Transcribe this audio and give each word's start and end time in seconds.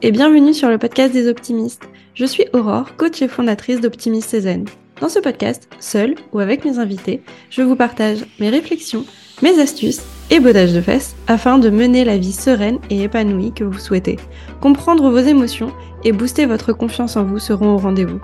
et 0.00 0.12
bienvenue 0.12 0.54
sur 0.54 0.68
le 0.68 0.78
podcast 0.78 1.12
des 1.12 1.28
optimistes. 1.28 1.88
Je 2.14 2.24
suis 2.24 2.44
Aurore, 2.52 2.96
coach 2.96 3.20
et 3.20 3.28
fondatrice 3.28 3.80
d'Optimiste 3.80 4.30
Cézanne. 4.30 4.66
Dans 5.00 5.08
ce 5.08 5.18
podcast, 5.18 5.68
seule 5.80 6.14
ou 6.32 6.38
avec 6.38 6.64
mes 6.64 6.78
invités, 6.78 7.22
je 7.50 7.62
vous 7.62 7.74
partage 7.74 8.24
mes 8.38 8.48
réflexions, 8.48 9.04
mes 9.42 9.58
astuces 9.60 10.02
et 10.30 10.38
bodages 10.38 10.72
de 10.72 10.80
fesses 10.80 11.16
afin 11.26 11.58
de 11.58 11.70
mener 11.70 12.04
la 12.04 12.16
vie 12.16 12.32
sereine 12.32 12.78
et 12.90 13.02
épanouie 13.02 13.52
que 13.52 13.64
vous 13.64 13.78
souhaitez. 13.78 14.18
Comprendre 14.60 15.10
vos 15.10 15.18
émotions 15.18 15.72
et 16.04 16.12
booster 16.12 16.46
votre 16.46 16.72
confiance 16.72 17.16
en 17.16 17.24
vous 17.24 17.40
seront 17.40 17.74
au 17.74 17.78
rendez-vous. 17.78 18.20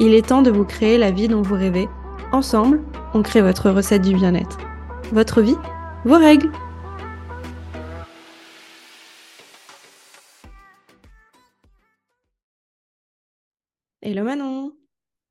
Il 0.00 0.12
est 0.12 0.28
temps 0.28 0.42
de 0.42 0.50
vous 0.50 0.64
créer 0.64 0.98
la 0.98 1.10
vie 1.10 1.28
dont 1.28 1.42
vous 1.42 1.54
rêvez. 1.54 1.88
Ensemble, 2.32 2.82
on 3.14 3.22
crée 3.22 3.40
votre 3.40 3.70
recette 3.70 4.02
du 4.02 4.14
bien-être. 4.14 4.58
Votre 5.12 5.40
vie, 5.40 5.56
vos 6.04 6.18
règles. 6.18 6.50
Hello 14.06 14.22
Manon 14.22 14.76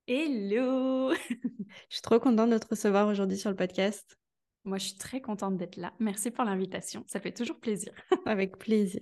Hello 0.08 1.14
Je 1.30 1.94
suis 1.96 2.02
trop 2.02 2.20
contente 2.20 2.50
de 2.50 2.58
te 2.58 2.66
recevoir 2.68 3.08
aujourd'hui 3.08 3.38
sur 3.38 3.52
le 3.52 3.56
podcast. 3.56 4.18
Moi, 4.64 4.80
je 4.80 4.86
suis 4.86 4.98
très 4.98 5.22
contente 5.22 5.58
d'être 5.58 5.76
là. 5.76 5.94
Merci 6.00 6.32
pour 6.32 6.44
l'invitation. 6.44 7.04
Ça 7.06 7.20
fait 7.20 7.32
toujours 7.32 7.60
plaisir. 7.60 7.94
Avec 8.26 8.58
plaisir. 8.58 9.02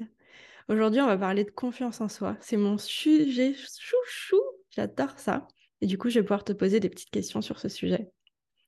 Aujourd'hui, 0.67 0.99
on 0.99 1.07
va 1.07 1.17
parler 1.17 1.45
de 1.45 1.51
confiance 1.51 2.01
en 2.01 2.09
soi. 2.09 2.35
C'est 2.41 2.57
mon 2.57 2.77
sujet 2.77 3.53
chouchou. 3.53 4.41
J'adore 4.71 5.17
ça. 5.17 5.47
Et 5.79 5.87
du 5.87 5.97
coup, 5.97 6.09
je 6.09 6.19
vais 6.19 6.25
pouvoir 6.25 6.43
te 6.43 6.51
poser 6.51 6.81
des 6.81 6.89
petites 6.89 7.09
questions 7.09 7.41
sur 7.41 7.57
ce 7.57 7.69
sujet. 7.69 8.11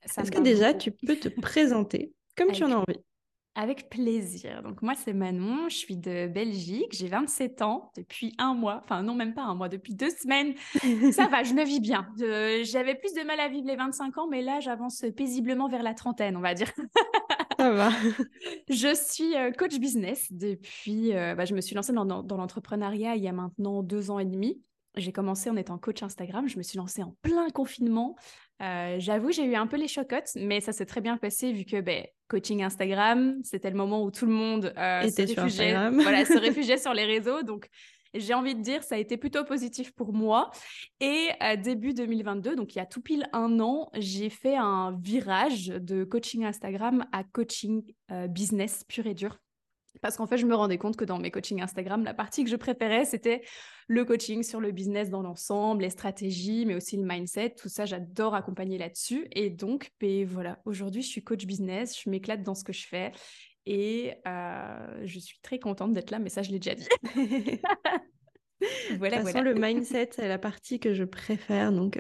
Est-ce 0.03 0.31
que 0.31 0.41
déjà, 0.41 0.73
tu 0.73 0.91
peux 0.91 1.17
te 1.17 1.27
présenter 1.27 2.13
comme 2.37 2.51
tu 2.53 2.63
en 2.63 2.71
as 2.71 2.77
envie? 2.77 3.01
Avec 3.55 3.89
plaisir. 3.89 4.63
Donc 4.63 4.81
moi, 4.81 4.93
c'est 4.95 5.13
Manon, 5.13 5.69
je 5.69 5.75
suis 5.75 5.97
de 5.97 6.27
Belgique, 6.27 6.91
j'ai 6.91 7.07
27 7.07 7.61
ans 7.61 7.91
depuis 7.95 8.33
un 8.37 8.53
mois, 8.53 8.81
enfin 8.83 9.03
non 9.03 9.13
même 9.13 9.33
pas 9.33 9.43
un 9.43 9.55
mois, 9.55 9.69
depuis 9.69 9.93
deux 9.93 10.09
semaines. 10.09 10.53
Ça 11.11 11.27
va, 11.27 11.43
je 11.43 11.53
le 11.53 11.63
vis 11.63 11.79
bien. 11.79 12.07
J'avais 12.63 12.95
plus 12.95 13.13
de 13.13 13.25
mal 13.25 13.39
à 13.39 13.49
vivre 13.49 13.67
les 13.67 13.75
25 13.75 14.17
ans, 14.17 14.27
mais 14.27 14.41
là, 14.41 14.59
j'avance 14.59 15.05
paisiblement 15.15 15.67
vers 15.67 15.83
la 15.83 15.93
trentaine, 15.93 16.35
on 16.35 16.41
va 16.41 16.53
dire. 16.53 16.71
Ça 17.59 17.71
va. 17.71 17.89
Je 18.69 18.93
suis 18.95 19.35
euh, 19.35 19.51
coach 19.51 19.77
business 19.77 20.27
depuis, 20.31 21.15
euh, 21.15 21.35
bah, 21.35 21.45
je 21.45 21.53
me 21.53 21.61
suis 21.61 21.75
lancée 21.75 21.93
dans, 21.93 22.05
dans 22.05 22.37
l'entrepreneuriat 22.37 23.15
il 23.15 23.23
y 23.23 23.27
a 23.27 23.31
maintenant 23.31 23.83
deux 23.83 24.11
ans 24.11 24.19
et 24.19 24.25
demi. 24.25 24.61
J'ai 24.95 25.11
commencé 25.11 25.49
en 25.49 25.55
étant 25.55 25.77
coach 25.79 26.03
Instagram, 26.03 26.47
je 26.47 26.57
me 26.57 26.63
suis 26.63 26.77
lancée 26.77 27.01
en 27.01 27.15
plein 27.21 27.49
confinement. 27.49 28.15
Euh, 28.61 28.95
j'avoue, 28.99 29.31
j'ai 29.31 29.45
eu 29.45 29.55
un 29.55 29.67
peu 29.67 29.77
les 29.77 29.87
chocottes, 29.87 30.29
mais 30.35 30.61
ça 30.61 30.71
s'est 30.71 30.85
très 30.85 31.01
bien 31.01 31.17
passé 31.17 31.51
vu 31.51 31.65
que 31.65 31.81
ben, 31.81 32.05
coaching 32.27 32.63
Instagram, 32.63 33.39
c'était 33.43 33.69
le 33.69 33.75
moment 33.75 34.03
où 34.03 34.11
tout 34.11 34.25
le 34.25 34.31
monde 34.31 34.73
euh, 34.77 35.09
se, 35.09 35.21
réfugiait, 35.21 35.89
voilà, 35.89 36.25
se 36.25 36.37
réfugiait 36.39 36.77
sur 36.77 36.93
les 36.93 37.05
réseaux. 37.05 37.43
Donc, 37.43 37.67
j'ai 38.13 38.33
envie 38.33 38.53
de 38.53 38.61
dire, 38.61 38.83
ça 38.83 38.95
a 38.95 38.97
été 38.99 39.17
plutôt 39.17 39.43
positif 39.43 39.91
pour 39.93 40.13
moi. 40.13 40.51
Et 40.99 41.29
euh, 41.41 41.55
début 41.55 41.93
2022, 41.93 42.55
donc 42.55 42.75
il 42.75 42.77
y 42.77 42.81
a 42.81 42.85
tout 42.85 43.01
pile 43.01 43.27
un 43.33 43.59
an, 43.59 43.89
j'ai 43.95 44.29
fait 44.29 44.55
un 44.55 44.97
virage 45.01 45.67
de 45.67 46.03
coaching 46.03 46.45
Instagram 46.45 47.05
à 47.11 47.23
coaching 47.23 47.83
business 48.29 48.83
pur 48.87 49.07
et 49.07 49.15
dur. 49.15 49.39
Parce 50.03 50.17
qu'en 50.17 50.27
fait, 50.27 50.37
je 50.37 50.45
me 50.45 50.53
rendais 50.53 50.77
compte 50.77 50.97
que 50.97 51.05
dans 51.05 51.17
mes 51.17 51.31
coachings 51.31 51.61
Instagram, 51.61 52.03
la 52.03 52.13
partie 52.13 52.43
que 52.43 52.49
je 52.49 52.57
préférais, 52.57 53.05
c'était 53.05 53.41
le 53.87 54.03
coaching 54.03 54.43
sur 54.43 54.59
le 54.59 54.71
business 54.71 55.09
dans 55.09 55.21
l'ensemble, 55.21 55.83
les 55.83 55.89
stratégies, 55.89 56.65
mais 56.65 56.75
aussi 56.75 56.97
le 56.97 57.03
mindset. 57.03 57.51
Tout 57.51 57.69
ça, 57.69 57.85
j'adore 57.85 58.35
accompagner 58.35 58.77
là-dessus. 58.77 59.25
Et 59.31 59.49
donc, 59.49 59.91
ben, 60.01 60.25
voilà, 60.25 60.59
aujourd'hui, 60.65 61.01
je 61.03 61.07
suis 61.07 61.23
coach 61.23 61.45
business, 61.45 61.97
je 61.97 62.09
m'éclate 62.09 62.43
dans 62.43 62.53
ce 62.53 62.65
que 62.65 62.73
je 62.73 62.85
fais. 62.85 63.13
Et 63.65 64.13
euh, 64.27 65.01
je 65.05 65.19
suis 65.19 65.39
très 65.41 65.57
contente 65.57 65.93
d'être 65.93 66.11
là, 66.11 66.19
mais 66.19 66.27
ça, 66.27 66.41
je 66.41 66.51
l'ai 66.51 66.59
déjà 66.59 66.75
dit. 66.75 66.89
voilà, 68.97 69.17
de 69.19 69.23
toute 69.23 69.31
façon, 69.31 69.41
le 69.41 69.53
mindset, 69.53 70.09
c'est 70.11 70.27
la 70.27 70.37
partie 70.37 70.81
que 70.81 70.93
je 70.93 71.05
préfère. 71.05 71.71
Donc, 71.71 71.97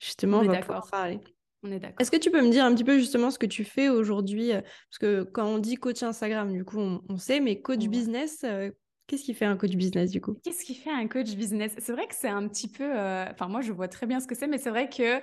justement, 0.00 0.38
on, 0.38 0.46
on 0.46 0.52
va 0.52 0.60
pouvoir 0.60 0.88
parler. 0.90 1.20
Est-ce 1.64 2.10
que 2.10 2.16
tu 2.16 2.30
peux 2.30 2.42
me 2.42 2.50
dire 2.50 2.64
un 2.64 2.74
petit 2.74 2.84
peu 2.84 2.98
justement 2.98 3.30
ce 3.30 3.38
que 3.38 3.46
tu 3.46 3.64
fais 3.64 3.88
aujourd'hui 3.88 4.52
euh, 4.52 4.60
Parce 4.60 4.98
que 5.00 5.22
quand 5.22 5.46
on 5.46 5.58
dit 5.58 5.76
coach 5.76 6.02
Instagram, 6.02 6.52
du 6.52 6.64
coup, 6.64 6.78
on, 6.78 7.18
sait, 7.18 7.40
mais 7.40 7.60
coach 7.60 7.86
business, 7.86 8.44
euh, 8.44 8.70
qu'est-ce 9.06 9.24
qui 9.24 9.34
fait 9.34 9.44
un 9.44 9.56
coach 9.56 9.74
business 9.74 10.10
du 10.10 10.20
coup? 10.20 10.36
Qu'est-ce 10.44 10.64
qui 10.64 10.74
fait 10.74 10.90
un 10.90 11.08
coach 11.08 11.34
business? 11.34 11.74
C'est 11.78 11.92
vrai 11.92 12.06
que 12.06 12.14
c'est 12.14 12.28
un 12.28 12.46
petit 12.48 12.68
peu. 12.68 12.84
Euh, 12.84 13.26
enfin, 13.30 13.48
moi, 13.48 13.60
je 13.60 13.72
vois 13.72 13.88
très 13.88 14.06
bien 14.06 14.20
ce 14.20 14.26
que 14.26 14.34
c'est, 14.34 14.46
mais 14.46 14.58
c'est 14.58 14.70
vrai 14.70 14.88
que 14.88 15.20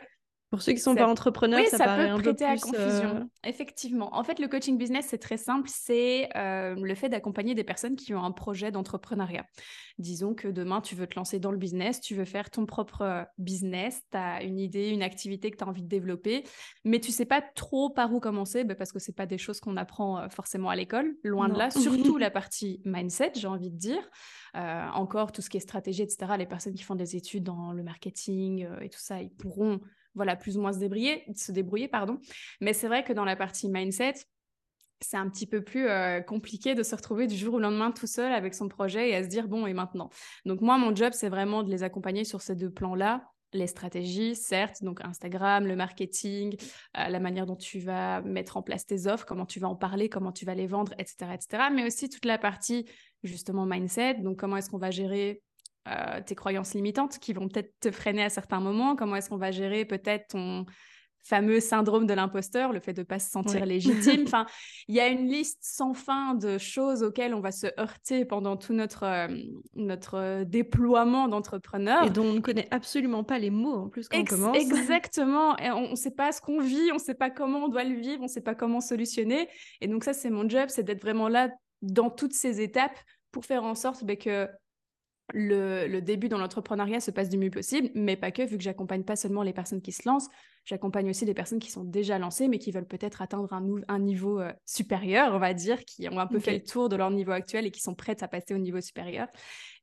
pour 0.54 0.62
ceux 0.62 0.74
qui 0.74 0.78
ne 0.78 0.84
sont 0.84 0.94
pas 0.94 1.08
entrepreneurs, 1.08 1.66
ça, 1.66 1.80
paraît 1.80 2.10
un 2.10 2.20
peu 2.20 2.32
plus... 2.36 2.46
à 2.46 2.56
confusion. 2.58 3.16
Euh, 3.16 3.24
Effectivement. 3.44 4.16
En 4.16 4.24
fait, 4.24 4.38
le 4.38 4.48
coaching 4.48 4.78
business, 4.78 5.08
c'est 5.10 5.18
très 5.18 5.38
simple. 5.38 5.68
C'est 5.68 6.30
euh, 6.36 6.76
le 6.76 6.94
fait 6.94 7.10
d'accompagner 7.10 7.56
des 7.56 7.64
personnes 7.64 7.96
qui 7.96 8.14
ont 8.14 8.24
un 8.24 8.32
projet 8.32 8.72
d'entrepreneuriat. 8.72 9.48
Disons 9.98 10.36
que 10.36 10.48
demain, 10.48 10.80
tu 10.80 10.94
veux 10.94 11.08
te 11.08 11.16
lancer 11.16 11.40
dans 11.40 11.50
le 11.50 11.58
business, 11.58 12.02
tu 12.02 12.14
veux 12.14 12.26
faire 12.26 12.52
ton 12.52 12.68
propre 12.68 13.02
euh, 13.02 13.24
business, 13.40 14.04
tu 14.12 14.18
as 14.20 14.44
une 14.44 14.60
idée, 14.60 14.90
une 14.90 15.02
activité 15.02 15.50
que 15.50 15.58
tu 15.58 15.64
as 15.64 15.68
envie 15.68 15.82
de 15.82 15.88
développer, 15.88 16.44
mais 16.86 17.00
tu 17.00 17.12
sais 17.12 17.26
pas 17.26 17.42
trop 17.42 17.90
par 17.90 18.14
où 18.14 18.20
commencer 18.20 18.64
bah, 18.64 18.76
parce 18.76 18.92
que 18.92 19.00
c'est 19.00 19.16
pas 19.16 19.26
des 19.26 19.40
choses 19.40 19.60
qu'on 19.60 19.76
apprend 19.76 20.30
forcément 20.30 20.70
à 20.70 20.76
l'école, 20.76 21.16
loin 21.24 21.50
de 21.50 21.58
là. 21.58 21.72
Surtout 21.72 22.20
la 22.20 22.30
partie 22.30 22.80
mindset, 22.86 23.32
j'ai 23.38 23.48
envie 23.48 23.72
de 23.72 23.78
dire. 23.78 24.08
encore 24.54 25.32
tout 25.32 25.42
ce 25.42 25.50
qui 25.50 25.58
est 25.58 25.62
stratégie, 25.62 26.04
etc. 26.04 26.34
Les 26.38 26.46
personnes 26.46 26.76
qui 26.76 26.84
font 26.84 26.94
des 26.94 27.16
études 27.16 27.44
dans 27.44 27.72
le 27.72 27.82
marketing 27.82 28.68
et 28.82 28.90
tout 28.90 29.02
ça, 29.02 29.20
ils 29.20 29.32
pourront 29.32 29.80
voilà, 30.16 30.36
plus 30.36 30.58
ou 30.58 30.62
moins 30.62 30.74
se 30.74 30.80
débrouiller, 30.80 31.24
se 31.36 31.52
débrouiller 31.52 31.88
pardon. 31.88 32.20
Mais 32.62 32.74
c'est 32.74 32.88
vrai 32.88 33.04
que 33.04 33.14
dans 33.14 33.26
la 33.26 33.36
partie 33.36 33.70
mindset, 33.70 34.14
c'est 35.02 35.18
un 35.18 35.30
petit 35.30 35.46
peu 35.46 35.62
plus 35.62 35.88
euh, 35.88 36.22
compliqué 36.22 36.76
de 36.76 36.84
se 36.84 36.96
retrouver 36.96 37.28
du 37.28 37.36
jour 37.36 37.56
au 37.56 37.60
lendemain 37.60 37.92
tout 37.92 38.08
seul 38.08 38.32
avec 38.32 38.54
son 38.54 38.68
projet 38.68 39.10
et 39.10 39.16
à 39.16 39.24
se 39.24 39.28
dire 39.28 39.48
bon 39.48 39.68
et 39.68 39.74
maintenant? 39.74 40.10
Donc 40.46 40.62
moi 40.62 40.78
mon 40.78 40.96
job 40.96 41.14
c'est 41.14 41.30
vraiment 41.30 41.64
de 41.64 41.70
les 41.70 41.84
accompagner 41.84 42.24
sur 42.24 42.42
ces 42.42 42.56
deux 42.56 42.72
plans-là, 42.72 43.30
les 43.54 43.68
stratégies 43.68 44.36
certes, 44.36 44.84
donc 44.84 45.04
Instagram, 45.04 45.68
le 45.68 45.76
marketing, 45.76 46.56
euh, 46.98 47.08
la 47.08 47.20
manière 47.20 47.46
dont 47.46 47.56
tu 47.56 47.80
vas 47.80 48.22
mettre 48.22 48.58
en 48.58 48.62
place 48.62 48.86
tes 48.86 49.08
offres, 49.08 49.26
comment 49.26 49.46
tu 49.46 49.60
vas 49.60 49.68
en 49.68 49.76
parler, 49.76 50.10
comment 50.10 50.32
tu 50.32 50.46
vas 50.46 50.56
les 50.56 50.68
vendre, 50.68 50.94
etc., 50.98 51.32
etc. 51.34 51.64
Mais 51.72 51.86
aussi 51.86 52.10
toute 52.10 52.26
la 52.26 52.38
partie 52.38 52.86
justement 53.24 53.66
mindset, 53.66 54.16
donc 54.16 54.38
comment 54.40 54.58
est-ce 54.58 54.70
qu'on 54.70 54.78
va 54.78 54.92
gérer 54.92 55.42
euh, 55.88 56.22
tes 56.26 56.36
croyances 56.36 56.74
limitantes 56.74 57.20
qui 57.20 57.34
vont 57.34 57.50
peut-être 57.50 57.74
te 57.80 57.92
freiner 57.92 58.24
à 58.24 58.30
certains 58.30 58.62
moments 58.62 58.96
Comment 58.96 59.18
est-ce 59.18 59.30
qu'on 59.30 59.38
va 59.38 59.52
gérer 59.52 59.84
peut-être 59.84 60.30
ton 60.30 60.66
fameux 61.24 61.60
syndrome 61.62 62.06
de 62.06 62.14
l'imposteur, 62.14 62.74
le 62.74 62.80
fait 62.80 62.94
de 62.94 63.02
ne 63.02 63.06
pas 63.06 63.20
se 63.20 63.30
sentir 63.30 63.66
légitime? 63.66 64.24
Enfin, 64.28 64.46
il 64.88 64.96
y 64.96 65.00
a 65.00 65.08
une 65.08 65.28
liste 65.28 65.60
sans 65.62 65.94
fin 65.94 66.36
de 66.36 66.58
choses 66.58 67.04
auxquelles 67.04 67.34
on 67.34 67.40
va 67.40 67.52
se 67.52 67.68
heurter 67.80 68.26
pendant 68.26 68.58
tout 68.58 68.74
notre, 68.74 69.04
euh, 69.04 69.28
notre 69.76 70.44
déploiement 70.44 71.28
d'entrepreneur. 71.28 72.06
Et 72.06 72.10
dont 72.10 72.26
on 72.26 72.34
ne 72.34 72.40
connaît 72.40 72.68
absolument 72.72 73.24
pas 73.24 73.40
les 73.40 73.50
mots 73.50 73.76
en 73.76 73.90
plus 73.90 74.08
quand 74.08 74.20
on 74.20 74.24
commence. 74.26 74.58
Exactement. 74.58 75.58
Et 75.58 75.72
on 75.72 75.92
ne 75.92 75.96
sait 75.96 76.12
pas 76.12 76.32
ce 76.32 76.42
qu'on 76.42 76.60
vit, 76.60 76.92
on 76.92 76.96
ne 76.96 77.00
sait 77.00 77.16
pas 77.16 77.30
comment 77.30 77.66
on 77.66 77.68
doit 77.68 77.84
le 77.84 77.96
vivre, 77.96 78.22
on 78.22 78.24
ne 78.24 78.32
sait 78.32 78.42
pas 78.42 78.56
comment 78.56 78.82
solutionner. 78.82 79.50
Et 79.82 79.88
donc 79.88 80.04
ça, 80.04 80.14
c'est 80.14 80.30
mon 80.30 80.48
job, 80.48 80.66
c'est 80.70 80.84
d'être 80.84 81.02
vraiment 81.02 81.28
là 81.28 81.50
dans 81.82 82.10
toutes 82.10 82.34
ces 82.34 82.62
étapes 82.62 82.98
pour 83.32 83.46
faire 83.46 83.64
en 83.64 83.76
sorte 83.76 84.04
ben, 84.04 84.18
que 84.18 84.48
le, 85.34 86.00
début 86.00 86.30
dans 86.30 86.38
l'entrepreneuriat 86.38 87.00
se 87.00 87.12
passe 87.12 87.30
du 87.30 87.38
mieux 87.38 87.50
possible, 87.50 87.90
mais 87.96 88.16
pas 88.16 88.32
que, 88.32 88.44
vu 88.44 88.58
que 88.58 88.64
j'accompagne 88.64 89.04
pas 89.04 89.16
seulement 89.16 89.42
les 89.42 89.54
personnes 89.54 89.82
qui 89.82 89.92
se 89.92 90.08
lancent, 90.08 90.30
j'accompagne 90.64 91.10
aussi 91.10 91.26
des 91.26 91.34
personnes 91.34 91.60
qui 91.60 91.72
sont 91.72 91.84
déjà 91.84 92.20
lancées, 92.20 92.48
mais 92.48 92.60
qui 92.60 92.72
veulent 92.72 92.88
peut-être 92.88 93.22
atteindre 93.22 93.52
un, 93.88 94.00
niveau 94.00 94.40
euh, 94.40 94.52
supérieur, 94.66 95.34
on 95.34 95.40
va 95.40 95.54
dire, 95.54 95.84
qui 95.86 96.08
ont 96.08 96.20
un 96.20 96.28
peu 96.28 96.40
fait 96.40 96.54
le 96.54 96.64
tour 96.64 96.88
de 96.88 96.96
leur 96.96 97.10
niveau 97.10 97.32
actuel 97.32 97.66
et 97.66 97.72
qui 97.72 97.82
sont 97.82 97.96
prêtes 97.96 98.22
à 98.22 98.28
passer 98.28 98.54
au 98.54 98.60
niveau 98.60 98.80
supérieur. 98.80 99.28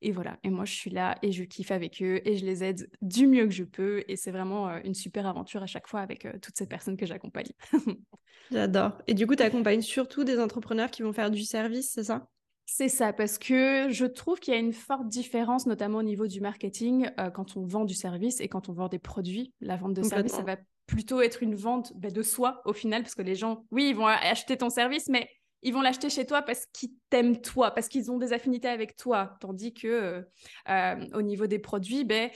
Et 0.03 0.13
voilà, 0.13 0.39
et 0.45 0.51
moi 0.51 0.65
je 0.65 0.73
suis 0.73 0.91
là 0.91 1.19
et 1.23 1.33
je 1.33 1.43
kiffe 1.43 1.73
avec 1.73 2.01
eux 2.01 2.21
et 2.25 2.37
je 2.37 2.47
les 2.47 2.65
aide 2.65 2.89
du 3.03 3.27
mieux 3.27 3.47
que 3.47 3.53
je 3.53 3.65
peux. 3.65 4.05
Et 4.09 4.17
c'est 4.17 4.31
vraiment 4.31 4.69
euh, 4.69 4.79
une 4.85 4.95
super 4.95 5.27
aventure 5.27 5.63
à 5.63 5.67
chaque 5.67 5.89
fois 5.89 6.01
avec 6.01 6.27
euh, 6.27 6.33
toutes 6.41 6.57
ces 6.57 6.67
personnes 6.67 6.97
que 6.97 7.07
j'accompagne. 7.07 7.51
J'adore. 8.51 8.93
Et 9.07 9.15
du 9.15 9.27
coup, 9.27 9.37
tu 9.37 9.43
accompagnes 9.43 9.83
surtout 9.83 10.25
des 10.25 10.39
entrepreneurs 10.39 10.91
qui 10.91 11.03
vont 11.03 11.13
faire 11.13 11.31
du 11.31 11.45
service, 11.45 11.93
c'est 11.93 12.05
ça? 12.05 12.29
C'est 12.73 12.89
ça, 12.89 13.13
parce 13.13 13.37
que 13.37 13.89
je 13.91 14.07
trouve 14.07 14.39
qu'il 14.39 14.55
y 14.55 14.57
a 14.57 14.61
une 14.61 14.73
forte 14.73 15.09
différence, 15.09 15.67
notamment 15.67 15.99
au 15.99 16.03
niveau 16.05 16.29
du 16.29 16.41
marketing, 16.41 17.11
euh, 17.19 17.29
quand 17.29 17.57
on 17.57 17.65
vend 17.67 17.85
du 17.85 17.95
service 17.95 18.41
et 18.41 18.47
quand 18.47 18.69
on 18.69 18.73
vend 18.73 18.87
des 18.87 19.01
produits. 19.01 19.53
La 19.61 19.77
vente 19.77 19.95
de 19.95 20.05
service, 20.05 20.31
ça 20.31 20.43
va 20.43 20.57
plutôt 20.87 21.21
être 21.21 21.43
une 21.43 21.57
vente 21.57 21.93
bah, 21.97 22.11
de 22.11 22.23
soi 22.23 22.63
au 22.65 22.73
final, 22.73 23.03
parce 23.03 23.17
que 23.17 23.23
les 23.23 23.35
gens, 23.35 23.65
oui, 23.73 23.89
ils 23.89 23.97
vont 23.97 24.07
acheter 24.07 24.57
ton 24.57 24.71
service, 24.71 25.09
mais 25.09 25.29
ils 25.63 25.75
vont 25.75 25.81
l'acheter 25.81 26.11
chez 26.11 26.25
toi 26.25 26.43
parce 26.43 26.67
qu'ils 26.73 26.93
t'aiment 27.11 27.41
toi, 27.41 27.73
parce 27.73 27.89
qu'ils 27.89 28.09
ont 28.13 28.19
des 28.19 28.33
affinités 28.33 28.69
avec 28.69 28.95
toi. 28.95 29.37
Tandis 29.41 29.75
que 29.75 29.89
euh, 29.89 30.23
euh, 30.69 31.07
au 31.13 31.23
niveau 31.23 31.49
des 31.49 31.59
produits, 31.59 32.05
ben, 32.05 32.31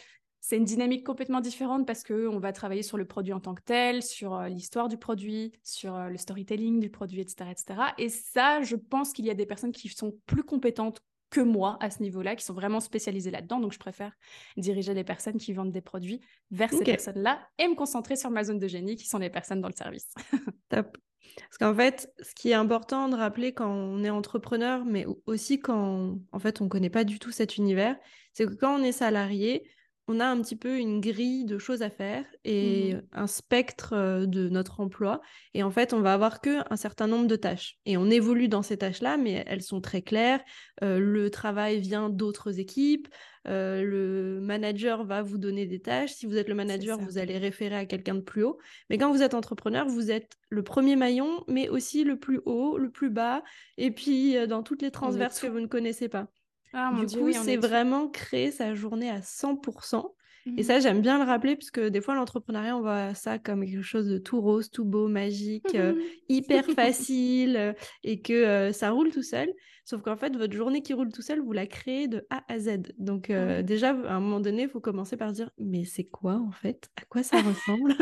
c'est 0.46 0.58
une 0.58 0.66
dynamique 0.66 1.06
complètement 1.06 1.40
différente 1.40 1.86
parce 1.86 2.04
qu'on 2.04 2.38
va 2.38 2.52
travailler 2.52 2.82
sur 2.82 2.98
le 2.98 3.06
produit 3.06 3.32
en 3.32 3.40
tant 3.40 3.54
que 3.54 3.62
tel, 3.62 4.02
sur 4.02 4.34
euh, 4.34 4.48
l'histoire 4.48 4.88
du 4.88 4.98
produit, 4.98 5.52
sur 5.62 5.94
euh, 5.96 6.10
le 6.10 6.18
storytelling 6.18 6.80
du 6.80 6.90
produit, 6.90 7.22
etc., 7.22 7.50
etc. 7.50 7.80
Et 7.96 8.10
ça, 8.10 8.60
je 8.60 8.76
pense 8.76 9.14
qu'il 9.14 9.24
y 9.24 9.30
a 9.30 9.34
des 9.34 9.46
personnes 9.46 9.72
qui 9.72 9.88
sont 9.88 10.12
plus 10.26 10.44
compétentes 10.44 11.00
que 11.30 11.40
moi 11.40 11.78
à 11.80 11.88
ce 11.88 12.02
niveau-là, 12.02 12.36
qui 12.36 12.44
sont 12.44 12.52
vraiment 12.52 12.80
spécialisées 12.80 13.30
là-dedans. 13.30 13.58
Donc, 13.58 13.72
je 13.72 13.78
préfère 13.78 14.12
diriger 14.58 14.92
les 14.92 15.02
personnes 15.02 15.38
qui 15.38 15.54
vendent 15.54 15.72
des 15.72 15.80
produits 15.80 16.20
vers 16.50 16.68
ces 16.68 16.84
personnes-là 16.84 17.40
et 17.58 17.66
me 17.66 17.74
concentrer 17.74 18.16
sur 18.16 18.28
ma 18.28 18.44
zone 18.44 18.58
de 18.58 18.68
génie, 18.68 18.96
qui 18.96 19.08
sont 19.08 19.18
les 19.18 19.30
personnes 19.30 19.62
dans 19.62 19.68
le 19.68 19.74
service. 19.74 20.12
Top. 20.68 20.98
Parce 21.36 21.56
qu'en 21.58 21.74
fait, 21.74 22.12
ce 22.20 22.34
qui 22.34 22.50
est 22.50 22.54
important 22.54 23.08
de 23.08 23.16
rappeler 23.16 23.54
quand 23.54 23.72
on 23.72 24.04
est 24.04 24.10
entrepreneur, 24.10 24.84
mais 24.84 25.06
aussi 25.24 25.58
quand 25.58 26.18
en 26.32 26.38
fait 26.38 26.60
on 26.60 26.64
ne 26.64 26.68
connaît 26.68 26.90
pas 26.90 27.04
du 27.04 27.18
tout 27.18 27.30
cet 27.30 27.56
univers, 27.56 27.96
c'est 28.34 28.44
que 28.44 28.52
quand 28.52 28.78
on 28.78 28.82
est 28.82 28.92
salarié, 28.92 29.66
on 30.06 30.20
a 30.20 30.26
un 30.26 30.40
petit 30.42 30.56
peu 30.56 30.78
une 30.78 31.00
grille 31.00 31.44
de 31.44 31.56
choses 31.58 31.82
à 31.82 31.90
faire 31.90 32.24
et 32.44 32.94
mmh 32.94 33.02
un 33.12 33.26
spectre 33.26 34.26
de 34.26 34.48
notre 34.48 34.80
emploi. 34.80 35.20
Et 35.54 35.62
en 35.62 35.70
fait, 35.70 35.92
on 35.92 36.00
va 36.00 36.14
avoir 36.14 36.40
que 36.40 36.60
un 36.70 36.76
certain 36.76 37.06
nombre 37.06 37.26
de 37.26 37.36
tâches. 37.36 37.76
Et 37.86 37.96
on 37.96 38.10
évolue 38.10 38.48
dans 38.48 38.62
ces 38.62 38.76
tâches-là, 38.76 39.16
mais 39.16 39.44
elles 39.46 39.62
sont 39.62 39.80
très 39.80 40.02
claires. 40.02 40.40
le 40.82 41.28
travail 41.28 41.80
vient 41.80 42.10
d'autres 42.10 42.58
équipes. 42.58 43.08
le 43.44 44.40
manager 44.40 45.04
va 45.04 45.22
vous 45.22 45.38
donner 45.38 45.66
des 45.66 45.80
tâches. 45.80 46.12
Si 46.12 46.26
vous 46.26 46.36
êtes 46.36 46.48
le 46.48 46.54
manager, 46.54 46.98
vous 46.98 47.18
allez 47.18 47.38
référer 47.38 47.76
à 47.76 47.86
quelqu'un 47.86 48.16
de 48.16 48.20
plus 48.20 48.42
haut. 48.42 48.58
Mais 48.90 48.98
quand 48.98 49.12
vous 49.12 49.22
êtes 49.22 49.34
entrepreneur, 49.34 49.86
vous 49.86 50.10
êtes 50.10 50.32
le 50.50 50.62
premier 50.62 50.96
maillon, 50.96 51.44
mais 51.46 51.68
aussi 51.68 52.04
le 52.04 52.18
plus 52.18 52.40
haut, 52.44 52.78
le 52.78 52.90
plus 52.90 53.10
bas, 53.10 53.42
et 53.76 53.90
puis 53.90 54.36
dans 54.48 54.62
toutes 54.62 54.82
les 54.82 54.90
transverses 54.90 55.40
que 55.40 55.46
vous 55.46 55.60
ne 55.60 55.66
connaissez 55.66 56.08
pas. 56.08 56.28
Ah, 56.76 56.92
du 56.98 57.06
coup, 57.06 57.32
c'est 57.32 57.56
vraiment 57.56 58.08
créer 58.08 58.50
sa 58.50 58.74
journée 58.74 59.10
à 59.10 59.22
100%. 59.22 60.14
Et 60.56 60.60
mmh 60.60 60.62
ça, 60.62 60.78
j'aime 60.80 61.00
bien 61.00 61.18
le 61.18 61.24
rappeler, 61.24 61.56
puisque 61.56 61.80
des 61.80 62.00
fois, 62.02 62.14
l'entrepreneuriat, 62.14 62.76
on 62.76 62.82
voit 62.82 63.14
ça 63.14 63.38
comme 63.38 63.64
quelque 63.64 63.80
chose 63.82 64.06
de 64.08 64.18
tout 64.18 64.40
rose, 64.42 64.70
tout 64.70 64.84
beau, 64.84 65.08
magique, 65.08 65.74
euh, 65.74 65.94
hyper 66.28 66.66
facile, 66.66 67.56
euh, 67.56 67.72
et 68.02 68.20
que 68.20 68.32
euh, 68.32 68.72
ça 68.72 68.90
roule 68.90 69.10
tout 69.10 69.22
seul. 69.22 69.50
Sauf 69.86 70.02
qu'en 70.02 70.16
fait, 70.16 70.36
votre 70.36 70.52
journée 70.52 70.82
qui 70.82 70.92
roule 70.94 71.12
tout 71.12 71.22
seul, 71.22 71.40
vous 71.40 71.52
la 71.52 71.66
créez 71.66 72.08
de 72.08 72.26
A 72.28 72.42
à 72.48 72.58
Z. 72.58 72.78
Donc 72.98 73.30
déjà, 73.30 73.90
à 73.90 74.14
un 74.14 74.20
moment 74.20 74.40
donné, 74.40 74.62
il 74.62 74.68
faut 74.68 74.80
commencer 74.80 75.16
par 75.16 75.32
dire, 75.32 75.50
mais 75.58 75.84
c'est 75.84 76.04
quoi 76.04 76.34
en 76.36 76.52
fait? 76.52 76.88
À 76.96 77.04
quoi 77.04 77.22
ça 77.22 77.38
ressemble? 77.42 77.94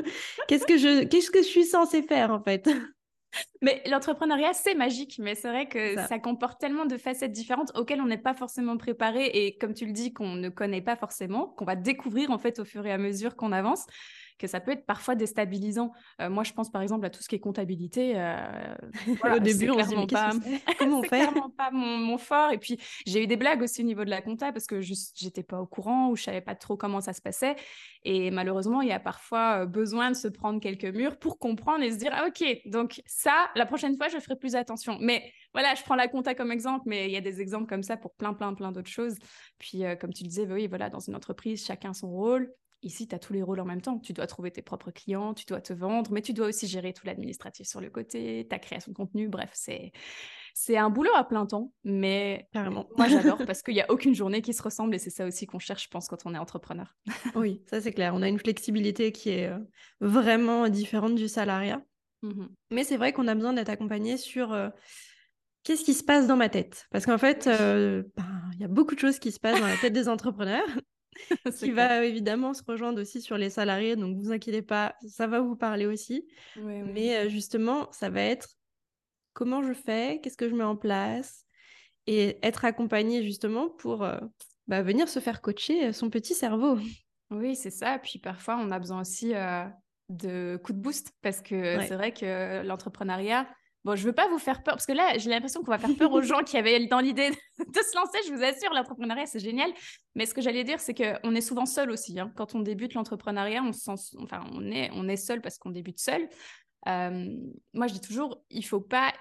Qu'est-ce 0.47 0.67
que 0.67 0.79
je, 0.79 1.05
qu'est-ce 1.05 1.31
que 1.31 1.43
je 1.43 1.49
suis 1.49 1.65
censée 1.65 2.03
faire 2.03 2.31
en 2.31 2.41
fait? 2.41 2.69
mais 3.63 3.83
l'entrepreneuriat, 3.87 4.53
c'est 4.53 4.75
magique, 4.75 5.19
mais 5.19 5.35
c'est 5.35 5.49
vrai 5.49 5.69
que 5.69 5.97
ça. 5.97 6.19
comporte 6.19 6.61
tellement 6.61 6.87
de 6.87 6.97
facettes 6.97 7.33
différentes 7.33 7.73
auxquelles 7.77 8.01
on 8.01 8.07
n'est 8.07 8.19
pas 8.19 8.35
forcément 8.35 8.77
préparé 8.77 9.27
et 9.27 9.57
comme 9.59 9.75
tu 9.75 9.87
le 9.87 9.93
dis, 9.93 10.13
qu'on 10.13 10.35
ne 10.35 10.49
connaît 10.49 10.83
pas 10.83 10.97
forcément, 10.97 11.47
qu'on 11.49 11.65
va 11.65 11.77
découvrir 11.77 12.31
en 12.31 12.39
fait 12.39 12.59
au 12.59 12.65
fur 12.65 12.87
et 12.87 12.93
à 12.93 12.99
mesure 12.99 13.37
qu'on 13.37 13.53
avance 13.53 13.87
que 14.39 14.47
ça 14.47 14.61
peut 14.61 14.73
être 14.73 14.87
parfois 14.87 15.15
déstabilisant. 15.15 15.93
Euh, 16.21 16.29
moi, 16.29 16.45
je 16.45 16.53
pense 16.53 16.71
par 16.71 16.83
exemple 16.83 17.07
à 17.07 17.11
tout 17.11 17.23
ce 17.23 17.29
qui 17.29 17.37
est 17.37 17.41
comptabilité. 17.41 18.15
Euh, 18.17 18.75
au 19.37 19.39
début, 19.39 19.71
on 19.71 19.79
se 19.79 20.07
pas 20.13 20.31
comment 20.79 20.99
on 20.99 21.03
fait. 21.03 21.09
clairement 21.09 21.51
pas 21.51 21.71
mon, 21.71 22.19
fort. 22.19 22.53
Et 22.53 22.59
puis, 22.59 22.79
j'ai 23.07 23.23
eu 23.23 23.27
des 23.27 23.37
blagues 23.37 23.63
aussi 23.63 23.83
au 23.83 23.85
niveau 23.85 24.05
de 24.05 24.11
la 24.11 24.23
compta 24.23 24.53
parce 24.53 24.67
que 24.67 24.81
j'étais 24.81 25.43
pas 25.43 25.61
au 25.61 25.67
courant 25.67 26.11
ou 26.11 26.17
je 26.17 26.25
savais 26.25 26.41
pas 26.41 26.55
trop 26.55 26.77
comment 26.77 27.01
ça 27.01 27.13
se 27.13 27.23
passait. 27.23 27.57
Et 28.05 28.31
malheureusement, 28.31 28.81
il 28.81 28.89
y 28.89 28.93
a 28.93 29.01
parfois 29.01 29.63
euh, 29.63 29.67
besoin 29.67 30.11
de 30.11 30.17
se 30.17 30.29
prendre 30.29 30.61
quelques 30.61 30.85
murs 30.85 31.19
pour 31.19 31.39
comprendre 31.39 31.85
et 31.85 31.93
se 31.93 31.97
dire 31.97 32.13
ah, 32.15 32.27
ok, 32.27 32.45
donc 32.67 33.03
ça, 33.07 33.51
la 33.55 33.67
prochaine 33.67 33.97
fois, 33.97 34.09
je 34.09 34.19
ferai 34.19 34.37
plus 34.37 34.55
attention. 34.55 34.99
Mais 35.01 35.33
voilà, 35.53 35.75
je 35.75 35.83
prends 35.83 35.97
la 35.97 36.09
compta 36.09 36.35
comme 36.35 36.51
exemple, 36.51 36.85
mais 36.87 37.07
il 37.07 37.13
y 37.13 37.17
a 37.17 37.21
des 37.21 37.41
exemples 37.41 37.67
comme 37.67 37.83
ça 37.83 37.97
pour 37.97 38.15
plein, 38.15 38.35
plein, 38.35 38.55
plein 38.55 38.73
d'autres 38.73 38.91
choses. 38.91 39.17
Puis, 39.59 39.83
comme 40.01 40.13
tu 40.13 40.25
le 40.25 40.29
disais, 40.29 40.47
bah 40.47 40.55
oui, 40.55 40.67
voilà, 40.67 40.89
dans 40.89 41.01
une 41.01 41.15
entreprise, 41.15 41.65
chacun 41.65 41.93
son 41.93 42.11
rôle. 42.11 42.53
Ici, 42.83 43.07
tu 43.07 43.15
as 43.15 43.19
tous 43.19 43.33
les 43.33 43.43
rôles 43.43 43.61
en 43.61 43.65
même 43.65 43.81
temps. 43.81 43.99
Tu 43.99 44.13
dois 44.13 44.27
trouver 44.27 44.51
tes 44.51 44.63
propres 44.63 44.91
clients, 44.91 45.35
tu 45.35 45.45
dois 45.47 45.61
te 45.61 45.73
vendre, 45.73 46.11
mais 46.13 46.21
tu 46.21 46.33
dois 46.33 46.49
aussi 46.49 46.67
gérer 46.67 46.93
tout 46.93 47.07
l'administratif 47.07 47.67
sur 47.67 47.81
le 47.81 47.91
côté, 47.91 48.47
ta 48.49 48.59
création 48.59 48.91
de 48.93 48.97
contenu. 48.97 49.29
Bref, 49.29 49.51
c'est 49.55 49.93
c'est 50.55 50.77
un 50.77 50.91
boulot 50.91 51.13
à 51.15 51.25
plein 51.25 51.47
temps, 51.47 51.73
mais 51.85 52.49
Carrément. 52.53 52.87
moi 52.97 53.09
j'adore 53.09 53.39
parce 53.47 53.63
qu'il 53.63 53.75
n'y 53.75 53.81
a 53.81 53.91
aucune 53.91 54.15
journée 54.15 54.43
qui 54.43 54.53
se 54.53 54.63
ressemble 54.63 54.95
et 54.95 54.99
c'est 54.99 55.11
ça 55.11 55.27
aussi 55.27 55.47
qu'on 55.47 55.59
cherche, 55.59 55.85
je 55.85 55.89
pense, 55.89 56.09
quand 56.09 56.27
on 56.27 56.35
est 56.35 56.39
entrepreneur. 56.39 56.95
oui, 57.35 57.63
ça 57.71 57.81
c'est 57.81 57.93
clair. 57.93 58.15
On 58.15 58.23
a 58.23 58.29
une 58.29 58.39
flexibilité 58.39 59.13
qui 59.13 59.31
est 59.31 59.49
euh, 59.49 59.59
vraiment 60.01 60.69
différente 60.69 61.15
du 61.15 61.29
salariat. 61.29 61.83
Mmh 62.23 62.47
mais 62.71 62.85
c'est 62.85 62.97
vrai 62.97 63.13
qu'on 63.13 63.29
a 63.29 63.35
besoin 63.35 63.53
d'être 63.53 63.69
accompagné 63.69 64.17
sur 64.17 64.53
euh, 64.53 64.71
qu'est-ce 65.63 65.85
qui 65.85 65.93
se 65.93 66.03
passe 66.05 66.27
dans 66.27 66.37
ma 66.37 66.49
tête? 66.49 66.87
Parce 66.91 67.05
qu'en 67.05 67.19
fait, 67.19 67.47
euh, 67.47 68.03
ben, 68.17 68.43
il 68.55 68.61
y 68.61 68.65
a 68.65 68.69
beaucoup 68.69 68.95
de 68.95 69.01
choses 69.01 69.19
qui 69.19 69.31
se 69.33 69.41
passent 69.41 69.61
dans 69.61 69.67
la 69.67 69.77
tête 69.77 69.93
des 69.93 70.09
entrepreneurs. 70.09 70.69
qui 71.59 71.71
va 71.71 72.05
évidemment 72.05 72.55
se 72.55 72.63
rejoindre 72.67 73.01
aussi 73.01 73.21
sur 73.21 73.37
les 73.37 73.51
salariés, 73.51 73.97
donc 73.97 74.17
vous 74.17 74.33
inquiétez 74.33 74.63
pas, 74.63 74.95
ça 75.07 75.27
va 75.27 75.41
vous 75.41 75.57
parler 75.57 75.87
aussi. 75.87 76.27
Mais 76.57 77.29
justement, 77.29 77.91
ça 77.93 78.11
va 78.11 78.23
être 78.23 78.49
comment 79.33 79.63
je 79.63 79.73
fais, 79.73 80.21
qu'est-ce 80.23 80.37
que 80.37 80.49
je 80.49 80.55
mets 80.55 80.65
en 80.65 80.77
place, 80.77 81.45
et 82.07 82.39
être 82.43 82.65
accompagné 82.65 83.23
justement 83.23 83.69
pour 83.69 84.07
bah, 84.67 84.83
venir 84.83 85.09
se 85.09 85.21
faire 85.21 85.41
coacher 85.41 85.93
son 85.93 86.11
petit 86.11 86.35
cerveau. 86.35 86.79
Oui, 87.31 87.57
c'est 87.57 87.71
ça. 87.71 87.99
Puis 87.99 88.19
parfois, 88.19 88.59
on 88.59 88.71
a 88.71 88.79
besoin 88.79 89.01
aussi 89.01 89.33
de 90.09 90.59
coups 90.63 90.77
de 90.77 90.83
boost 90.83 91.13
parce 91.23 91.41
que 91.41 91.81
c'est 91.81 91.97
vrai 91.97 92.13
que 92.13 92.63
l'entrepreneuriat, 92.63 93.49
Bon, 93.85 93.97
je 93.97 94.05
veux 94.05 94.13
pas 94.13 94.29
vous 94.29 94.39
faire 94.39 94.63
peur, 94.63 94.75
parce 94.75 94.87
que 94.87 94.93
là, 94.93 95.19
j'ai 95.19 95.29
l'impression 95.29 95.63
qu'on 95.63 95.73
va 95.73 95.79
faire 95.79 95.97
peur 95.97 96.13
aux 96.13 96.23
gens 96.23 96.45
qui 96.45 96.57
avaient 96.57 96.87
dans 96.87 97.01
l'idée 97.01 97.31
de 97.31 97.81
se 97.81 97.97
lancer. 97.97 98.19
Je 98.27 98.33
vous 98.33 98.43
assure, 98.43 98.73
l'entrepreneuriat, 98.73 99.27
c'est 99.27 99.41
génial. 99.41 99.73
Mais 100.15 100.27
ce 100.27 100.35
que 100.35 100.41
j'allais 100.41 100.63
dire, 100.63 100.79
c'est 100.79 100.95
qu'on 100.95 101.35
est 101.35 101.41
souvent 101.41 101.67
seul 101.67 101.91
aussi. 101.91 102.19
Hein. 102.21 102.33
Quand 102.37 102.55
on 102.55 102.61
débute 102.61 102.95
l'entrepreneuriat, 102.95 103.63
on, 103.63 103.73
sent, 103.73 104.17
enfin, 104.21 104.45
on, 104.53 104.71
est, 104.71 104.91
on 104.95 105.09
est 105.09 105.17
seul 105.17 105.41
parce 105.41 105.59
qu'on 105.59 105.71
débute 105.71 105.99
seul. 105.99 106.29
Euh, 106.87 107.37
moi, 107.73 107.89
je 107.89 107.95
dis 107.95 108.01
toujours, 108.01 108.45
il 108.51 108.65
faut 108.65 108.81
pas 108.81 109.13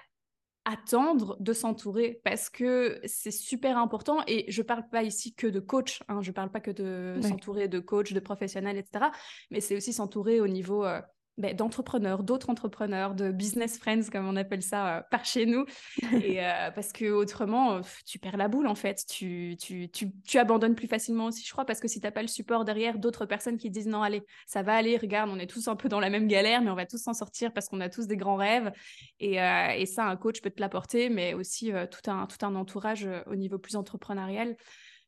attendre 0.64 1.36
de 1.40 1.52
s'entourer 1.52 2.20
parce 2.24 2.48
que 2.48 3.00
c'est 3.04 3.32
super 3.32 3.78
important 3.78 4.18
et 4.28 4.44
je 4.48 4.62
parle 4.62 4.88
pas 4.88 5.02
ici 5.02 5.34
que 5.34 5.48
de 5.48 5.58
coach 5.58 6.02
hein, 6.08 6.20
je 6.22 6.30
parle 6.30 6.52
pas 6.52 6.60
que 6.60 6.70
de 6.70 7.20
s'entourer 7.20 7.66
de 7.66 7.80
coach 7.80 8.12
de 8.12 8.20
professionnels 8.20 8.76
etc 8.76 9.06
mais 9.50 9.60
c'est 9.60 9.76
aussi 9.76 9.92
s'entourer 9.92 10.40
au 10.40 10.46
niveau 10.46 10.84
euh, 10.84 11.00
ben, 11.38 11.56
d'entrepreneurs, 11.56 12.22
d'autres 12.22 12.50
entrepreneurs, 12.50 13.14
de 13.14 13.30
business 13.30 13.78
friends, 13.78 14.10
comme 14.12 14.28
on 14.28 14.36
appelle 14.36 14.62
ça 14.62 14.98
euh, 14.98 15.00
par 15.10 15.24
chez 15.24 15.46
nous. 15.46 15.64
Et, 16.22 16.44
euh, 16.44 16.70
parce 16.70 16.92
que 16.92 17.10
autrement, 17.10 17.80
tu 18.04 18.18
perds 18.18 18.36
la 18.36 18.48
boule 18.48 18.66
en 18.66 18.74
fait. 18.74 19.04
Tu, 19.08 19.56
tu, 19.58 19.88
tu, 19.88 20.12
tu, 20.26 20.38
abandonnes 20.38 20.74
plus 20.74 20.88
facilement 20.88 21.26
aussi, 21.26 21.42
je 21.44 21.50
crois, 21.50 21.64
parce 21.64 21.80
que 21.80 21.88
si 21.88 22.00
tu 22.00 22.06
n'as 22.06 22.10
pas 22.10 22.20
le 22.20 22.28
support 22.28 22.66
derrière 22.66 22.98
d'autres 22.98 23.24
personnes 23.24 23.56
qui 23.56 23.70
disent 23.70 23.86
non, 23.86 24.02
allez, 24.02 24.22
ça 24.46 24.62
va 24.62 24.74
aller, 24.74 24.98
regarde, 24.98 25.30
on 25.30 25.38
est 25.38 25.46
tous 25.46 25.68
un 25.68 25.76
peu 25.76 25.88
dans 25.88 26.00
la 26.00 26.10
même 26.10 26.28
galère, 26.28 26.60
mais 26.60 26.70
on 26.70 26.74
va 26.74 26.84
tous 26.84 27.02
s'en 27.02 27.14
sortir 27.14 27.52
parce 27.54 27.68
qu'on 27.68 27.80
a 27.80 27.88
tous 27.88 28.06
des 28.06 28.18
grands 28.18 28.36
rêves. 28.36 28.70
Et, 29.18 29.40
euh, 29.40 29.68
et 29.70 29.86
ça, 29.86 30.04
un 30.04 30.16
coach 30.16 30.42
peut 30.42 30.50
te 30.50 30.60
l'apporter, 30.60 31.08
mais 31.08 31.32
aussi 31.32 31.72
tout, 31.90 32.10
un, 32.10 32.26
tout 32.26 32.44
un 32.44 32.54
entourage 32.54 33.08
au 33.26 33.36
niveau 33.36 33.58
plus 33.58 33.76
entrepreneurial. 33.76 34.54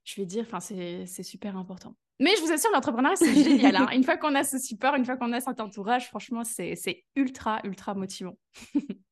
Je 0.05 0.21
vais 0.21 0.27
dire, 0.27 0.47
c'est 0.61 1.23
super 1.23 1.57
important. 1.57 1.97
Mais 2.21 2.31
je 2.37 2.43
vous 2.43 2.53
assure, 2.53 2.71
l'entrepreneuriat, 2.73 3.17
c'est 3.17 3.35
génial. 3.45 3.77
Hein. 3.77 3.89
Une 3.93 4.05
fois 4.05 4.17
qu'on 4.17 4.35
a 4.35 4.45
ce 4.45 4.59
support, 4.59 4.95
une 4.95 5.05
fois 5.05 5.17
qu'on 5.17 5.33
a 5.33 5.41
cet 5.41 5.61
entourage, 5.61 6.09
franchement, 6.09 6.45
c'est 6.45 7.05
ultra, 7.17 7.61
ultra 7.65 7.95
motivant. 7.95 8.39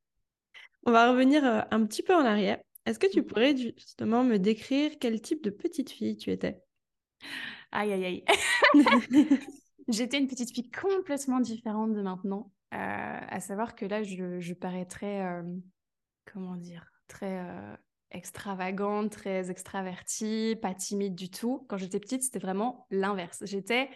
On 0.85 0.91
va 0.91 1.11
revenir 1.11 1.45
euh, 1.45 1.61
un 1.71 1.85
petit 1.85 2.03
peu 2.03 2.13
en 2.13 2.25
arrière. 2.25 2.59
Est-ce 2.85 2.99
que 2.99 3.07
tu 3.07 3.21
mmh. 3.21 3.25
pourrais 3.25 3.55
justement 3.55 4.23
me 4.23 4.37
décrire 4.37 4.91
quel 4.99 5.21
type 5.21 5.41
de 5.41 5.49
petite 5.49 5.89
fille 5.89 6.17
tu 6.17 6.29
étais? 6.29 6.59
Aïe, 7.71 7.93
aïe, 7.93 8.05
aïe. 8.05 8.23
J'étais 9.87 10.17
une 10.17 10.27
petite 10.27 10.53
fille 10.53 10.69
complètement 10.69 11.39
différente 11.39 11.93
de 11.93 12.01
maintenant. 12.01 12.51
Euh, 12.73 12.77
à 12.77 13.39
savoir 13.39 13.75
que 13.75 13.85
là, 13.85 14.03
je, 14.03 14.39
je 14.39 14.53
paraîtrais, 14.53 15.25
euh, 15.25 15.43
comment 16.25 16.55
dire, 16.55 16.91
très 17.07 17.41
extravagante, 18.13 19.11
très 19.11 19.51
extravertie, 19.51 20.55
pas 20.61 20.73
timide 20.73 21.15
du 21.15 21.29
tout. 21.29 21.65
Quand 21.67 21.77
j'étais 21.77 21.99
petite, 21.99 22.23
c'était 22.23 22.39
vraiment 22.39 22.87
l'inverse. 22.89 23.43
J'étais 23.45 23.89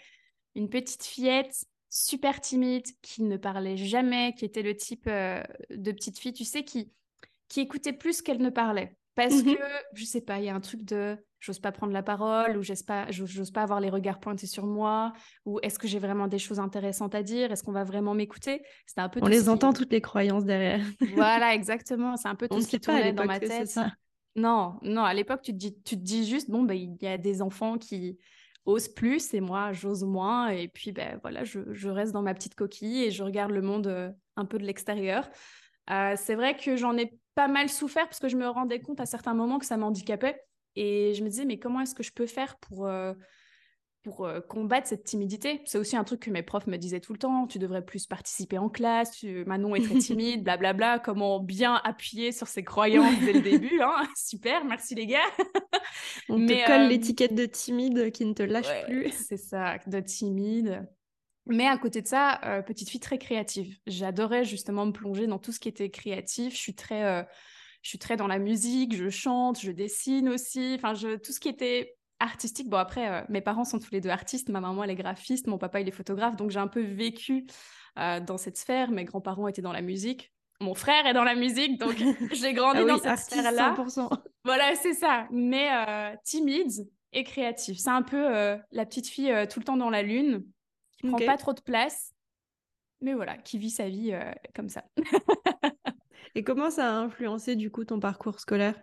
une 0.55 0.69
petite 0.69 1.03
fillette 1.03 1.65
super 1.89 2.41
timide 2.41 2.85
qui 3.01 3.23
ne 3.23 3.37
parlait 3.37 3.77
jamais, 3.77 4.33
qui 4.35 4.45
était 4.45 4.61
le 4.61 4.75
type 4.75 5.07
euh, 5.07 5.41
de 5.69 5.91
petite 5.91 6.19
fille, 6.19 6.33
tu 6.33 6.43
sais, 6.43 6.63
qui, 6.63 6.91
qui 7.47 7.61
écoutait 7.61 7.93
plus 7.93 8.21
qu'elle 8.21 8.41
ne 8.41 8.49
parlait. 8.49 8.97
Parce 9.15 9.43
mmh 9.43 9.55
que, 9.55 9.61
je 9.93 10.05
sais 10.05 10.21
pas, 10.21 10.39
il 10.39 10.45
y 10.45 10.49
a 10.49 10.55
un 10.55 10.59
truc 10.59 10.83
de 10.83 11.17
j'ose 11.39 11.59
pas 11.59 11.71
prendre 11.71 11.93
la 11.93 12.03
parole 12.03 12.57
ou 12.57 12.63
j'ose 12.63 12.83
pas, 12.83 13.09
j'ose 13.09 13.51
pas 13.51 13.63
avoir 13.63 13.79
les 13.79 13.89
regards 13.89 14.19
pointés 14.19 14.47
sur 14.47 14.65
moi 14.65 15.13
ou 15.45 15.59
est-ce 15.61 15.79
que 15.79 15.87
j'ai 15.87 15.99
vraiment 15.99 16.27
des 16.27 16.39
choses 16.39 16.59
intéressantes 16.59 17.15
à 17.15 17.23
dire? 17.23 17.51
Est-ce 17.51 17.63
qu'on 17.63 17.71
va 17.71 17.83
vraiment 17.83 18.13
m'écouter? 18.13 18.61
C'était 18.85 19.01
un 19.01 19.09
peu. 19.09 19.19
On 19.23 19.27
les 19.27 19.49
entend 19.49 19.73
toutes 19.73 19.91
les 19.91 20.01
croyances 20.01 20.45
derrière. 20.45 20.85
voilà, 21.15 21.53
exactement. 21.55 22.15
C'est 22.15 22.27
un 22.27 22.35
peu 22.35 22.47
tout 22.49 22.61
ce 22.61 22.67
qui 22.67 22.79
tournait 22.79 23.13
dans 23.13 23.25
ma 23.25 23.39
tête. 23.39 23.79
Non, 24.37 24.77
non, 24.83 25.03
à 25.03 25.15
l'époque, 25.15 25.41
tu 25.41 25.51
te 25.51 25.57
dis, 25.57 25.81
tu 25.83 25.97
dis 25.97 26.25
juste, 26.27 26.51
bon, 26.51 26.61
ben, 26.63 26.75
il 26.75 26.95
y 27.01 27.07
a 27.07 27.17
des 27.17 27.41
enfants 27.41 27.79
qui 27.79 28.19
osent 28.65 28.87
plus 28.87 29.33
et 29.33 29.41
moi, 29.41 29.73
j'ose 29.73 30.03
moins. 30.03 30.49
Et 30.49 30.67
puis, 30.67 30.91
ben, 30.91 31.19
voilà, 31.23 31.43
je, 31.43 31.89
reste 31.89 32.13
dans 32.13 32.21
ma 32.21 32.35
petite 32.35 32.53
coquille 32.53 33.03
et 33.03 33.11
je 33.11 33.23
regarde 33.23 33.51
le 33.51 33.63
monde 33.63 33.87
euh, 33.87 34.11
un 34.35 34.45
peu 34.45 34.59
de 34.59 34.63
l'extérieur. 34.63 35.27
Euh, 35.89 36.13
c'est 36.17 36.35
vrai 36.35 36.55
que 36.55 36.75
j'en 36.75 36.95
ai 36.97 37.17
pas 37.33 37.47
mal 37.47 37.67
souffert 37.67 38.05
parce 38.05 38.19
que 38.19 38.27
je 38.27 38.37
me 38.37 38.47
rendais 38.47 38.79
compte 38.79 38.99
à 38.99 39.07
certains 39.07 39.33
moments 39.33 39.57
que 39.57 39.65
ça 39.65 39.77
m'handicapait. 39.77 40.39
Et 40.75 41.15
je 41.15 41.23
me 41.23 41.29
disais, 41.29 41.45
mais 41.45 41.57
comment 41.57 41.81
est-ce 41.81 41.95
que 41.95 42.03
je 42.03 42.11
peux 42.11 42.27
faire 42.27 42.57
pour, 42.57 42.85
euh, 42.85 43.13
pour 44.07 44.25
euh, 44.25 44.39
combattre 44.39 44.87
cette 44.87 45.03
timidité. 45.03 45.61
C'est 45.65 45.77
aussi 45.77 45.97
un 45.97 46.05
truc 46.05 46.21
que 46.21 46.29
mes 46.29 46.43
profs 46.43 46.67
me 46.67 46.77
disaient 46.77 47.01
tout 47.01 47.11
le 47.11 47.19
temps. 47.19 47.45
Tu 47.45 47.59
devrais 47.59 47.83
plus 47.83 48.05
participer 48.05 48.57
en 48.57 48.69
classe. 48.69 49.21
Manon 49.45 49.75
est 49.75 49.81
très 49.81 49.95
timide, 49.99 50.43
blablabla. 50.43 50.99
Comment 50.99 51.41
bien 51.41 51.81
appuyer 51.83 52.31
sur 52.31 52.47
ses 52.47 52.63
croyances 52.63 53.19
dès 53.19 53.33
le 53.33 53.41
début. 53.41 53.81
Hein 53.81 54.07
Super, 54.15 54.63
merci 54.63 54.95
les 54.95 55.07
gars. 55.07 55.19
On 56.29 56.37
te 56.37 56.65
colle 56.65 56.81
euh, 56.83 56.87
l'étiquette 56.87 57.35
de 57.35 57.45
timide 57.45 58.11
qui 58.11 58.23
ne 58.23 58.33
te 58.33 58.43
lâche 58.43 58.85
plus. 58.85 59.11
C'est 59.11 59.37
ça, 59.37 59.77
de 59.85 59.99
timide. 59.99 60.87
Mais 61.45 61.67
à 61.67 61.77
côté 61.77 62.01
de 62.01 62.07
ça, 62.07 62.39
euh, 62.45 62.61
petite 62.61 62.89
fille 62.89 63.01
très 63.01 63.17
créative. 63.17 63.77
J'adorais 63.87 64.45
justement 64.45 64.85
me 64.85 64.91
plonger 64.93 65.27
dans 65.27 65.39
tout 65.39 65.51
ce 65.51 65.59
qui 65.59 65.67
était 65.67 65.89
créatif. 65.89 66.53
Je 66.53 66.59
suis 66.59 66.75
très, 66.75 67.03
euh, 67.03 67.23
je 67.81 67.89
suis 67.89 67.99
très 67.99 68.15
dans 68.15 68.27
la 68.27 68.39
musique, 68.39 68.95
je 68.95 69.09
chante, 69.09 69.59
je 69.59 69.71
dessine 69.71 70.29
aussi. 70.29 70.75
Enfin, 70.75 70.93
je, 70.93 71.17
tout 71.17 71.33
ce 71.33 71.41
qui 71.41 71.49
était 71.49 71.97
artistique. 72.19 72.69
Bon, 72.69 72.77
après, 72.77 73.09
euh, 73.09 73.21
mes 73.29 73.41
parents 73.41 73.65
sont 73.65 73.79
tous 73.79 73.91
les 73.91 74.01
deux 74.01 74.09
artistes. 74.09 74.49
Ma 74.49 74.61
maman, 74.61 74.83
elle 74.83 74.91
est 74.91 74.95
graphiste. 74.95 75.47
Mon 75.47 75.57
papa, 75.57 75.81
il 75.81 75.87
est 75.87 75.91
photographe. 75.91 76.35
Donc, 76.35 76.51
j'ai 76.51 76.59
un 76.59 76.67
peu 76.67 76.81
vécu 76.81 77.45
dans 77.95 78.37
cette 78.37 78.57
sphère. 78.57 78.91
Mes 78.91 79.05
grands-parents 79.05 79.47
étaient 79.47 79.63
dans 79.63 79.71
la 79.71 79.81
musique. 79.81 80.31
Mon 80.59 80.75
frère 80.75 81.07
est 81.07 81.13
dans 81.13 81.23
la 81.23 81.33
musique. 81.33 81.79
Donc, 81.79 81.95
j'ai 82.31 82.53
grandi 82.53 82.81
ah 82.81 82.85
dans 82.85 82.99
cette 82.99 83.19
sphère-là. 83.19 83.75
Voilà, 84.43 84.75
c'est 84.75 84.93
ça. 84.93 85.27
Mais 85.31 85.69
timide 86.23 86.87
et 87.11 87.23
créative. 87.23 87.79
C'est 87.79 87.89
un 87.89 88.03
peu 88.03 88.23
la 88.71 88.85
petite 88.85 89.07
fille 89.07 89.33
tout 89.49 89.59
le 89.59 89.65
temps 89.65 89.77
dans 89.77 89.89
la 89.89 90.03
lune 90.03 90.43
qui 90.97 91.07
prend 91.07 91.17
pas 91.17 91.37
trop 91.37 91.53
de 91.53 91.61
place, 91.61 92.13
mais 93.01 93.13
voilà, 93.13 93.37
qui 93.37 93.57
vit 93.57 93.69
sa 93.69 93.87
vie 93.87 94.11
euh, 94.13 94.31
comme 94.55 94.69
ça. 94.69 94.83
Et 96.35 96.43
comment 96.43 96.69
ça 96.69 96.89
a 96.89 96.93
influencé 96.93 97.55
du 97.55 97.71
coup 97.71 97.85
ton 97.85 97.99
parcours 97.99 98.39
scolaire? 98.39 98.79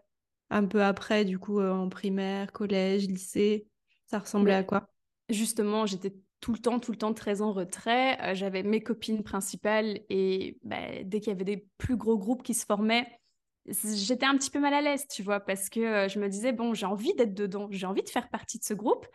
Un 0.51 0.67
peu 0.67 0.83
après, 0.83 1.25
du 1.25 1.39
coup, 1.39 1.61
euh, 1.61 1.73
en 1.73 1.89
primaire, 1.89 2.53
collège, 2.53 3.07
lycée, 3.07 3.67
ça 4.07 4.19
ressemblait 4.19 4.55
à 4.55 4.63
quoi? 4.63 4.89
Justement, 5.29 5.87
j'étais 5.87 6.15
tout 6.41 6.53
le 6.53 6.59
temps, 6.59 6.79
tout 6.79 6.93
le 6.93 6.99
temps 6.99 7.15
très 7.15 7.41
en 7.41 7.53
retrait. 7.53 8.19
Euh, 8.23 8.35
j'avais 8.35 8.63
mes 8.63 8.83
copines 8.83 9.23
principales 9.23 10.01
et 10.11 10.59
bah, 10.63 11.03
dès 11.03 11.21
qu'il 11.21 11.33
y 11.33 11.35
avait 11.35 11.45
des 11.45 11.67
plus 11.79 11.97
gros 11.97 12.19
groupes 12.19 12.43
qui 12.43 12.55
se 12.55 12.67
formaient, 12.67 13.09
j'étais 13.67 14.27
un 14.27 14.37
petit 14.37 14.51
peu 14.51 14.61
mal 14.61 14.75
à 14.75 14.83
l'aise, 14.83 15.07
tu 15.09 15.23
vois, 15.23 15.41
parce 15.41 15.71
que 15.71 16.07
je 16.09 16.19
me 16.19 16.29
disais, 16.29 16.53
bon, 16.53 16.75
j'ai 16.75 16.87
envie 16.87 17.15
d'être 17.15 17.35
dedans, 17.35 17.69
j'ai 17.71 17.87
envie 17.87 18.03
de 18.03 18.11
faire 18.11 18.29
partie 18.29 18.59
de 18.59 18.65
ce 18.65 18.75
groupe, 18.75 19.07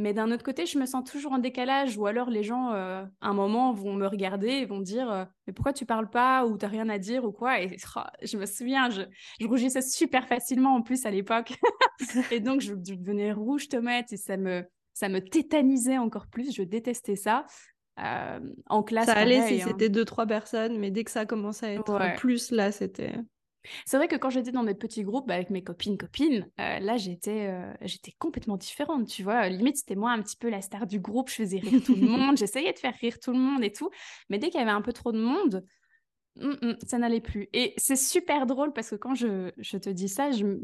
mais 0.00 0.14
d'un 0.14 0.32
autre 0.32 0.42
côté, 0.42 0.64
je 0.64 0.78
me 0.78 0.86
sens 0.86 1.08
toujours 1.08 1.32
en 1.32 1.38
décalage, 1.38 1.98
ou 1.98 2.06
alors 2.06 2.30
les 2.30 2.42
gens, 2.42 2.72
euh, 2.72 3.04
à 3.20 3.28
un 3.28 3.34
moment, 3.34 3.72
vont 3.72 3.92
me 3.92 4.06
regarder 4.06 4.48
et 4.48 4.64
vont 4.64 4.80
dire 4.80 5.10
euh, 5.10 5.24
Mais 5.46 5.52
pourquoi 5.52 5.74
tu 5.74 5.84
parles 5.84 6.08
pas 6.08 6.46
ou 6.46 6.56
t'as 6.56 6.68
rien 6.68 6.88
à 6.88 6.98
dire 6.98 7.24
ou 7.24 7.32
quoi? 7.32 7.60
Et 7.60 7.76
oh, 7.96 8.00
je 8.22 8.36
me 8.38 8.46
souviens, 8.46 8.88
je, 8.88 9.02
je, 9.38 9.46
rougissais 9.46 9.82
super 9.82 10.26
facilement 10.26 10.74
en 10.74 10.82
plus 10.82 11.04
à 11.04 11.10
l'époque. 11.10 11.52
et 12.30 12.40
donc, 12.40 12.62
je, 12.62 12.72
devenais 12.72 13.32
rouge 13.32 13.68
tomate 13.68 14.12
et 14.12 14.16
ça 14.16 14.38
me, 14.38 14.64
ça 14.94 15.10
me 15.10 15.20
tétanisait 15.20 15.98
encore 15.98 16.28
plus. 16.28 16.54
Je 16.54 16.62
détestais 16.62 17.16
ça. 17.16 17.44
Euh, 17.98 18.40
en 18.70 18.82
classe. 18.82 19.06
Ça 19.06 19.12
allait 19.12 19.46
si 19.46 19.60
hein. 19.60 19.66
c'était 19.68 19.90
deux, 19.90 20.06
trois 20.06 20.24
personnes, 20.24 20.78
mais 20.78 20.90
dès 20.90 21.04
que 21.04 21.10
ça 21.10 21.26
commençait 21.26 21.66
à 21.66 21.72
être 21.74 22.16
plus, 22.16 22.50
là, 22.50 22.72
c'était. 22.72 23.14
C'est 23.84 23.96
vrai 23.96 24.08
que 24.08 24.16
quand 24.16 24.30
j'étais 24.30 24.52
dans 24.52 24.64
des 24.64 24.74
petits 24.74 25.02
groupes 25.02 25.26
bah, 25.28 25.34
avec 25.34 25.50
mes 25.50 25.62
copines 25.62 25.98
copines, 25.98 26.50
euh, 26.60 26.78
là 26.78 26.96
j'étais 26.96 27.48
euh, 27.48 27.72
j'étais 27.82 28.12
complètement 28.18 28.56
différente, 28.56 29.06
tu 29.08 29.22
vois. 29.22 29.48
Limite 29.48 29.76
c'était 29.76 29.96
moi 29.96 30.12
un 30.12 30.22
petit 30.22 30.36
peu 30.36 30.48
la 30.48 30.62
star 30.62 30.86
du 30.86 31.00
groupe, 31.00 31.28
je 31.28 31.34
faisais 31.36 31.58
rire 31.58 31.82
tout 31.84 31.94
le 31.94 32.06
monde, 32.06 32.36
j'essayais 32.36 32.72
de 32.72 32.78
faire 32.78 32.94
rire 32.94 33.18
tout 33.20 33.32
le 33.32 33.38
monde 33.38 33.62
et 33.62 33.72
tout, 33.72 33.90
mais 34.28 34.38
dès 34.38 34.48
qu'il 34.50 34.58
y 34.58 34.62
avait 34.62 34.70
un 34.70 34.82
peu 34.82 34.92
trop 34.92 35.12
de 35.12 35.20
monde, 35.20 35.64
hum, 36.40 36.56
hum, 36.62 36.76
ça 36.86 36.98
n'allait 36.98 37.20
plus. 37.20 37.48
Et 37.52 37.74
c'est 37.76 37.96
super 37.96 38.46
drôle 38.46 38.72
parce 38.72 38.90
que 38.90 38.96
quand 38.96 39.14
je, 39.14 39.50
je 39.58 39.76
te 39.76 39.90
dis 39.90 40.08
ça, 40.08 40.30
je, 40.30 40.58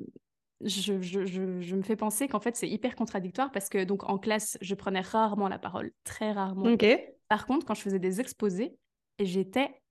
je, 0.63 1.01
je, 1.03 1.27
je 1.61 1.77
me 1.77 1.83
fais 1.83 1.97
penser 1.97 2.29
qu'en 2.29 2.41
fait 2.41 2.57
c'est 2.57 2.69
hyper 2.69 2.97
contradictoire 2.97 3.53
parce 3.53 3.69
que 3.69 3.85
donc 3.85 4.09
en 4.09 4.19
classe 4.19 4.57
je 4.61 4.75
prenais 4.75 5.01
rarement 5.01 5.49
la 5.49 5.59
parole, 5.59 5.93
très 6.05 6.33
rarement. 6.33 6.65
Par 7.29 7.47
contre 7.47 7.67
quand 7.67 7.75
je 7.75 7.83
faisais 7.83 7.99
des 7.99 8.21
exposés, 8.21 8.77
j'étais 9.19 9.83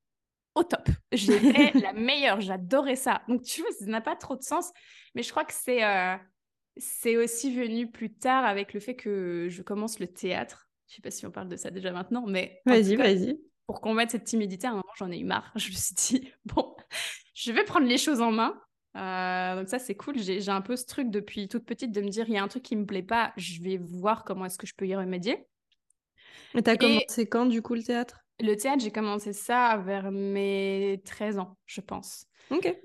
au 0.55 0.63
top. 0.63 0.89
J'étais 1.15 1.71
la 1.79 1.93
meilleure, 1.93 2.41
j'adorais 2.41 2.95
ça. 2.95 3.21
Donc, 3.27 3.43
tu 3.43 3.61
vois, 3.61 3.71
ça 3.71 3.85
n'a 3.85 4.01
pas 4.01 4.15
trop 4.15 4.35
de 4.35 4.43
sens. 4.43 4.71
Mais 5.13 5.23
je 5.23 5.31
crois 5.31 5.45
que 5.45 5.53
c'est 5.53 5.83
euh, 5.83 6.15
c'est 6.77 7.17
aussi 7.17 7.55
venu 7.55 7.89
plus 7.89 8.13
tard 8.13 8.45
avec 8.45 8.73
le 8.73 8.79
fait 8.79 8.95
que 8.95 9.47
je 9.49 9.61
commence 9.61 9.99
le 9.99 10.07
théâtre. 10.07 10.69
Je 10.87 10.95
sais 10.95 11.01
pas 11.01 11.11
si 11.11 11.25
on 11.25 11.31
parle 11.31 11.47
de 11.47 11.55
ça 11.55 11.71
déjà 11.71 11.91
maintenant, 11.91 12.25
mais. 12.27 12.61
Vas-y, 12.65 12.95
vas-y. 12.95 13.39
Pour 13.65 13.81
combattre 13.81 14.11
cette 14.11 14.25
timidité, 14.25 14.67
à 14.67 14.71
un 14.71 14.73
moment, 14.73 14.93
j'en 14.97 15.11
ai 15.11 15.17
eu 15.17 15.23
marre. 15.23 15.51
Je 15.55 15.69
me 15.69 15.75
suis 15.75 15.95
dit, 15.95 16.31
bon, 16.45 16.75
je 17.33 17.51
vais 17.51 17.63
prendre 17.63 17.87
les 17.87 17.97
choses 17.97 18.21
en 18.21 18.31
main. 18.31 18.59
Euh, 18.95 19.59
donc 19.59 19.67
ça, 19.67 19.79
c'est 19.79 19.95
cool. 19.95 20.17
J'ai 20.19 20.47
un 20.49 20.61
peu 20.61 20.75
ce 20.75 20.85
truc 20.85 21.09
depuis 21.09 21.47
toute 21.47 21.65
petite 21.65 21.91
de 21.91 22.01
me 22.01 22.09
dire, 22.09 22.25
il 22.27 22.35
y 22.35 22.37
a 22.37 22.43
un 22.43 22.47
truc 22.47 22.63
qui 22.63 22.75
me 22.75 22.85
plaît 22.85 23.03
pas, 23.03 23.33
je 23.35 23.61
vais 23.61 23.77
voir 23.77 24.23
comment 24.23 24.45
est-ce 24.45 24.57
que 24.57 24.67
je 24.67 24.75
peux 24.75 24.87
y 24.87 24.95
remédier. 24.95 25.45
Et 26.53 26.61
t'as 26.61 26.77
commencé 26.77 27.27
quand, 27.27 27.45
du 27.45 27.61
coup, 27.61 27.73
le 27.73 27.83
théâtre? 27.83 28.24
Le 28.39 28.55
théâtre, 28.55 28.83
j'ai 28.83 28.91
commencé 28.91 29.33
ça 29.33 29.77
vers 29.77 30.11
mes 30.11 31.01
13 31.05 31.39
ans, 31.39 31.57
je 31.65 31.81
pense. 31.81 32.27
Ok. 32.51 32.75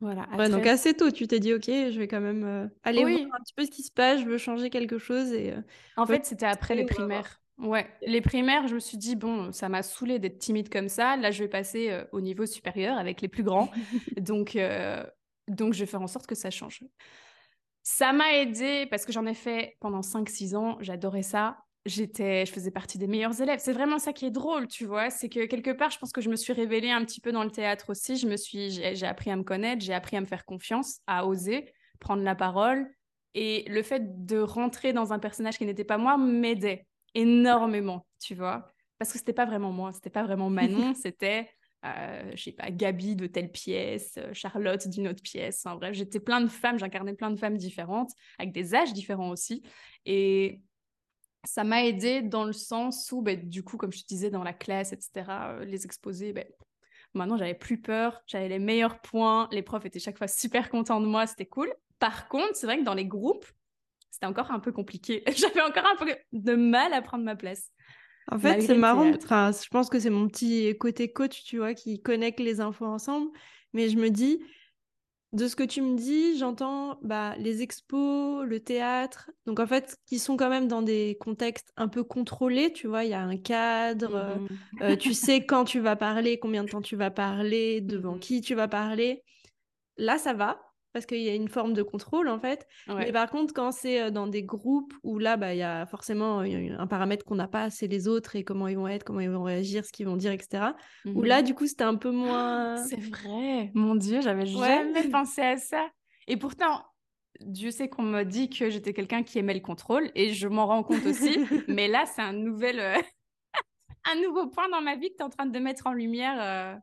Voilà. 0.00 0.26
Donc 0.48 0.66
assez 0.66 0.94
tôt, 0.94 1.12
tu 1.12 1.28
t'es 1.28 1.38
dit, 1.38 1.54
ok, 1.54 1.66
je 1.66 1.98
vais 1.98 2.08
quand 2.08 2.20
même 2.20 2.44
euh, 2.44 2.66
aller 2.82 3.02
voir 3.04 3.38
un 3.38 3.42
petit 3.42 3.54
peu 3.54 3.64
ce 3.64 3.70
qui 3.70 3.82
se 3.82 3.92
passe, 3.92 4.20
je 4.20 4.26
veux 4.26 4.36
changer 4.36 4.68
quelque 4.68 4.98
chose. 4.98 5.32
Et, 5.32 5.52
euh, 5.52 5.60
en 5.96 6.06
fait, 6.06 6.26
c'était 6.26 6.46
après 6.46 6.74
les 6.74 6.84
primaires. 6.84 7.40
Ouais, 7.58 7.86
les 8.02 8.20
primaires, 8.20 8.66
je 8.66 8.74
me 8.74 8.80
suis 8.80 8.96
dit, 8.96 9.14
bon, 9.14 9.52
ça 9.52 9.68
m'a 9.68 9.84
saoulé 9.84 10.18
d'être 10.18 10.38
timide 10.38 10.68
comme 10.68 10.88
ça. 10.88 11.16
Là, 11.16 11.30
je 11.30 11.44
vais 11.44 11.48
passer 11.48 11.90
euh, 11.90 12.04
au 12.10 12.20
niveau 12.20 12.46
supérieur 12.46 12.98
avec 12.98 13.20
les 13.20 13.28
plus 13.28 13.44
grands. 13.44 13.70
donc, 14.16 14.58
donc, 15.46 15.72
je 15.72 15.80
vais 15.80 15.86
faire 15.86 16.02
en 16.02 16.08
sorte 16.08 16.26
que 16.26 16.34
ça 16.34 16.50
change. 16.50 16.82
Ça 17.84 18.12
m'a 18.12 18.34
aidé 18.34 18.86
parce 18.86 19.04
que 19.04 19.12
j'en 19.12 19.26
ai 19.26 19.34
fait 19.34 19.76
pendant 19.78 20.00
5-6 20.00 20.56
ans. 20.56 20.78
J'adorais 20.80 21.22
ça 21.22 21.58
j'étais, 21.86 22.46
je 22.46 22.52
faisais 22.52 22.70
partie 22.70 22.98
des 22.98 23.06
meilleurs 23.06 23.40
élèves. 23.40 23.60
C'est 23.62 23.72
vraiment 23.72 23.98
ça 23.98 24.12
qui 24.12 24.26
est 24.26 24.30
drôle, 24.30 24.68
tu 24.68 24.84
vois. 24.84 25.10
C'est 25.10 25.28
que 25.28 25.46
quelque 25.46 25.70
part, 25.70 25.90
je 25.90 25.98
pense 25.98 26.12
que 26.12 26.20
je 26.20 26.28
me 26.28 26.36
suis 26.36 26.52
révélée 26.52 26.90
un 26.90 27.04
petit 27.04 27.20
peu 27.20 27.32
dans 27.32 27.44
le 27.44 27.50
théâtre 27.50 27.90
aussi. 27.90 28.16
Je 28.16 28.26
me 28.26 28.36
suis, 28.36 28.70
j'ai 28.70 29.06
appris 29.06 29.30
à 29.30 29.36
me 29.36 29.42
connaître, 29.42 29.82
j'ai 29.82 29.94
appris 29.94 30.16
à 30.16 30.20
me 30.20 30.26
faire 30.26 30.44
confiance, 30.44 31.00
à 31.06 31.26
oser 31.26 31.72
prendre 32.02 32.22
la 32.22 32.34
parole. 32.34 32.86
Et 33.34 33.64
le 33.68 33.82
fait 33.82 34.26
de 34.26 34.38
rentrer 34.38 34.92
dans 34.92 35.14
un 35.14 35.18
personnage 35.18 35.56
qui 35.56 35.64
n'était 35.64 35.84
pas 35.84 35.96
moi 35.96 36.18
m'aidait 36.18 36.86
énormément, 37.14 38.06
tu 38.20 38.34
vois. 38.34 38.70
Parce 38.98 39.12
que 39.12 39.18
c'était 39.18 39.32
pas 39.32 39.46
vraiment 39.46 39.72
moi, 39.72 39.92
c'était 39.92 40.10
pas 40.10 40.22
vraiment 40.22 40.50
Manon, 40.50 40.92
c'était, 41.02 41.48
euh, 41.86 42.30
je 42.34 42.42
sais 42.42 42.52
pas, 42.52 42.70
Gabi 42.70 43.16
de 43.16 43.26
telle 43.26 43.50
pièce, 43.50 44.14
euh, 44.18 44.34
Charlotte 44.34 44.86
d'une 44.88 45.08
autre 45.08 45.22
pièce. 45.22 45.64
En 45.64 45.76
bref, 45.76 45.94
j'étais 45.94 46.20
plein 46.20 46.42
de 46.42 46.48
femmes, 46.48 46.78
j'incarnais 46.78 47.14
plein 47.14 47.30
de 47.30 47.38
femmes 47.38 47.56
différentes, 47.56 48.10
avec 48.38 48.52
des 48.52 48.74
âges 48.74 48.92
différents 48.92 49.30
aussi. 49.30 49.62
Et 50.04 50.60
ça 51.44 51.64
m'a 51.64 51.84
aidé 51.84 52.22
dans 52.22 52.44
le 52.44 52.52
sens 52.52 53.10
où, 53.12 53.22
ben, 53.22 53.48
du 53.48 53.62
coup, 53.62 53.76
comme 53.76 53.92
je 53.92 54.02
te 54.02 54.06
disais, 54.06 54.30
dans 54.30 54.44
la 54.44 54.52
classe, 54.52 54.92
etc., 54.92 55.10
euh, 55.28 55.64
les 55.64 55.84
exposés, 55.84 56.32
ben, 56.32 56.44
maintenant, 57.14 57.36
j'avais 57.36 57.54
plus 57.54 57.80
peur, 57.80 58.22
j'avais 58.26 58.48
les 58.48 58.58
meilleurs 58.58 59.00
points, 59.00 59.48
les 59.50 59.62
profs 59.62 59.84
étaient 59.84 59.98
chaque 59.98 60.18
fois 60.18 60.28
super 60.28 60.70
contents 60.70 61.00
de 61.00 61.06
moi, 61.06 61.26
c'était 61.26 61.46
cool. 61.46 61.72
Par 61.98 62.28
contre, 62.28 62.54
c'est 62.54 62.66
vrai 62.66 62.78
que 62.78 62.84
dans 62.84 62.94
les 62.94 63.06
groupes, 63.06 63.46
c'était 64.10 64.26
encore 64.26 64.50
un 64.50 64.60
peu 64.60 64.72
compliqué. 64.72 65.22
j'avais 65.36 65.62
encore 65.62 65.86
un 65.86 65.96
peu 65.96 66.14
de 66.32 66.54
mal 66.54 66.92
à 66.92 67.02
prendre 67.02 67.24
ma 67.24 67.36
place. 67.36 67.70
En 68.30 68.38
fait, 68.38 68.60
c'est 68.60 68.76
marrant. 68.76 69.12
Enfin, 69.14 69.50
je 69.50 69.68
pense 69.68 69.90
que 69.90 69.98
c'est 69.98 70.10
mon 70.10 70.28
petit 70.28 70.76
côté 70.78 71.12
coach, 71.12 71.42
tu 71.44 71.58
vois, 71.58 71.74
qui 71.74 72.00
connecte 72.00 72.38
les 72.38 72.60
infos 72.60 72.86
ensemble. 72.86 73.30
Mais 73.72 73.88
je 73.88 73.96
me 73.96 74.10
dis, 74.10 74.40
de 75.32 75.48
ce 75.48 75.56
que 75.56 75.62
tu 75.62 75.80
me 75.80 75.96
dis, 75.96 76.36
j'entends 76.38 76.98
bah, 77.02 77.34
les 77.38 77.62
expos, 77.62 78.44
le 78.46 78.60
théâtre, 78.60 79.30
donc 79.46 79.60
en 79.60 79.66
fait, 79.66 79.96
qui 80.06 80.18
sont 80.18 80.36
quand 80.36 80.50
même 80.50 80.68
dans 80.68 80.82
des 80.82 81.16
contextes 81.20 81.72
un 81.76 81.88
peu 81.88 82.04
contrôlés, 82.04 82.72
tu 82.72 82.86
vois, 82.86 83.04
il 83.04 83.10
y 83.10 83.14
a 83.14 83.22
un 83.22 83.38
cadre, 83.38 84.38
mmh 84.40 84.82
euh, 84.82 84.96
tu 84.96 85.14
sais 85.14 85.44
quand 85.46 85.64
tu 85.64 85.80
vas 85.80 85.96
parler, 85.96 86.38
combien 86.38 86.64
de 86.64 86.68
temps 86.68 86.82
tu 86.82 86.96
vas 86.96 87.10
parler, 87.10 87.80
devant 87.80 88.16
mmh 88.16 88.20
qui 88.20 88.40
tu 88.42 88.54
vas 88.54 88.68
parler. 88.68 89.22
Là, 89.96 90.18
ça 90.18 90.34
va, 90.34 90.60
parce 90.92 91.06
qu'il 91.06 91.20
y 91.20 91.28
a 91.28 91.34
une 91.34 91.48
forme 91.48 91.72
de 91.72 91.82
contrôle 91.82 92.28
en 92.28 92.38
fait. 92.38 92.66
Mais 92.88 93.12
par 93.12 93.30
contre, 93.30 93.54
quand 93.54 93.72
c'est 93.72 94.10
dans 94.10 94.26
des 94.26 94.42
groupes 94.42 94.92
où 95.02 95.18
là, 95.18 95.36
bah, 95.36 95.54
il 95.54 95.58
y 95.58 95.62
a 95.62 95.86
forcément 95.86 96.40
un 96.40 96.86
paramètre 96.86 97.24
qu'on 97.24 97.34
n'a 97.34 97.48
pas, 97.48 97.70
c'est 97.70 97.86
les 97.86 98.08
autres 98.08 98.36
et 98.36 98.44
comment 98.44 98.68
ils 98.68 98.76
vont 98.76 98.88
être, 98.88 99.04
comment 99.04 99.20
ils 99.20 99.30
vont 99.30 99.42
réagir, 99.42 99.84
ce 99.84 99.92
qu'ils 99.92 100.06
vont 100.06 100.16
dire, 100.16 100.32
etc. 100.32 100.72
Où 101.06 101.22
là, 101.22 101.40
mmh 101.40 101.44
du 101.44 101.54
coup, 101.54 101.66
c'était 101.66 101.84
un 101.84 101.96
peu 101.96 102.10
moins. 102.10 102.76
c'est 102.76 103.00
vrai, 103.00 103.70
mon 103.74 103.94
Dieu, 103.94 104.20
j'avais 104.20 104.46
jamais 104.46 105.08
pensé 105.08 105.40
à 105.40 105.56
ça. 105.56 105.88
Et 106.28 106.36
pourtant, 106.36 106.84
Dieu 107.40 107.70
sait 107.70 107.88
qu'on 107.88 108.02
m'a 108.02 108.24
dit 108.24 108.48
que 108.48 108.70
j'étais 108.70 108.92
quelqu'un 108.92 109.22
qui 109.22 109.38
aimait 109.38 109.54
le 109.54 109.60
contrôle 109.60 110.10
et 110.14 110.32
je 110.32 110.48
m'en 110.48 110.66
rends 110.66 110.82
compte 110.82 111.04
aussi. 111.06 111.38
mais 111.68 111.88
là, 111.88 112.04
c'est 112.06 112.22
un 112.22 112.32
nouvel. 112.32 112.80
un 114.04 114.20
nouveau 114.20 114.48
point 114.48 114.68
dans 114.68 114.80
ma 114.80 114.96
vie 114.96 115.10
que 115.10 115.16
tu 115.16 115.22
es 115.22 115.24
en 115.24 115.30
train 115.30 115.46
de 115.46 115.58
mettre 115.58 115.86
en 115.86 115.92
lumière 115.92 116.80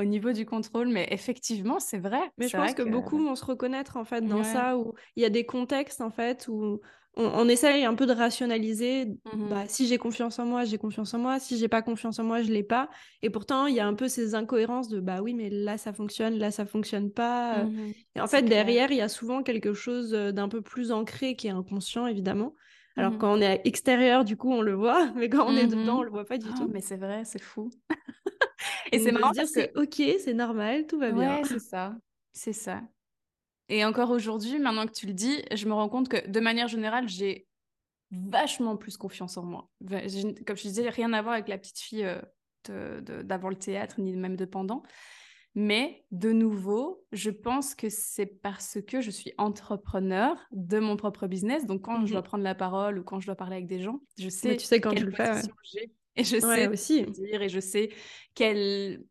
au 0.00 0.04
niveau 0.04 0.32
du 0.32 0.46
contrôle, 0.46 0.88
mais 0.88 1.06
effectivement, 1.10 1.80
c'est 1.80 1.98
vrai. 1.98 2.20
Mais 2.38 2.48
je 2.48 2.56
pense 2.56 2.74
que, 2.74 2.82
beaucoup 2.82 3.18
vont 3.18 3.36
se 3.36 3.44
reconnaître 3.44 3.96
en 3.96 4.04
fait 4.04 4.22
dans 4.22 4.44
ça, 4.44 4.76
où 4.76 4.94
il 5.16 5.22
y 5.22 5.26
a 5.26 5.30
des 5.30 5.44
contextes 5.44 6.00
en 6.00 6.10
fait 6.10 6.48
où 6.48 6.80
on, 7.16 7.48
essaye 7.48 7.84
un 7.84 7.94
peu 7.94 8.06
de 8.06 8.12
rationaliser. 8.12 9.06
Mmh 9.06 9.48
bah, 9.48 9.64
si 9.66 9.86
j'ai 9.86 9.98
confiance 9.98 10.38
en 10.38 10.46
moi, 10.46 10.64
j'ai 10.64 10.78
confiance 10.78 11.12
en 11.14 11.18
moi. 11.18 11.38
Si 11.38 11.58
j'ai 11.58 11.68
pas 11.68 11.82
confiance 11.82 12.18
en 12.18 12.24
moi, 12.24 12.42
je 12.42 12.50
l'ai 12.50 12.62
pas. 12.62 12.88
Et 13.22 13.30
pourtant, 13.30 13.66
il 13.66 13.74
y 13.74 13.80
a 13.80 13.86
un 13.86 13.94
peu 13.94 14.08
ces 14.08 14.34
incohérences 14.34 14.88
de 14.88 15.00
bah 15.00 15.20
oui, 15.20 15.34
mais 15.34 15.50
là 15.50 15.76
ça 15.76 15.92
fonctionne, 15.92 16.38
là 16.38 16.50
ça 16.50 16.66
fonctionne 16.66 17.10
pas. 17.10 17.64
Mmh 17.64 17.92
Et 18.16 18.20
en 18.20 18.26
fait, 18.26 18.42
derrière, 18.42 18.90
il 18.90 18.98
y 18.98 19.02
a 19.02 19.08
souvent 19.08 19.42
quelque 19.42 19.74
chose 19.74 20.12
d'un 20.12 20.48
peu 20.48 20.62
plus 20.62 20.92
ancré 20.92 21.36
qui 21.36 21.48
est 21.48 21.50
inconscient 21.50 22.06
évidemment. 22.06 22.54
Alors, 22.96 23.12
mmh 23.12 23.18
quand 23.18 23.32
on 23.32 23.40
est 23.40 23.60
extérieur, 23.64 24.24
du 24.24 24.36
coup, 24.36 24.52
on 24.52 24.62
le 24.62 24.74
voit, 24.74 25.12
mais 25.12 25.28
quand 25.28 25.46
on 25.46 25.56
est 25.56 25.66
dedans, 25.66 26.00
on 26.00 26.02
le 26.02 26.10
voit 26.10 26.24
pas 26.24 26.38
du 26.38 26.48
oh, 26.50 26.56
tout. 26.56 26.68
Mais 26.72 26.80
c'est 26.80 26.96
vrai, 26.96 27.24
c'est 27.24 27.40
fou. 27.42 27.70
Et 28.92 28.98
c'est 28.98 29.12
marrant 29.12 29.30
dire 29.30 29.46
c'est 29.46 29.76
ok, 29.76 30.02
c'est 30.18 30.34
normal, 30.34 30.86
tout 30.86 30.98
va 30.98 31.12
bien. 31.12 31.36
Ouais, 31.36 31.44
c'est 31.44 31.58
ça, 31.60 31.96
c'est 32.32 32.52
ça. 32.52 32.82
Et 33.68 33.84
encore 33.84 34.10
aujourd'hui, 34.10 34.58
maintenant 34.58 34.86
que 34.86 34.92
tu 34.92 35.06
le 35.06 35.12
dis, 35.12 35.42
je 35.52 35.66
me 35.66 35.72
rends 35.72 35.88
compte 35.88 36.08
que 36.08 36.28
de 36.28 36.40
manière 36.40 36.66
générale, 36.66 37.08
j'ai 37.08 37.46
vachement 38.10 38.76
plus 38.76 38.96
confiance 38.96 39.36
en 39.36 39.44
moi. 39.44 39.70
Comme 39.88 40.56
je 40.56 40.62
disais, 40.62 40.88
rien 40.88 41.12
à 41.12 41.22
voir 41.22 41.34
avec 41.34 41.48
la 41.48 41.56
petite 41.56 41.78
fille 41.78 42.06
d'avant 42.64 43.48
le 43.48 43.56
théâtre, 43.56 44.00
ni 44.00 44.16
même 44.16 44.36
de 44.36 44.44
pendant. 44.44 44.82
Mais 45.54 46.04
de 46.12 46.30
nouveau, 46.30 47.04
je 47.12 47.30
pense 47.30 47.74
que 47.74 47.88
c'est 47.88 48.26
parce 48.26 48.78
que 48.86 49.00
je 49.00 49.10
suis 49.10 49.32
entrepreneur 49.36 50.36
de 50.52 50.78
mon 50.78 50.96
propre 50.96 51.26
business. 51.26 51.66
Donc, 51.66 51.82
quand 51.82 52.06
je 52.06 52.12
dois 52.12 52.20
mmh 52.20 52.24
prendre 52.24 52.44
la 52.44 52.54
parole 52.54 52.98
ou 52.98 53.02
quand 53.02 53.18
je 53.18 53.26
dois 53.26 53.34
parler 53.34 53.56
avec 53.56 53.66
des 53.66 53.80
gens, 53.80 54.00
je 54.18 54.28
sais, 54.28 54.56
tu 54.56 54.64
sais 54.64 54.80
quand 54.80 54.94
tu 54.94 55.04
le 55.04 55.10
fais. 55.12 55.42
Et 56.16 56.24
je 56.24 56.38
sais 56.38 56.68
aussi. 56.68 57.02
dire 57.02 57.42
et 57.42 57.48
je 57.48 57.60
sais 57.60 57.90
quelle, 58.34 59.02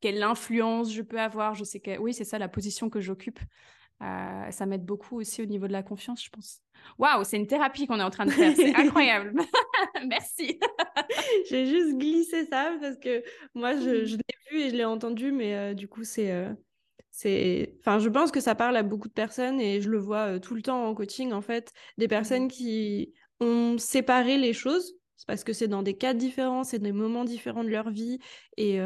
quelle 0.00 0.22
influence 0.22 0.92
je 0.92 1.02
peux 1.02 1.20
avoir. 1.20 1.54
Je 1.54 1.64
sais 1.64 1.80
que 1.80 1.98
oui, 1.98 2.12
c'est 2.12 2.24
ça 2.24 2.38
la 2.38 2.48
position 2.48 2.90
que 2.90 3.00
j'occupe. 3.00 3.40
Euh, 4.02 4.50
ça 4.50 4.64
m'aide 4.64 4.84
beaucoup 4.84 5.20
aussi 5.20 5.42
au 5.42 5.46
niveau 5.46 5.66
de 5.66 5.72
la 5.72 5.82
confiance, 5.82 6.24
je 6.24 6.30
pense. 6.30 6.62
Waouh, 6.98 7.24
c'est 7.24 7.36
une 7.36 7.46
thérapie 7.46 7.86
qu'on 7.86 8.00
est 8.00 8.02
en 8.02 8.10
train 8.10 8.24
de 8.24 8.30
faire. 8.30 8.54
C'est 8.56 8.74
incroyable. 8.74 9.34
Merci. 10.08 10.58
J'ai 11.50 11.66
juste 11.66 11.96
glissé 11.98 12.46
ça 12.46 12.76
parce 12.80 12.98
que 12.98 13.22
moi, 13.54 13.76
je, 13.76 14.04
je 14.04 14.16
l'ai 14.16 14.24
vu 14.50 14.60
et 14.60 14.70
je 14.70 14.76
l'ai 14.76 14.84
entendu, 14.84 15.32
mais 15.32 15.54
euh, 15.56 15.74
du 15.74 15.88
coup, 15.88 16.04
c'est. 16.04 16.32
Euh, 16.32 16.52
c'est 17.12 17.74
enfin 17.80 17.98
je 17.98 18.08
pense 18.08 18.30
que 18.30 18.40
ça 18.40 18.54
parle 18.54 18.76
à 18.76 18.82
beaucoup 18.84 19.08
de 19.08 19.12
personnes 19.12 19.60
et 19.60 19.80
je 19.80 19.90
le 19.90 19.98
vois 19.98 20.38
tout 20.40 20.54
le 20.54 20.62
temps 20.62 20.86
en 20.86 20.94
coaching 20.94 21.32
en 21.32 21.42
fait 21.42 21.72
des 21.98 22.08
personnes 22.08 22.48
qui 22.48 23.14
ont 23.40 23.78
séparé 23.78 24.38
les 24.38 24.52
choses 24.52 24.94
parce 25.26 25.44
que 25.44 25.52
c'est 25.52 25.68
dans 25.68 25.82
des 25.82 25.96
cas 25.96 26.14
différents, 26.14 26.64
c'est 26.64 26.78
des 26.78 26.92
moments 26.92 27.24
différents 27.24 27.64
de 27.64 27.68
leur 27.68 27.90
vie. 27.90 28.20
Et, 28.56 28.78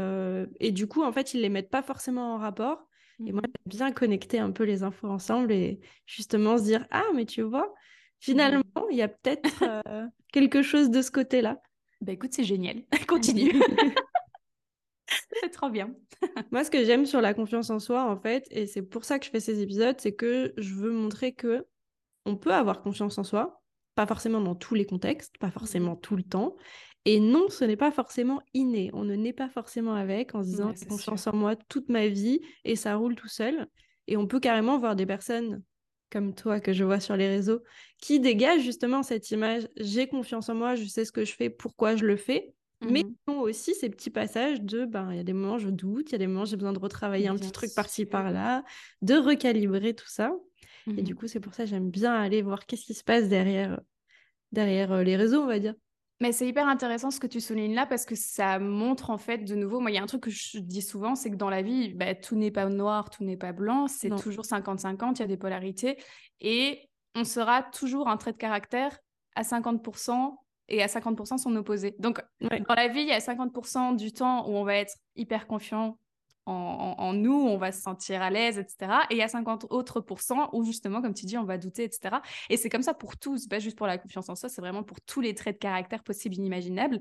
et 0.60 0.72
du 0.72 0.86
coup, 0.88 1.02
en 1.02 1.12
fait, 1.12 1.34
ils 1.34 1.40
les 1.40 1.48
mettent 1.48 1.70
pas 1.70 1.82
forcément 1.82 2.34
en 2.34 2.38
rapport. 2.38 2.86
Et 3.26 3.32
moi, 3.32 3.42
mmh 3.42 3.46
j'aime 3.46 3.78
bien 3.78 3.92
connecter 3.92 4.38
un 4.38 4.50
peu 4.50 4.64
les 4.64 4.82
infos 4.82 5.08
ensemble 5.08 5.52
et 5.52 5.80
justement 6.06 6.58
se 6.58 6.64
dire 6.64 6.86
Ah, 6.90 7.04
mais 7.14 7.24
tu 7.24 7.42
vois, 7.42 7.72
mmh 7.72 7.74
finalement, 8.20 8.64
il 8.90 8.96
y 8.96 9.02
a 9.02 9.08
peut-être 9.08 9.48
quelque 10.32 10.62
chose 10.62 10.90
de 10.90 11.02
ce 11.02 11.10
côté-là. 11.10 11.60
Bah 12.04 12.12
écoute, 12.12 12.32
c'est 12.34 12.44
génial. 12.44 12.82
Continue. 13.08 13.54
c'est 15.42 15.50
trop 15.50 15.70
bien. 15.70 15.94
moi, 16.50 16.64
ce 16.64 16.70
que 16.70 16.84
j'aime 16.84 17.06
sur 17.06 17.22
la 17.22 17.32
confiance 17.32 17.70
en 17.70 17.78
soi, 17.78 18.10
en 18.10 18.16
fait, 18.16 18.46
et 18.50 18.66
c'est 18.66 18.82
pour 18.82 19.04
ça 19.04 19.18
que 19.18 19.24
je 19.24 19.30
fais 19.30 19.40
ces 19.40 19.62
épisodes, 19.62 19.96
c'est 19.98 20.14
que 20.14 20.52
je 20.58 20.74
veux 20.74 20.92
montrer 20.92 21.32
que 21.32 21.66
on 22.26 22.36
peut 22.36 22.52
avoir 22.52 22.82
confiance 22.82 23.16
en 23.16 23.24
soi, 23.24 23.62
pas 23.94 24.06
forcément 24.06 24.40
dans 24.40 24.54
tous 24.54 24.74
les 24.74 24.84
contextes, 24.84 25.38
pas 25.38 25.50
forcément 25.50 25.96
tout 25.96 26.16
le 26.16 26.22
temps. 26.22 26.56
Et 27.06 27.20
non, 27.20 27.48
ce 27.48 27.64
n'est 27.64 27.76
pas 27.76 27.90
forcément 27.90 28.40
inné. 28.52 28.90
On 28.92 29.04
ne 29.04 29.14
naît 29.14 29.34
pas 29.34 29.48
forcément 29.48 29.94
avec 29.94 30.34
en 30.34 30.42
se 30.42 30.48
disant 30.48 30.72
j'ai 30.74 30.86
confiance 30.86 31.26
en 31.26 31.34
moi 31.34 31.56
toute 31.56 31.88
ma 31.88 32.08
vie 32.08 32.40
et 32.64 32.76
ça 32.76 32.96
roule 32.96 33.14
tout 33.14 33.28
seul. 33.28 33.66
Et 34.06 34.16
on 34.16 34.26
peut 34.26 34.40
carrément 34.40 34.78
voir 34.78 34.96
des 34.96 35.06
personnes 35.06 35.62
comme 36.14 36.34
toi 36.34 36.60
que 36.60 36.72
je 36.72 36.84
vois 36.84 37.00
sur 37.00 37.16
les 37.16 37.28
réseaux 37.28 37.62
qui 37.98 38.20
dégagent 38.20 38.62
justement 38.62 39.02
cette 39.02 39.32
image 39.32 39.68
j'ai 39.76 40.06
confiance 40.06 40.48
en 40.48 40.54
moi, 40.54 40.76
je 40.76 40.84
sais 40.84 41.04
ce 41.04 41.10
que 41.12 41.24
je 41.24 41.34
fais, 41.34 41.50
pourquoi 41.50 41.96
je 41.96 42.06
le 42.06 42.16
fais. 42.16 42.54
Mais 42.88 43.02
mmh 43.02 43.14
ils 43.28 43.32
ont 43.32 43.40
aussi 43.40 43.74
ces 43.74 43.90
petits 43.90 44.10
passages 44.10 44.60
de 44.62 44.84
ben 44.84 45.10
il 45.10 45.16
y 45.16 45.20
a 45.20 45.24
des 45.24 45.32
moments 45.32 45.58
je 45.58 45.70
doute, 45.70 46.10
il 46.10 46.12
y 46.12 46.14
a 46.16 46.18
des 46.18 46.26
moments 46.28 46.44
j'ai 46.44 46.56
besoin 46.56 46.72
de 46.72 46.78
retravailler 46.78 47.28
un 47.28 47.36
petit 47.36 47.50
truc 47.50 47.74
par-ci 47.74 48.06
par-là, 48.06 48.62
de 49.02 49.14
recalibrer 49.14 49.94
tout 49.94 50.08
ça. 50.08 50.32
Et 50.96 51.02
du 51.02 51.14
mmh 51.14 51.16
coup, 51.16 51.26
c'est 51.26 51.40
pour 51.40 51.54
ça 51.54 51.64
que 51.64 51.70
j'aime 51.70 51.90
bien 51.90 52.14
aller 52.14 52.42
voir 52.42 52.66
qu'est-ce 52.66 52.84
qui 52.84 52.94
se 52.94 53.04
passe 53.04 53.28
derrière, 53.28 53.80
derrière 54.52 54.92
euh, 54.92 55.02
les 55.02 55.16
réseaux, 55.16 55.42
on 55.42 55.46
va 55.46 55.58
dire. 55.58 55.74
Mais 56.20 56.32
c'est 56.32 56.46
hyper 56.46 56.68
intéressant 56.68 57.10
ce 57.10 57.18
que 57.18 57.26
tu 57.26 57.40
soulignes 57.40 57.74
là 57.74 57.86
parce 57.86 58.04
que 58.04 58.14
ça 58.14 58.58
montre 58.58 59.10
en 59.10 59.18
fait 59.18 59.38
de 59.38 59.54
nouveau, 59.54 59.80
moi 59.80 59.90
il 59.90 59.94
y 59.94 59.98
a 59.98 60.02
un 60.02 60.06
truc 60.06 60.22
que 60.22 60.30
je 60.30 60.58
dis 60.58 60.82
souvent, 60.82 61.16
c'est 61.16 61.30
que 61.30 61.36
dans 61.36 61.50
la 61.50 61.62
vie, 61.62 61.92
bah, 61.92 62.14
tout 62.14 62.36
n'est 62.36 62.52
pas 62.52 62.66
noir, 62.66 63.10
tout 63.10 63.24
n'est 63.24 63.36
pas 63.36 63.52
blanc, 63.52 63.88
c'est 63.88 64.10
toujours 64.10 64.44
50-50, 64.44 65.16
il 65.16 65.18
y 65.20 65.22
a 65.22 65.26
des 65.26 65.36
polarités 65.36 65.98
et 66.40 66.88
on 67.16 67.24
sera 67.24 67.62
toujours 67.62 68.08
un 68.08 68.16
trait 68.16 68.32
de 68.32 68.36
caractère 68.36 68.96
à 69.34 69.42
50% 69.42 70.36
et 70.68 70.82
à 70.82 70.86
50% 70.86 71.38
son 71.38 71.54
opposé. 71.56 71.96
Donc 71.98 72.22
dans 72.40 72.74
la 72.74 72.88
vie, 72.88 73.00
il 73.00 73.08
y 73.08 73.12
a 73.12 73.18
50% 73.18 73.96
du 73.96 74.12
temps 74.12 74.48
où 74.48 74.52
on 74.52 74.64
va 74.64 74.76
être 74.76 74.94
hyper 75.16 75.46
confiant, 75.46 75.98
en, 76.46 77.12
nous, 77.12 77.34
on 77.34 77.56
va 77.56 77.72
se 77.72 77.80
sentir 77.80 78.22
à 78.22 78.30
l'aise, 78.30 78.58
etc. 78.58 78.92
Et 79.10 79.14
il 79.14 79.18
y 79.18 79.22
a 79.22 79.28
50 79.28 79.66
autres 79.70 80.00
pourcents 80.00 80.50
où 80.52 80.64
justement, 80.64 81.00
comme 81.00 81.14
tu 81.14 81.26
dis, 81.26 81.38
on 81.38 81.44
va 81.44 81.58
douter, 81.58 81.84
etc. 81.84 82.16
Et 82.50 82.56
c'est 82.56 82.68
comme 82.68 82.82
ça 82.82 82.94
pour 82.94 83.16
tous, 83.16 83.46
pas 83.46 83.58
juste 83.58 83.76
pour 83.76 83.86
la 83.86 83.98
confiance 83.98 84.28
en 84.28 84.34
soi, 84.34 84.48
c'est 84.48 84.60
vraiment 84.60 84.82
pour 84.82 85.00
tous 85.00 85.20
les 85.20 85.34
traits 85.34 85.56
de 85.56 85.60
caractère 85.60 86.02
possibles, 86.02 86.34
inimaginables. 86.36 87.00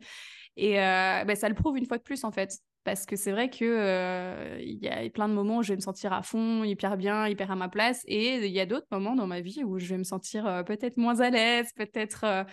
Et 0.55 0.75
bah, 0.75 1.35
ça 1.35 1.49
le 1.49 1.55
prouve 1.55 1.77
une 1.77 1.85
fois 1.85 1.97
de 1.97 2.03
plus, 2.03 2.23
en 2.23 2.31
fait. 2.31 2.59
Parce 2.83 3.05
que 3.05 3.15
c'est 3.15 3.31
vrai 3.31 3.49
que 3.49 3.63
euh, 3.63 4.59
il 4.61 4.77
y 4.83 4.89
a 4.89 5.09
plein 5.09 5.29
de 5.29 5.33
moments 5.33 5.59
où 5.59 5.63
je 5.63 5.69
vais 5.69 5.77
me 5.77 5.81
sentir 5.81 6.11
à 6.11 6.21
fond, 6.21 6.65
hyper 6.65 6.97
bien, 6.97 7.27
hyper 7.27 7.49
à 7.49 7.55
ma 7.55 7.69
place, 7.69 8.03
et 8.07 8.45
il 8.45 8.51
y 8.51 8.59
a 8.59 8.65
d'autres 8.65 8.87
moments 8.91 9.15
dans 9.15 9.27
ma 9.27 9.39
vie 9.39 9.63
où 9.63 9.79
je 9.79 9.87
vais 9.87 9.97
me 9.97 10.03
sentir 10.03 10.45
euh, 10.45 10.63
peut-être 10.63 10.97
moins 10.97 11.21
à 11.21 11.29
l'aise, 11.29 11.71
peut-être 11.75 12.45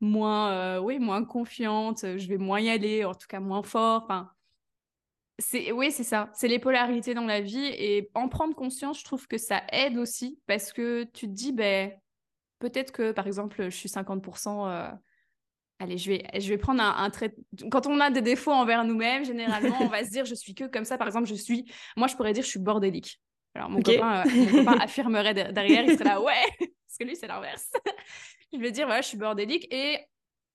moins, 0.00 0.78
oui, 0.80 0.98
moins 0.98 1.24
confiante, 1.24 2.00
je 2.02 2.28
vais 2.28 2.36
moins 2.36 2.60
y 2.60 2.68
aller, 2.68 3.04
en 3.04 3.14
tout 3.14 3.28
cas 3.28 3.40
moins 3.40 3.62
fort. 3.62 4.02
Enfin, 4.04 4.30
c'est 5.38 5.70
oui, 5.72 5.90
c'est 5.92 6.04
ça. 6.04 6.30
C'est 6.32 6.48
les 6.48 6.58
polarités 6.58 7.12
dans 7.12 7.26
la 7.26 7.40
vie 7.40 7.66
et 7.66 8.10
en 8.14 8.28
prendre 8.28 8.54
conscience, 8.54 9.00
je 9.00 9.04
trouve 9.04 9.26
que 9.28 9.36
ça 9.36 9.62
aide 9.70 9.98
aussi 9.98 10.40
parce 10.46 10.72
que 10.72 11.04
tu 11.04 11.26
te 11.26 11.32
dis 11.32 11.52
ben 11.52 11.92
peut-être 12.58 12.90
que 12.90 13.12
par 13.12 13.26
exemple, 13.26 13.64
je 13.64 13.76
suis 13.76 13.88
50% 13.88 14.68
euh, 14.68 14.90
allez, 15.78 15.98
je 15.98 16.10
vais 16.10 16.40
je 16.40 16.48
vais 16.48 16.56
prendre 16.56 16.82
un, 16.82 17.10
trait 17.10 17.34
quand 17.70 17.86
on 17.86 18.00
a 18.00 18.10
des 18.10 18.22
défauts 18.22 18.52
envers 18.52 18.84
nous-mêmes, 18.84 19.24
généralement, 19.24 19.76
on 19.80 19.88
va 19.88 20.04
se 20.04 20.10
dire 20.10 20.24
je 20.24 20.34
suis 20.34 20.54
que 20.54 20.64
comme 20.64 20.84
ça 20.84 20.96
par 20.96 21.06
exemple, 21.06 21.26
je 21.26 21.34
suis 21.34 21.70
moi 21.98 22.06
je 22.06 22.16
pourrais 22.16 22.32
dire 22.32 22.42
je 22.42 22.48
suis 22.48 22.60
bordélique. 22.60 23.20
Alors 23.54 23.70
mon, 23.70 23.80
copain, 23.80 24.22
euh, 24.26 24.30
mon 24.30 24.46
copain 24.46 24.78
affirmerait 24.80 25.34
derrière, 25.34 25.84
il 25.84 25.92
serait 25.92 26.04
là 26.04 26.20
ouais, 26.20 26.44
parce 26.58 26.98
que 26.98 27.04
lui 27.04 27.14
c'est 27.14 27.26
l'inverse. 27.26 27.70
je 28.52 28.58
vais 28.58 28.70
dire 28.70 28.86
voilà, 28.86 29.02
je 29.02 29.08
suis 29.08 29.18
bordélique 29.18 29.66
et 29.70 29.98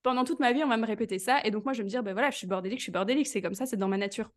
pendant 0.01 0.23
toute 0.23 0.39
ma 0.39 0.51
vie, 0.53 0.63
on 0.63 0.67
va 0.67 0.77
me 0.77 0.87
répéter 0.87 1.19
ça 1.19 1.39
et 1.43 1.51
donc 1.51 1.65
moi 1.65 1.73
je 1.73 1.79
vais 1.79 1.83
me 1.83 1.89
dire 1.89 2.01
ben 2.01 2.13
voilà, 2.13 2.31
je 2.31 2.37
suis 2.37 2.47
bordélique, 2.47 2.79
je 2.79 2.83
suis 2.83 2.91
bordélique, 2.91 3.27
c'est 3.27 3.43
comme 3.43 3.53
ça, 3.53 3.67
c'est 3.67 3.77
dans 3.77 3.87
ma 3.87 3.97
nature. 3.97 4.31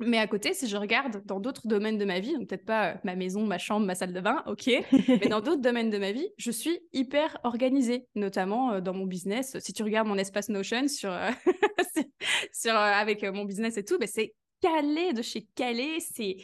Mais 0.00 0.18
à 0.18 0.26
côté, 0.26 0.52
si 0.52 0.68
je 0.68 0.76
regarde 0.76 1.24
dans 1.24 1.40
d'autres 1.40 1.66
domaines 1.66 1.96
de 1.96 2.04
ma 2.04 2.20
vie, 2.20 2.34
donc 2.34 2.48
peut-être 2.48 2.66
pas 2.66 2.90
euh, 2.90 2.94
ma 3.04 3.16
maison, 3.16 3.46
ma 3.46 3.58
chambre, 3.58 3.86
ma 3.86 3.94
salle 3.94 4.12
de 4.12 4.20
bain, 4.20 4.42
ok, 4.46 4.66
mais 5.08 5.28
dans 5.28 5.40
d'autres 5.40 5.62
domaines 5.62 5.90
de 5.90 5.98
ma 5.98 6.12
vie, 6.12 6.28
je 6.36 6.50
suis 6.50 6.78
hyper 6.92 7.38
organisée, 7.44 8.06
notamment 8.14 8.72
euh, 8.72 8.80
dans 8.80 8.92
mon 8.92 9.06
business. 9.06 9.58
Si 9.58 9.72
tu 9.72 9.82
regardes 9.82 10.06
mon 10.06 10.18
espace 10.18 10.50
Notion 10.50 10.88
sur, 10.88 11.10
euh, 11.10 11.30
sur 12.52 12.74
avec 12.74 13.22
mon 13.24 13.44
business 13.44 13.78
et 13.78 13.84
tout, 13.84 13.98
ben 13.98 14.08
c'est 14.10 14.34
calé 14.60 15.12
de 15.14 15.22
chez 15.22 15.46
calé, 15.54 15.98
c'est 16.00 16.36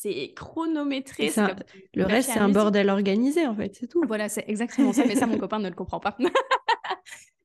c'est 0.00 0.32
chronométré. 0.36 1.28
le 1.94 2.04
reste, 2.04 2.30
c'est 2.30 2.38
un 2.38 2.50
bordel 2.50 2.88
organisé, 2.88 3.46
en 3.46 3.54
fait, 3.56 3.74
c'est 3.74 3.88
tout. 3.88 4.00
Voilà, 4.06 4.28
c'est 4.28 4.44
exactement 4.46 4.92
ça, 4.92 5.04
mais 5.04 5.16
ça, 5.16 5.26
mon 5.26 5.38
copain 5.38 5.58
ne 5.58 5.68
le 5.68 5.74
comprend 5.74 5.98
pas. 5.98 6.16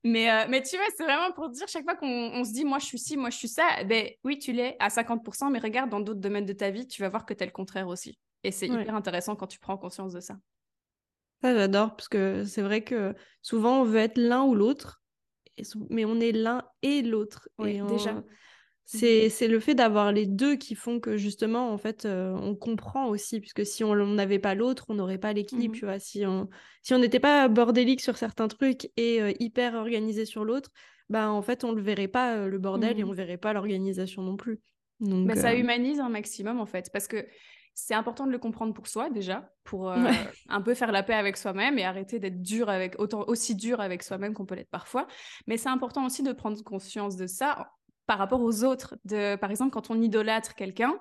Mais, 0.03 0.29
euh, 0.29 0.45
mais 0.49 0.61
tu 0.61 0.75
vois, 0.75 0.85
c'est 0.97 1.03
vraiment 1.03 1.31
pour 1.31 1.49
dire 1.49 1.67
chaque 1.67 1.83
fois 1.83 1.95
qu'on 1.95 2.43
se 2.43 2.51
dit, 2.51 2.65
moi 2.65 2.79
je 2.79 2.85
suis 2.85 2.99
ci, 2.99 3.15
moi 3.15 3.29
je 3.29 3.37
suis 3.37 3.47
ça, 3.47 3.83
ben 3.85 4.09
oui, 4.25 4.37
tu 4.37 4.51
l'es 4.51 4.75
à 4.79 4.89
50%, 4.89 5.49
mais 5.49 5.59
regarde 5.59 5.89
dans 5.89 6.01
d'autres 6.01 6.19
domaines 6.19 6.45
de 6.45 6.53
ta 6.53 6.71
vie, 6.71 6.87
tu 6.87 7.01
vas 7.01 7.09
voir 7.09 7.25
que 7.25 7.33
tu 7.33 7.43
es 7.43 7.45
le 7.45 7.53
contraire 7.53 7.87
aussi. 7.87 8.19
Et 8.43 8.51
c'est 8.51 8.67
hyper 8.67 8.95
intéressant 8.95 9.35
quand 9.35 9.47
tu 9.47 9.59
prends 9.59 9.77
conscience 9.77 10.11
de 10.11 10.19
ça. 10.19 10.35
Ça, 11.41 11.53
j'adore, 11.53 11.95
parce 11.95 12.09
que 12.09 12.43
c'est 12.43 12.61
vrai 12.61 12.83
que 12.83 13.15
souvent 13.41 13.81
on 13.81 13.83
veut 13.83 13.99
être 13.99 14.17
l'un 14.17 14.43
ou 14.43 14.55
l'autre, 14.55 15.01
mais 15.89 16.03
on 16.03 16.19
est 16.19 16.33
l'un 16.33 16.63
et 16.81 17.01
l'autre. 17.01 17.47
Oui, 17.57 17.81
déjà. 17.87 18.21
C'est 18.85 19.47
le 19.47 19.59
fait 19.59 19.75
d'avoir 19.75 20.11
les 20.11 20.25
deux 20.25 20.55
qui 20.55 20.75
font 20.75 20.99
que 20.99 21.17
justement, 21.17 21.71
en 21.71 21.77
fait, 21.77 22.05
euh, 22.05 22.33
on 22.33 22.55
comprend 22.55 23.07
aussi, 23.07 23.39
puisque 23.39 23.65
si 23.65 23.83
on 23.83 23.95
n'avait 23.95 24.39
pas 24.39 24.55
l'autre, 24.55 24.85
on 24.89 24.95
n'aurait 24.95 25.17
pas 25.17 25.33
l'équilibre, 25.33 25.73
mmh 25.73 25.79
tu 25.79 25.85
vois. 25.85 25.99
Si 25.99 26.25
on 26.25 26.49
si 26.81 26.93
on 26.93 26.99
n'était 26.99 27.19
pas 27.19 27.47
bordélique 27.47 28.01
sur 28.01 28.17
certains 28.17 28.47
trucs 28.47 28.91
et 28.97 29.21
euh, 29.21 29.31
hyper 29.39 29.75
organisé 29.75 30.25
sur 30.25 30.43
l'autre, 30.43 30.69
bah 31.09 31.31
en 31.31 31.41
fait, 31.41 31.63
on 31.63 31.71
ne 31.71 31.77
le 31.77 31.81
verrait 31.81 32.09
pas 32.09 32.35
euh, 32.35 32.49
le 32.49 32.59
bordel 32.59 32.99
et 32.99 33.03
on 33.03 33.07
ne 33.07 33.13
mmh 33.13 33.15
verrait 33.15 33.37
pas 33.37 33.53
l'organisation 33.53 34.21
non 34.21 34.35
plus. 34.35 34.59
Donc, 34.99 35.27
bah, 35.27 35.35
ça 35.35 35.55
humanise 35.55 35.99
un 35.99 36.09
maximum 36.09 36.59
en 36.59 36.65
fait, 36.65 36.89
parce 36.91 37.07
que 37.07 37.25
c'est 37.73 37.95
important 37.95 38.27
de 38.27 38.31
le 38.31 38.37
comprendre 38.37 38.73
pour 38.73 38.87
soi 38.87 39.09
déjà, 39.09 39.49
pour 39.63 39.91
un 39.91 40.61
peu 40.61 40.75
faire 40.75 40.91
la 40.91 41.01
paix 41.01 41.15
avec 41.15 41.37
soi-même 41.37 41.79
et 41.79 41.83
arrêter 41.83 42.19
d'être 42.19 42.41
dur 42.41 42.69
avec 42.69 42.99
autant 42.99 43.23
aussi 43.27 43.55
dur 43.55 43.79
avec 43.81 44.03
soi-même 44.03 44.33
qu'on 44.35 44.45
peut 44.45 44.53
l'être 44.53 44.69
parfois. 44.69 45.07
Mais 45.47 45.57
c'est 45.57 45.69
important 45.69 46.05
aussi 46.05 46.21
de 46.21 46.31
prendre 46.33 46.61
conscience 46.63 47.15
de 47.15 47.25
ça 47.25 47.71
par 48.05 48.17
rapport 48.17 48.41
aux 48.41 48.63
autres. 48.63 48.95
De, 49.05 49.35
par 49.35 49.51
exemple, 49.51 49.71
quand 49.71 49.89
on 49.89 50.01
idolâtre 50.01 50.55
quelqu'un, 50.55 50.99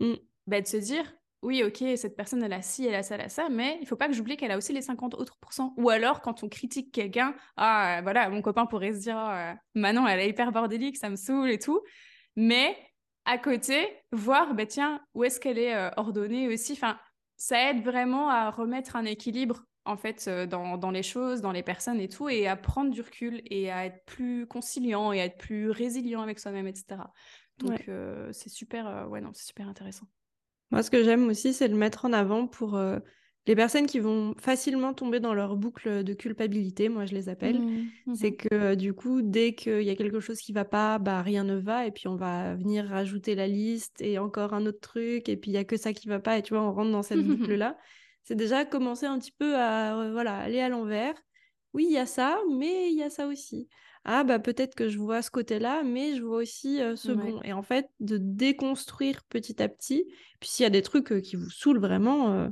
mm. 0.00 0.14
bah, 0.46 0.60
de 0.60 0.66
se 0.66 0.76
dire, 0.76 1.04
oui, 1.42 1.62
ok, 1.62 1.84
cette 1.96 2.16
personne, 2.16 2.42
elle 2.42 2.52
a 2.52 2.62
ci, 2.62 2.86
elle 2.86 2.94
a 2.94 3.02
ça, 3.02 3.14
elle 3.14 3.20
a 3.20 3.28
ça, 3.28 3.48
mais 3.48 3.78
il 3.80 3.86
faut 3.86 3.96
pas 3.96 4.08
que 4.08 4.14
j'oublie 4.14 4.36
qu'elle 4.36 4.50
a 4.50 4.56
aussi 4.56 4.72
les 4.72 4.82
50 4.82 5.14
autres 5.14 5.36
pourcents. 5.40 5.72
Ou 5.76 5.88
alors, 5.88 6.20
quand 6.20 6.42
on 6.42 6.48
critique 6.48 6.92
quelqu'un, 6.92 7.34
ah, 7.56 8.00
voilà, 8.02 8.28
mon 8.28 8.42
copain 8.42 8.66
pourrait 8.66 8.92
se 8.92 9.00
dire, 9.00 9.16
oh, 9.16 9.58
Manon, 9.74 10.06
elle 10.06 10.20
est 10.20 10.28
hyper 10.28 10.50
bordélique, 10.50 10.96
ça 10.96 11.10
me 11.10 11.16
saoule 11.16 11.50
et 11.50 11.58
tout. 11.58 11.80
Mais 12.34 12.76
à 13.24 13.38
côté, 13.38 13.88
voir, 14.10 14.54
bah, 14.54 14.66
tiens, 14.66 15.00
où 15.14 15.22
est-ce 15.22 15.38
qu'elle 15.38 15.58
est, 15.58 15.74
euh, 15.74 15.90
ordonnée 15.96 16.48
aussi? 16.48 16.72
Enfin, 16.72 16.98
ça 17.36 17.70
aide 17.70 17.84
vraiment 17.84 18.28
à 18.30 18.50
remettre 18.50 18.96
un 18.96 19.04
équilibre 19.04 19.64
en 19.88 19.96
fait 19.96 20.26
euh, 20.28 20.46
dans, 20.46 20.90
les 20.90 21.02
choses, 21.02 21.40
dans 21.40 21.52
les 21.52 21.62
personnes 21.62 21.98
et 21.98 22.08
tout, 22.08 22.28
et 22.28 22.46
à 22.46 22.56
prendre 22.56 22.90
du 22.90 23.00
recul 23.00 23.40
et 23.46 23.70
à 23.70 23.86
être 23.86 24.04
plus 24.04 24.46
conciliant 24.46 25.12
et 25.12 25.20
à 25.20 25.24
être 25.24 25.38
plus 25.38 25.70
résilient 25.70 26.20
avec 26.20 26.38
soi-même, 26.38 26.66
etc. 26.66 27.00
Donc 27.58 27.88
euh, 27.88 28.28
c'est 28.32 28.50
super, 28.50 28.86
euh, 28.86 29.06
ouais 29.06 29.20
non, 29.20 29.30
c'est 29.32 29.46
super 29.46 29.66
intéressant. 29.68 30.06
Moi, 30.70 30.82
ce 30.82 30.90
que 30.90 31.02
j'aime 31.02 31.26
aussi, 31.28 31.54
c'est 31.54 31.68
le 31.68 31.76
mettre 31.76 32.04
en 32.04 32.12
avant 32.12 32.46
pour 32.46 32.78
les 33.46 33.56
personnes 33.56 33.86
qui 33.86 34.00
vont 34.00 34.34
facilement 34.38 34.92
tomber 34.92 35.18
dans 35.18 35.32
leur 35.32 35.56
boucle 35.56 36.04
de 36.04 36.12
culpabilité, 36.12 36.90
moi 36.90 37.06
je 37.06 37.14
les 37.14 37.30
appelle, 37.30 37.58
Mmh, 37.58 37.86
mmh 38.04 38.14
c'est 38.14 38.34
que 38.34 38.74
du 38.74 38.92
coup, 38.92 39.22
dès 39.22 39.54
qu'il 39.54 39.80
y 39.80 39.88
a 39.88 39.96
quelque 39.96 40.20
chose 40.20 40.38
qui 40.40 40.52
va 40.52 40.66
pas, 40.66 40.98
bah 40.98 41.22
rien 41.22 41.44
ne 41.44 41.56
va, 41.56 41.86
et 41.86 41.90
puis 41.90 42.06
on 42.06 42.16
va 42.16 42.54
venir 42.54 42.84
rajouter 42.84 43.34
la 43.34 43.46
liste 43.46 44.02
et 44.02 44.18
encore 44.18 44.52
un 44.52 44.66
autre 44.66 44.80
truc, 44.80 45.30
et 45.30 45.38
puis 45.38 45.50
il 45.50 45.54
y 45.54 45.56
a 45.58 45.64
que 45.64 45.78
ça 45.78 45.94
qui 45.94 46.06
va 46.06 46.18
pas, 46.18 46.36
et 46.36 46.42
tu 46.42 46.52
vois, 46.52 46.62
on 46.62 46.72
rentre 46.72 46.90
dans 46.90 47.02
cette 47.02 47.22
boucle-là. 47.26 47.78
C'est 48.28 48.34
déjà 48.34 48.66
commencer 48.66 49.06
un 49.06 49.18
petit 49.18 49.32
peu 49.32 49.56
à 49.56 49.98
euh, 49.98 50.12
voilà, 50.12 50.36
aller 50.36 50.60
à 50.60 50.68
l'envers. 50.68 51.14
Oui, 51.72 51.86
il 51.88 51.92
y 51.92 51.96
a 51.96 52.04
ça, 52.04 52.38
mais 52.50 52.90
il 52.90 52.98
y 52.98 53.02
a 53.02 53.08
ça 53.08 53.26
aussi. 53.26 53.68
Ah 54.04 54.22
bah 54.22 54.38
peut-être 54.38 54.74
que 54.74 54.90
je 54.90 54.98
vois 54.98 55.22
ce 55.22 55.30
côté-là, 55.30 55.82
mais 55.82 56.14
je 56.14 56.22
vois 56.22 56.36
aussi 56.36 56.78
euh, 56.82 56.94
ce 56.94 57.12
Ouais. 57.12 57.32
bon. 57.32 57.40
Et 57.42 57.54
en 57.54 57.62
fait, 57.62 57.88
de 58.00 58.18
déconstruire 58.18 59.24
petit 59.30 59.62
à 59.62 59.68
petit. 59.70 60.04
Puis 60.40 60.50
s'il 60.50 60.64
y 60.64 60.66
a 60.66 60.70
des 60.70 60.82
trucs 60.82 61.10
euh, 61.10 61.22
qui 61.22 61.36
vous 61.36 61.48
saoulent 61.48 61.78
vraiment, 61.80 62.34
euh, 62.34 62.50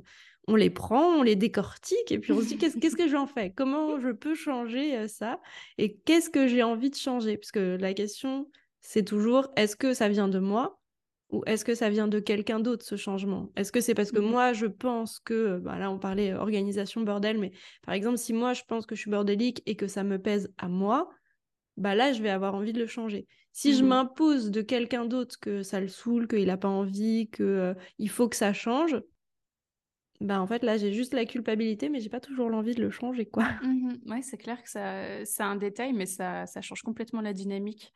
on 0.49 0.57
les 0.57 0.71
prend, 0.71 1.09
on 1.09 1.23
les 1.23 1.37
décortique, 1.37 2.11
et 2.11 2.19
puis 2.21 2.33
on 2.33 2.41
se 2.41 2.47
dit 2.47 2.57
qu'est-ce 2.57 2.79
qu'est-ce 2.79 2.97
que 2.97 3.09
j'en 3.09 3.27
fais? 3.27 3.53
Comment 3.53 4.01
je 4.01 4.13
peux 4.13 4.35
changer 4.35 5.07
ça? 5.09 5.43
Et 5.77 5.99
qu'est-ce 5.99 6.31
que 6.31 6.47
j'ai 6.47 6.63
envie 6.63 6.89
de 6.89 6.97
changer? 6.97 7.37
Parce 7.37 7.53
que 7.53 7.77
la 7.79 7.93
question, 7.93 8.49
c'est 8.81 9.05
toujours 9.05 9.51
est-ce 9.57 9.77
que 9.77 9.93
ça 9.93 10.09
vient 10.09 10.29
de 10.29 10.39
moi? 10.39 10.81
Ou 11.37 11.43
est-ce 11.47 11.65
que 11.65 11.75
ça 11.75 11.91
vient 11.91 12.09
de 12.09 12.21
quelqu'un 12.21 12.61
d'autre, 12.61 12.85
ce 12.85 12.97
changement? 12.97 13.51
Est-ce 13.57 13.73
que 13.73 13.81
c'est 13.81 13.95
parce 13.95 14.13
que 14.13 14.19
Mmh 14.19 14.21
moi, 14.21 14.53
je 14.53 14.67
pense 14.67 15.19
que, 15.21 15.59
bah 15.59 15.79
là, 15.79 15.91
on 15.91 15.99
parlait 15.99 16.35
organisation 16.35 17.03
bordel, 17.03 17.39
mais 17.39 17.53
par 17.83 17.95
exemple, 17.95 18.19
si 18.19 18.33
moi, 18.33 18.55
je 18.55 18.63
pense 18.69 18.87
que 18.87 18.95
je 18.95 19.01
suis 19.03 19.11
bordélique 19.11 19.63
et 19.67 19.77
que 19.77 19.87
ça 19.89 20.05
me 20.05 20.21
pèse 20.21 20.53
à 20.59 20.69
moi, 20.69 21.11
bah 21.77 21.95
là, 21.95 22.13
je 22.13 22.23
vais 22.23 22.31
avoir 22.31 22.55
envie 22.55 22.73
de 22.73 22.81
le 22.81 22.87
changer. 22.87 23.27
Si 23.53 23.75
je 23.75 23.83
Mmh 23.83 23.85
m'impose 23.85 24.51
de 24.51 24.63
quelqu'un 24.63 25.07
d'autre 25.07 25.37
que 25.41 25.63
ça 25.63 25.81
le 25.81 25.89
saoule, 25.89 26.29
qu'il 26.29 26.47
n'a 26.47 26.57
pas 26.59 26.69
envie, 26.69 27.31
que 27.31 27.43
euh, 27.45 27.75
il 27.99 28.11
faut 28.11 28.29
que 28.29 28.37
ça 28.37 28.53
change, 28.53 28.97
bah 30.21 30.41
en 30.41 30.47
fait, 30.47 30.63
là, 30.63 30.77
j'ai 30.79 30.93
juste 30.93 31.15
la 31.15 31.25
culpabilité, 31.27 31.89
mais 31.89 32.01
j'ai 32.01 32.09
pas 32.11 32.21
toujours 32.21 32.49
l'envie 32.51 32.75
de 32.75 32.83
le 32.83 32.91
changer, 32.91 33.27
quoi. 33.27 33.45
Mmh 33.61 33.99
Ouais, 34.07 34.23
c'est 34.23 34.37
clair 34.37 34.63
que 34.63 34.69
ça 34.69 35.25
c'est 35.25 35.43
un 35.43 35.57
détail, 35.57 35.93
mais 35.93 36.07
ça 36.07 36.47
ça 36.47 36.61
change 36.61 36.83
complètement 36.83 37.21
la 37.23 37.33
dynamique 37.33 37.93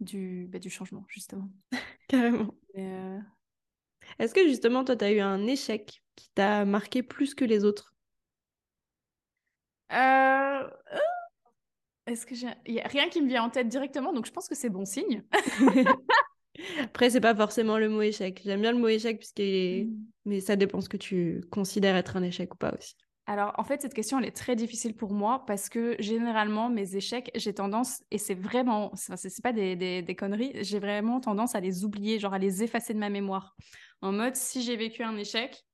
du, 0.00 0.48
bah, 0.50 0.58
du 0.58 0.70
changement, 0.70 1.04
justement. 1.08 1.50
Carrément. 2.08 2.54
Heu, 2.76 3.20
Est-ce 4.20 4.32
que 4.34 4.46
justement, 4.46 4.84
toi, 4.84 4.96
tu 4.96 5.04
as 5.04 5.12
eu 5.12 5.18
un 5.20 5.46
échec 5.48 6.02
qui 6.16 6.30
t'a 6.34 6.64
marqué 6.64 7.02
plus 7.02 7.34
que 7.34 7.44
les 7.44 7.64
autres? 7.64 7.94
Heu, 9.90 10.70
est-ce 12.06 12.24
que 12.26 12.34
j'ai 12.34 12.48
y 12.66 12.80
a 12.80 12.88
rien 12.88 13.08
qui 13.08 13.20
me 13.20 13.28
vient 13.28 13.42
en 13.42 13.50
tête 13.50 13.68
directement, 13.68 14.12
donc 14.12 14.26
je 14.26 14.32
pense 14.32 14.48
que 14.48 14.54
c'est 14.54 14.70
bon 14.70 14.84
signe. 14.84 15.22
Après, 16.80 17.10
c'est 17.10 17.20
pas 17.20 17.34
forcément 17.34 17.78
le 17.78 17.88
mot 17.88 18.02
échec. 18.02 18.40
J'aime 18.44 18.60
bien 18.62 18.72
le 18.72 18.78
mot 18.78 18.88
échec 18.88 19.18
puisqu'il 19.18 19.44
est... 19.44 19.84
Mmh. 19.84 20.06
Mais 20.24 20.40
ça 20.40 20.56
dépend 20.56 20.80
ce 20.80 20.88
que 20.88 20.96
tu 20.96 21.42
considères 21.50 21.96
être 21.96 22.16
un 22.16 22.22
échec 22.22 22.52
ou 22.54 22.56
pas 22.56 22.74
aussi. 22.76 22.94
Alors, 23.28 23.52
en 23.58 23.64
fait, 23.64 23.82
cette 23.82 23.92
question, 23.94 24.18
elle 24.18 24.24
est 24.24 24.36
très 24.36 24.56
difficile 24.56 24.96
pour 24.96 25.12
moi 25.12 25.44
parce 25.46 25.68
que 25.68 25.96
généralement, 26.00 26.70
mes 26.70 26.96
échecs, 26.96 27.30
j'ai 27.34 27.52
tendance, 27.54 28.02
et 28.10 28.16
c'est 28.18 28.34
vraiment, 28.34 28.90
c'est 28.96 29.42
pas 29.42 29.52
des, 29.52 29.76
des- 29.76 30.02
des 30.02 30.16
conneries, 30.16 30.52
j'ai 30.64 30.78
vraiment 30.80 31.20
tendance 31.20 31.54
à 31.54 31.60
les 31.60 31.84
oublier, 31.84 32.18
genre 32.18 32.32
à 32.34 32.38
les 32.38 32.62
effacer 32.62 32.94
de 32.94 32.98
ma 32.98 33.10
mémoire. 33.10 33.54
En 34.02 34.12
mode, 34.12 34.36
si 34.36 34.62
j'ai 34.62 34.76
vécu 34.76 35.02
un 35.02 35.16
échec, 35.16 35.64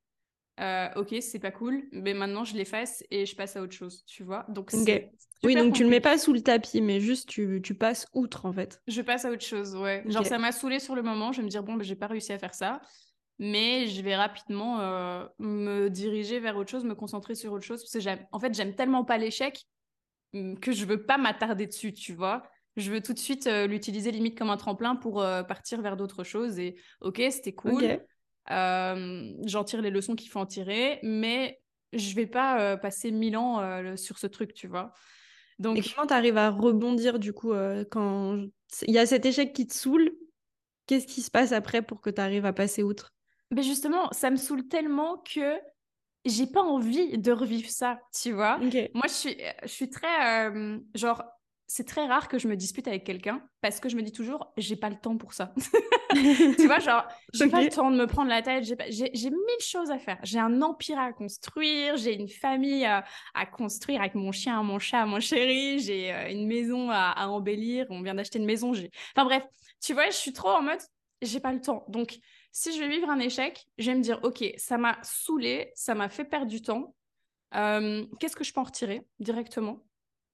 euh, 0.61 0.91
ok, 0.97 1.17
c'est 1.23 1.41
pas 1.41 1.53
cool, 1.53 1.89
mais 1.93 2.15
maintenant 2.15 2.45
je 2.45 2.57
l'efface 2.57 3.05
et 3.11 3.27
je 3.27 3.37
passe 3.37 3.57
à 3.57 3.63
autre 3.63 3.75
chose, 3.75 4.05
tu 4.07 4.25
vois? 4.25 4.45
Donc, 4.49 4.71
Ok. 4.73 4.91
c'est 4.91 5.13
Oui, 5.43 5.57
donc 5.57 5.75
tu 5.75 5.85
le 5.85 5.89
mets 5.91 6.01
compliqué. 6.01 6.03
pas 6.03 6.19
sous 6.19 6.33
le 6.35 6.43
tapis, 6.43 6.81
mais 6.83 7.01
juste 7.01 7.29
tu, 7.31 7.61
tu 7.63 7.75
passes 7.75 8.07
outre 8.13 8.45
en 8.47 8.53
fait. 8.53 8.83
Je 8.87 9.01
passe 9.01 9.25
à 9.25 9.31
autre 9.31 9.45
chose, 9.45 9.75
ouais. 9.77 10.05
Genre, 10.09 10.27
ça 10.27 10.39
m'a 10.39 10.53
saoulé 10.53 10.79
sur 10.79 10.95
le 10.95 11.03
moment, 11.03 11.33
je 11.33 11.39
vais 11.39 11.45
me 11.45 11.49
dire, 11.49 11.63
bon, 11.63 11.75
ben, 11.75 11.83
j'ai 11.85 11.97
pas 11.97 12.07
réussi 12.07 12.33
à 12.33 12.39
faire 12.39 12.55
ça. 12.55 12.83
Mais 13.39 13.87
je 13.87 14.01
vais 14.03 14.17
rapidement 14.17 14.81
euh, 14.81 15.27
me 15.39 15.89
diriger 15.89 16.39
vers 16.39 16.57
autre 16.57 16.71
chose, 16.71 16.85
me 16.85 16.95
concentrer 16.95 17.35
sur 17.35 17.53
autre 17.53 17.65
chose. 17.65 17.81
Parce 17.83 17.93
que 17.93 18.01
j'aime, 18.01 18.25
en 18.33 18.39
fait, 18.39 18.55
j'aime 18.55 18.75
tellement 18.75 19.05
pas 19.05 19.19
l'échec 19.19 19.65
hum, 20.33 20.59
que 20.59 20.73
je 20.73 20.85
veux 20.85 21.05
pas 21.05 21.19
m'attarder 21.19 21.67
dessus, 21.67 21.93
tu 21.93 22.15
vois. 22.15 22.45
Je 22.77 22.91
veux 22.91 23.01
tout 23.01 23.13
de 23.13 23.19
suite 23.19 23.47
euh, 23.47 23.67
l'utiliser 23.67 24.11
limite 24.11 24.37
comme 24.37 24.51
un 24.51 24.57
tremplin 24.57 24.97
pour 24.97 25.23
euh, 25.23 25.43
partir 25.43 25.81
vers 25.81 25.97
d'autres 25.97 26.25
choses. 26.25 26.59
Et 26.59 26.77
ok, 27.01 27.23
c'était 27.31 27.55
cool. 27.55 28.01
J'en 28.49 29.65
tire 29.65 29.83
les 29.83 29.91
leçons 29.91 30.15
qu'il 30.15 30.31
faut 30.31 30.41
en 30.41 30.47
tirer, 30.47 31.01
mais 31.03 31.61
je 31.93 32.15
vais 32.15 32.27
pas 32.27 32.77
passer 32.77 33.11
mille 33.13 33.37
ans 33.37 33.97
sur 33.97 34.19
ce 34.19 34.27
truc, 34.27 34.55
tu 34.55 34.67
vois. 34.67 34.93
Et 35.61 35.63
Donc, 35.63 35.85
comment 35.95 36.07
tu 36.07 36.15
arrives 36.15 36.37
à 36.37 36.51
rebondir 36.51 37.21
du 37.21 37.33
coup 37.33 37.53
quand 37.91 38.45
il 38.83 38.93
y 38.93 38.99
a 38.99 39.07
cet 39.07 39.25
échec 39.25 39.53
qui 39.53 39.69
te 39.69 39.75
saoule 39.75 40.11
Qu'est-ce 40.87 41.07
qui 41.07 41.23
se 41.23 41.31
passe 41.31 41.53
après 41.53 41.83
pour 41.83 42.01
que 42.01 42.11
tu 42.11 42.21
arrives 42.21 42.45
à 42.45 42.53
passer 42.53 42.83
outre? 42.83 43.14
Mais 43.55 43.63
justement, 43.63 44.11
ça 44.13 44.31
me 44.31 44.37
saoule 44.37 44.69
tellement 44.69 45.19
que 45.19 45.59
j'ai 46.25 46.47
pas 46.47 46.63
envie 46.63 47.19
de 47.19 47.33
revivre 47.33 47.69
ça, 47.69 48.01
tu 48.13 48.33
vois. 48.33 48.59
Moi, 48.59 49.05
je 49.07 49.13
suis, 49.13 49.37
je 49.63 49.69
suis 49.69 49.91
très, 49.91 50.49
euh, 50.49 50.79
genre, 50.95 51.23
c'est 51.67 51.87
très 51.87 52.07
rare 52.07 52.29
que 52.29 52.39
je 52.39 52.47
me 52.47 52.57
dispute 52.57 52.87
avec 52.89 53.05
quelqu'un 53.05 53.43
parce 53.61 53.81
que 53.81 53.89
je 53.89 53.97
me 53.97 54.03
dis 54.03 54.13
toujours, 54.13 54.53
j'ai 54.57 54.77
pas 54.77 54.91
le 54.91 54.97
temps 54.97 55.17
pour 55.17 55.33
ça. 55.33 55.53
tu 56.15 56.67
vois, 56.67 56.79
genre, 56.79 57.07
j'ai 57.33 57.49
pas 57.49 57.63
le 57.63 57.71
temps 57.71 57.91
de 57.91 57.97
me 57.97 58.07
prendre 58.07 58.29
la 58.29 58.43
tête, 58.43 58.65
j'ai 58.65 58.77
j'ai 58.91 59.11
j'ai 59.13 59.31
mille 59.31 59.61
choses 59.61 59.91
à 59.91 59.99
faire. 59.99 60.19
J'ai 60.23 60.39
un 60.39 60.63
empire 60.63 60.99
à 60.99 61.13
construire, 61.13 61.97
j'ai 61.97 62.15
une 62.15 62.29
famille 62.29 62.85
à, 62.85 63.05
à 63.35 63.47
construire 63.47 64.01
avec 64.01 64.15
mon 64.15 64.31
chien, 64.33 64.63
mon 64.63 64.79
chat, 64.79 65.05
mon 65.07 65.21
chéri, 65.21 65.79
j'ai 65.81 66.13
euh, 66.13 66.31
une 66.31 66.47
maison 66.47 66.91
à, 66.91 67.13
à 67.17 67.29
embellir, 67.29 67.87
on 67.91 68.03
vient 68.03 68.15
d'acheter 68.15 68.39
une 68.39 68.47
maison, 68.47 68.73
j'ai... 68.73 68.91
Enfin 69.17 69.25
bref, 69.25 69.45
tu 69.81 69.95
vois, 69.95 70.07
je 70.07 70.17
suis 70.17 70.33
trop 70.33 70.51
en 70.51 70.63
mode, 70.63 70.81
j'ai 71.23 71.41
pas 71.41 71.53
le 71.53 71.61
temps. 71.61 71.85
Donc, 71.89 72.19
si 72.57 72.73
je 72.73 72.79
vais 72.79 72.89
vivre 72.89 73.11
un 73.11 73.19
échec, 73.19 73.67
je 73.79 73.91
vais 73.91 73.97
me 73.97 74.01
dire, 74.01 74.21
ok, 74.23 74.45
ça 74.59 74.79
m'a 74.79 74.97
saoulé, 75.03 75.73
ça 75.75 75.97
m'a 75.97 76.09
fait 76.09 76.25
perdre 76.25 76.47
du 76.47 76.63
temps. 76.63 76.95
Euh, 77.57 78.07
Qu'est-ce 78.21 78.37
que 78.37 78.45
je 78.45 78.53
peux 78.53 78.61
en 78.61 78.65
retirer 78.65 79.03
directement? 79.19 79.85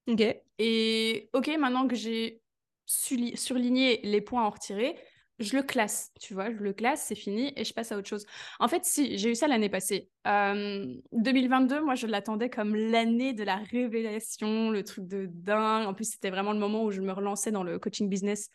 Ok. 0.06 0.22
Et 0.58 1.30
ok, 1.32 1.48
maintenant 1.58 1.88
que 1.88 1.96
j'ai 1.96 2.42
surligné 2.84 4.00
les 4.02 4.20
points 4.20 4.42
à 4.42 4.46
en 4.46 4.50
retirer, 4.50 4.98
je 5.40 5.56
le 5.56 5.62
classe, 5.62 6.12
tu 6.20 6.34
vois, 6.34 6.52
je 6.52 6.58
le 6.58 6.72
classe, 6.72 7.04
c'est 7.06 7.14
fini 7.14 7.52
et 7.56 7.64
je 7.64 7.72
passe 7.72 7.92
à 7.92 7.96
autre 7.96 8.08
chose. 8.08 8.26
En 8.58 8.68
fait, 8.68 8.84
si, 8.84 9.16
j'ai 9.16 9.30
eu 9.30 9.34
ça 9.34 9.48
l'année 9.48 9.70
passée. 9.70 10.10
Euh, 10.26 10.94
2022, 11.12 11.80
moi, 11.80 11.94
je 11.94 12.06
l'attendais 12.06 12.50
comme 12.50 12.76
l'année 12.76 13.32
de 13.32 13.42
la 13.42 13.56
révélation, 13.56 14.70
le 14.70 14.84
truc 14.84 15.06
de 15.06 15.26
dingue. 15.32 15.86
En 15.86 15.94
plus, 15.94 16.12
c'était 16.12 16.30
vraiment 16.30 16.52
le 16.52 16.58
moment 16.58 16.84
où 16.84 16.90
je 16.90 17.00
me 17.00 17.12
relançais 17.12 17.50
dans 17.50 17.64
le 17.64 17.78
coaching 17.78 18.08
business 18.08 18.50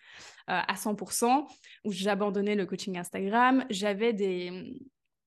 euh, 0.50 0.62
à 0.68 0.76
100%, 0.76 1.46
où 1.86 1.92
j'abandonnais 1.92 2.56
le 2.56 2.68
coaching 2.68 2.98
Instagram. 2.98 3.66
J'avais 3.70 4.14
des 4.14 4.78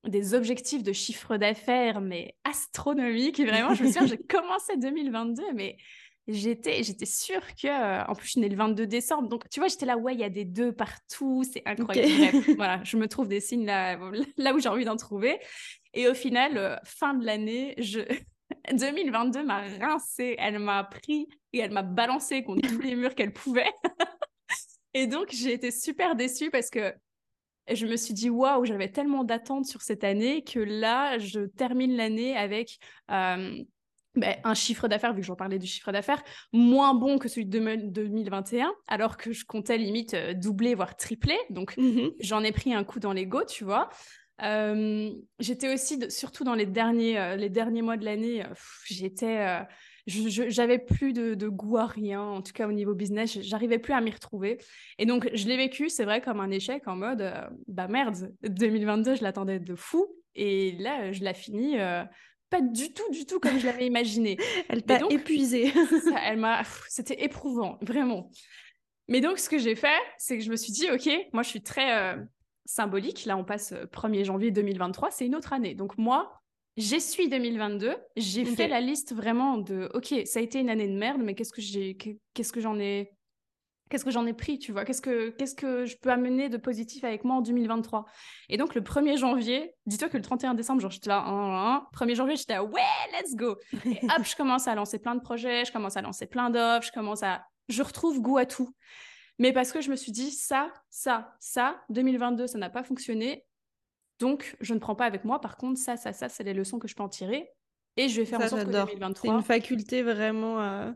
des 0.04 0.34
objectifs 0.34 0.82
de 0.82 0.92
chiffre 0.92 1.36
d'affaires, 1.36 2.00
mais 2.00 2.36
astronomiques. 2.44 3.40
Et 3.40 3.46
vraiment, 3.46 3.74
je 3.74 3.82
me 3.82 3.88
souviens, 3.88 4.06
j'ai 4.06 4.16
commencé 4.28 4.76
2022, 4.76 5.52
mais 5.54 5.76
j'étais, 6.28 6.82
j'étais 6.82 7.06
sûre 7.06 7.42
que, 7.60 7.68
euh, 7.68 8.04
en 8.06 8.14
plus, 8.14 8.26
je 8.26 8.30
suis 8.32 8.40
née 8.40 8.48
le 8.48 8.56
22 8.56 8.86
décembre. 8.86 9.28
Donc, 9.28 9.48
tu 9.48 9.60
vois, 9.60 9.68
j'étais 9.68 9.86
là, 9.86 9.96
ouais, 9.96 10.14
il 10.14 10.20
y 10.20 10.24
a 10.24 10.30
des 10.30 10.44
deux 10.44 10.72
partout, 10.72 11.42
c'est 11.50 11.62
incroyable. 11.66 12.40
Bref, 12.40 12.50
voilà, 12.56 12.80
je 12.84 12.96
me 12.96 13.08
trouve 13.08 13.28
des 13.28 13.40
signes 13.40 13.66
là, 13.66 13.98
là 14.36 14.54
où 14.54 14.58
j'ai 14.58 14.68
envie 14.68 14.84
d'en 14.84 14.96
trouver. 14.96 15.38
Et 15.94 16.06
au 16.06 16.14
final, 16.14 16.56
euh, 16.56 16.76
fin 16.84 17.14
de 17.14 17.24
l'année, 17.24 17.74
je... 17.78 18.00
2022 18.72 19.44
m'a 19.44 19.62
rincé, 19.78 20.34
elle 20.38 20.58
m'a 20.58 20.84
pris 20.84 21.28
et 21.52 21.58
elle 21.58 21.70
m'a 21.70 21.82
balancé 21.82 22.42
contre 22.42 22.66
tous 22.66 22.80
les 22.80 22.94
murs 22.94 23.14
qu'elle 23.14 23.32
pouvait. 23.32 23.70
et 24.94 25.06
donc, 25.06 25.28
j'ai 25.32 25.52
été 25.52 25.70
super 25.70 26.16
déçue 26.16 26.50
parce 26.50 26.70
que 26.70 26.94
je 27.70 27.86
me 27.86 27.96
suis 27.96 28.14
dit, 28.14 28.30
waouh, 28.30 28.64
j'avais 28.64 28.90
tellement 28.90 29.24
d'attentes 29.24 29.66
sur 29.66 29.82
cette 29.82 30.04
année 30.04 30.42
que 30.42 30.60
là, 30.60 31.18
je 31.18 31.40
termine 31.40 31.96
l'année 31.96 32.36
avec 32.36 32.78
euh, 33.10 33.62
ben, 34.18 34.36
un 34.44 34.54
chiffre 34.54 34.88
d'affaires, 34.88 35.14
vu 35.14 35.20
que 35.20 35.26
j'en 35.26 35.36
parlais 35.36 35.58
du 35.58 35.66
chiffre 35.66 35.92
d'affaires, 35.92 36.22
moins 36.52 36.94
bon 36.94 37.18
que 37.18 37.28
celui 37.28 37.46
de 37.46 37.58
2021, 37.86 38.72
alors 38.86 39.16
que 39.16 39.32
je 39.32 39.44
comptais 39.44 39.78
limite 39.78 40.14
euh, 40.14 40.34
doubler, 40.34 40.74
voire 40.74 40.96
tripler. 40.96 41.38
Donc, 41.50 41.76
Mhm. 41.76 42.10
j'en 42.20 42.42
ai 42.44 42.52
pris 42.52 42.74
un 42.74 42.84
coup 42.84 43.00
dans 43.00 43.12
l'ego, 43.12 43.44
tu 43.44 43.64
vois. 43.64 43.88
Euh, 44.42 45.10
j'étais 45.40 45.72
aussi, 45.72 45.98
surtout 46.10 46.44
dans 46.44 46.54
les 46.54 46.66
derniers, 46.66 47.18
euh, 47.18 47.34
les 47.36 47.48
derniers 47.50 47.82
mois 47.82 47.96
de 47.96 48.04
l'année, 48.04 48.44
euh, 48.44 48.48
j'étais, 48.86 49.64
j'avais 50.06 50.78
plus 50.78 51.12
de, 51.12 51.34
de 51.34 51.48
goût 51.48 51.76
à 51.76 51.86
rien, 51.86 52.22
en 52.22 52.40
tout 52.40 52.52
cas 52.52 52.68
au 52.68 52.72
niveau 52.72 52.94
business, 52.94 53.38
j'arrivais 53.42 53.78
plus 53.78 53.92
à 53.94 54.00
m'y 54.00 54.10
retrouver. 54.12 54.58
Et 54.98 55.06
donc, 55.06 55.28
je 55.34 55.46
l'ai 55.48 55.56
vécu, 55.56 55.88
c'est 55.88 56.04
vrai, 56.04 56.20
comme 56.20 56.40
un 56.40 56.50
échec 56.50 56.86
en 56.86 56.96
mode, 56.96 57.32
bah 57.66 57.88
merde, 57.88 58.32
2022, 58.48 59.16
je 59.16 59.22
l'attendais 59.22 59.58
de 59.58 59.74
fou. 59.74 60.06
Et 60.34 60.72
là, 60.78 61.10
je 61.12 61.24
la 61.24 61.34
finis 61.34 61.76
pas 62.50 62.60
du 62.60 62.92
tout, 62.92 63.10
du 63.10 63.26
tout 63.26 63.40
comme 63.40 63.58
je 63.58 63.66
l'avais 63.66 63.86
imaginé. 63.86 64.36
Elle 64.68 64.82
t'a 64.82 64.98
donc, 64.98 65.12
épuisé. 65.12 65.70
ça, 65.70 66.18
elle 66.24 66.38
m'a, 66.38 66.62
c'était 66.88 67.22
éprouvant, 67.24 67.78
vraiment. 67.82 68.30
Mais 69.08 69.20
donc, 69.20 69.38
ce 69.38 69.48
que 69.48 69.58
j'ai 69.58 69.74
fait, 69.74 69.98
c'est 70.18 70.36
que 70.38 70.44
je 70.44 70.50
me 70.50 70.56
suis 70.56 70.72
dit, 70.72 70.90
OK, 70.90 71.08
moi, 71.32 71.42
je 71.42 71.48
suis 71.48 71.62
très 71.62 72.14
euh, 72.14 72.16
symbolique. 72.66 73.24
Là, 73.24 73.36
on 73.36 73.44
passe 73.44 73.72
euh, 73.72 73.86
1er 73.86 74.24
janvier 74.24 74.50
2023, 74.50 75.10
c'est 75.10 75.26
une 75.26 75.34
autre 75.34 75.52
année. 75.52 75.74
Donc, 75.74 75.96
moi, 75.96 76.40
j'essuie 76.76 77.28
2022. 77.28 77.96
J'ai 78.16 78.44
fait 78.44 78.68
la 78.68 78.80
liste 78.80 79.14
vraiment 79.14 79.56
de, 79.58 79.90
OK, 79.94 80.14
ça 80.26 80.40
a 80.40 80.42
été 80.42 80.60
une 80.60 80.70
année 80.70 80.88
de 80.88 80.96
merde, 80.96 81.20
mais 81.22 81.34
qu'est-ce 81.34 81.52
que 81.52 81.62
j'ai, 81.62 81.96
qu'est- 81.96 82.18
qu'est-ce 82.34 82.52
que 82.52 82.60
j'en 82.60 82.78
ai, 82.78 83.10
qu'est-ce 83.88 84.04
que 84.04 84.10
j'en 84.10 84.26
ai 84.26 84.32
pris, 84.32 84.58
tu 84.58 84.72
vois 84.72 84.84
Qu'est-ce 84.84 85.02
que, 85.02 85.30
qu'est-ce 85.30 85.54
que 85.54 85.84
je 85.84 85.96
peux 85.96 86.10
amener 86.10 86.48
de 86.48 86.56
positif 86.56 87.04
avec 87.04 87.24
moi 87.24 87.36
en 87.36 87.40
2023 87.40 88.06
Et 88.48 88.56
donc, 88.56 88.74
le 88.74 88.80
1er 88.80 89.16
janvier, 89.16 89.74
dis-toi 89.86 90.08
que 90.08 90.16
le 90.16 90.22
31 90.22 90.54
décembre, 90.54 90.80
genre, 90.80 90.90
j'étais 90.90 91.08
là, 91.08 91.88
1er 91.94 92.14
janvier, 92.14 92.36
j'étais 92.36 92.54
là, 92.54 92.64
ouais, 92.64 92.82
let's 93.12 93.34
go 93.34 93.56
Et 93.84 93.98
hop, 94.04 94.24
je 94.24 94.36
commence 94.36 94.68
à 94.68 94.74
lancer 94.74 94.98
plein 94.98 95.14
de 95.14 95.20
projets, 95.20 95.64
je 95.64 95.72
commence 95.72 95.96
à 95.96 96.02
lancer 96.02 96.26
plein 96.26 96.50
d'offres, 96.50 96.86
je 96.86 96.92
commence 96.92 97.22
à... 97.22 97.44
Je 97.68 97.82
retrouve 97.82 98.20
goût 98.20 98.38
à 98.38 98.46
tout. 98.46 98.74
Mais 99.38 99.52
parce 99.52 99.72
que 99.72 99.80
je 99.80 99.90
me 99.90 99.96
suis 99.96 100.12
dit, 100.12 100.30
ça, 100.30 100.72
ça, 100.90 101.34
ça, 101.38 101.80
2022, 101.90 102.46
ça 102.46 102.58
n'a 102.58 102.70
pas 102.70 102.82
fonctionné, 102.82 103.44
donc 104.18 104.56
je 104.60 104.74
ne 104.74 104.78
prends 104.78 104.94
pas 104.94 105.06
avec 105.06 105.24
moi. 105.24 105.40
Par 105.40 105.56
contre, 105.56 105.78
ça, 105.78 105.96
ça, 105.96 106.12
ça, 106.12 106.28
c'est 106.28 106.44
les 106.44 106.54
leçons 106.54 106.78
que 106.78 106.88
je 106.88 106.94
peux 106.94 107.02
en 107.02 107.08
tirer. 107.08 107.48
Et 107.96 108.08
je 108.08 108.20
vais 108.20 108.26
faire 108.26 108.40
en 108.40 108.48
sorte 108.48 108.64
que 108.64 108.70
2023... 108.70 109.30
C'est 109.30 109.36
une 109.36 109.42
faculté 109.42 110.02
vraiment 110.02 110.60
euh, 110.60 110.92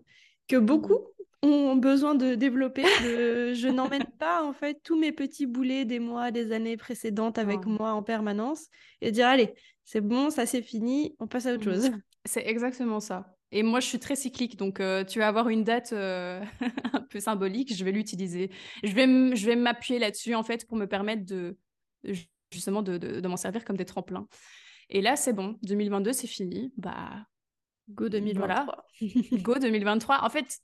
que 0.49 0.57
beaucoup 0.57 0.99
ont 1.43 1.77
besoin 1.77 2.15
de 2.15 2.35
développer. 2.35 2.85
je 2.85 3.69
n'emmène 3.69 4.07
pas 4.19 4.45
en 4.45 4.53
fait 4.53 4.81
tous 4.83 4.99
mes 4.99 5.13
petits 5.13 5.47
boulets 5.47 5.85
des 5.85 5.99
mois, 5.99 6.31
des 6.31 6.53
années 6.53 6.77
précédentes 6.77 7.39
avec 7.39 7.67
moi 7.67 7.93
en 7.93 8.03
permanence 8.03 8.69
et 9.01 9.11
dire 9.11 9.27
allez, 9.27 9.55
c'est 9.85 10.01
bon, 10.01 10.31
ça 10.31 10.47
c'est 10.47 10.63
fini, 10.63 11.17
on 11.19 11.27
passe 11.27 11.47
à 11.47 11.55
autre 11.55 11.65
chose. 11.65 11.91
C'est 12.25 12.47
exactement 12.47 13.01
ça. 13.01 13.37
Et 13.55 13.63
moi, 13.63 13.81
je 13.81 13.87
suis 13.87 13.99
très 13.99 14.17
cyclique, 14.17 14.57
donc 14.57 14.81
euh, 14.81 15.05
tu 15.05 15.19
vas 15.19 15.29
avoir 15.29 15.51
une 15.51 15.63
date 15.63 15.93
euh, 15.93 16.43
un 16.95 17.03
peu 17.03 17.21
symbolique, 17.21 17.75
je 17.77 17.85
vais 17.85 17.93
l'utiliser. 17.93 18.51
Je 18.83 18.93
vais, 18.93 19.37
je 19.37 19.47
vais 19.47 19.57
m'appuyer 19.57 19.99
là-dessus 19.99 20.35
en 20.35 20.43
fait 20.43 20.67
pour 20.67 20.79
me 20.79 20.87
permettre 20.87 21.27
de 21.27 21.59
justement 22.51 22.83
de, 22.83 22.97
de, 22.97 23.29
m'en 23.29 23.37
servir 23.37 23.65
comme 23.65 23.77
des 23.77 23.85
tremplins. 23.85 24.27
Et 24.89 25.03
là, 25.03 25.17
c'est 25.17 25.33
bon, 25.33 25.59
2022, 25.63 26.13
c'est 26.13 26.27
fini. 26.27 26.73
Bah, 26.77 27.27
go 27.91 28.09
2023. 28.09 28.87
go 29.43 29.55
2023. 29.61 30.25
En 30.25 30.31
fait, 30.31 30.61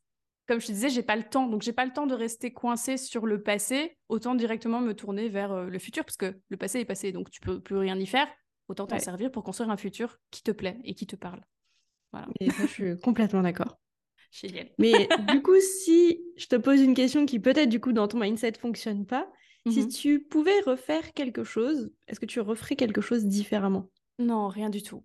comme 0.48 0.60
je 0.60 0.66
te 0.66 0.72
disais, 0.72 0.88
j'ai 0.88 1.02
pas 1.02 1.14
le 1.14 1.22
temps. 1.22 1.46
Donc, 1.46 1.62
j'ai 1.62 1.74
pas 1.74 1.84
le 1.84 1.92
temps 1.92 2.06
de 2.06 2.14
rester 2.14 2.52
coincé 2.52 2.96
sur 2.96 3.26
le 3.26 3.42
passé. 3.42 3.98
Autant 4.08 4.34
directement 4.34 4.80
me 4.80 4.94
tourner 4.94 5.28
vers 5.28 5.52
euh, 5.52 5.66
le 5.66 5.78
futur, 5.78 6.04
parce 6.04 6.16
que 6.16 6.40
le 6.48 6.56
passé 6.56 6.80
est 6.80 6.84
passé, 6.86 7.12
donc 7.12 7.30
tu 7.30 7.40
peux 7.40 7.60
plus 7.60 7.76
rien 7.76 7.98
y 7.98 8.06
faire. 8.06 8.26
Autant 8.68 8.86
t'en 8.86 8.98
servir 8.98 9.30
pour 9.30 9.44
construire 9.44 9.70
un 9.70 9.76
futur 9.76 10.18
qui 10.30 10.42
te 10.42 10.50
plaît 10.50 10.78
et 10.84 10.94
qui 10.94 11.06
te 11.06 11.16
parle. 11.16 11.42
Voilà. 12.12 12.28
Et 12.40 12.50
ça, 12.50 12.62
je 12.62 12.72
suis 12.72 13.00
complètement 13.00 13.42
d'accord. 13.42 13.78
Génial. 14.30 14.68
Mais 14.78 15.08
du 15.30 15.42
coup, 15.42 15.58
si 15.60 16.20
je 16.36 16.46
te 16.46 16.56
pose 16.56 16.80
une 16.80 16.94
question 16.94 17.24
qui 17.24 17.40
peut-être 17.40 17.70
du 17.70 17.80
coup 17.80 17.92
dans 17.92 18.08
ton 18.08 18.20
mindset 18.20 18.54
fonctionne 18.60 19.06
pas, 19.06 19.30
si 19.70 19.80
mhm. 19.80 19.88
tu 19.88 20.20
pouvais 20.20 20.60
refaire 20.60 21.12
quelque 21.14 21.44
chose, 21.44 21.90
est-ce 22.08 22.20
que 22.20 22.26
tu 22.26 22.40
referais 22.40 22.76
quelque 22.76 23.00
chose 23.00 23.24
différemment? 23.24 23.90
Non, 24.18 24.48
rien 24.48 24.68
du 24.68 24.82
tout. 24.82 25.04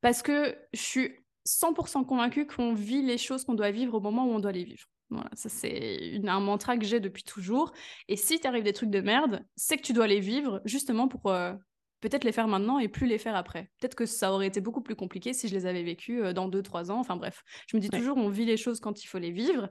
Parce 0.00 0.22
que 0.22 0.56
je 0.72 0.80
suis 0.80 1.21
100% 1.46 2.06
convaincu 2.06 2.46
qu'on 2.46 2.74
vit 2.74 3.02
les 3.02 3.18
choses 3.18 3.44
qu'on 3.44 3.54
doit 3.54 3.70
vivre 3.70 3.94
au 3.94 4.00
moment 4.00 4.26
où 4.26 4.30
on 4.30 4.40
doit 4.40 4.52
les 4.52 4.64
vivre. 4.64 4.86
Voilà, 5.10 5.30
ça 5.34 5.48
c'est 5.48 6.20
un 6.26 6.40
mantra 6.40 6.76
que 6.78 6.84
j'ai 6.84 7.00
depuis 7.00 7.22
toujours. 7.22 7.72
Et 8.08 8.16
si 8.16 8.40
t'arrives 8.40 8.64
des 8.64 8.72
trucs 8.72 8.90
de 8.90 9.00
merde, 9.00 9.44
c'est 9.56 9.76
que 9.76 9.82
tu 9.82 9.92
dois 9.92 10.06
les 10.06 10.20
vivre 10.20 10.62
justement 10.64 11.06
pour 11.06 11.30
euh, 11.30 11.52
peut-être 12.00 12.24
les 12.24 12.32
faire 12.32 12.48
maintenant 12.48 12.78
et 12.78 12.88
plus 12.88 13.06
les 13.06 13.18
faire 13.18 13.36
après. 13.36 13.70
Peut-être 13.78 13.94
que 13.94 14.06
ça 14.06 14.32
aurait 14.32 14.46
été 14.46 14.60
beaucoup 14.60 14.80
plus 14.80 14.96
compliqué 14.96 15.34
si 15.34 15.48
je 15.48 15.54
les 15.54 15.66
avais 15.66 15.82
vécues 15.82 16.22
euh, 16.22 16.32
dans 16.32 16.48
2-3 16.48 16.90
ans. 16.90 16.98
Enfin 16.98 17.16
bref, 17.16 17.42
je 17.68 17.76
me 17.76 17.80
dis 17.82 17.90
toujours 17.90 18.16
on 18.16 18.28
vit 18.28 18.46
les 18.46 18.56
choses 18.56 18.80
quand 18.80 19.02
il 19.02 19.06
faut 19.06 19.18
les 19.18 19.32
vivre. 19.32 19.68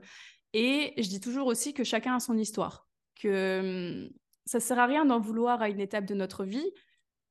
Et 0.52 0.92
je 0.98 1.08
dis 1.08 1.20
toujours 1.20 1.46
aussi 1.46 1.74
que 1.74 1.82
chacun 1.82 2.16
a 2.16 2.20
son 2.20 2.36
histoire. 2.36 2.86
Que 3.20 4.04
hum, 4.04 4.10
ça 4.44 4.60
sert 4.60 4.78
à 4.78 4.86
rien 4.86 5.04
d'en 5.04 5.20
vouloir 5.20 5.62
à 5.62 5.68
une 5.68 5.80
étape 5.80 6.04
de 6.04 6.14
notre 6.14 6.44
vie 6.44 6.70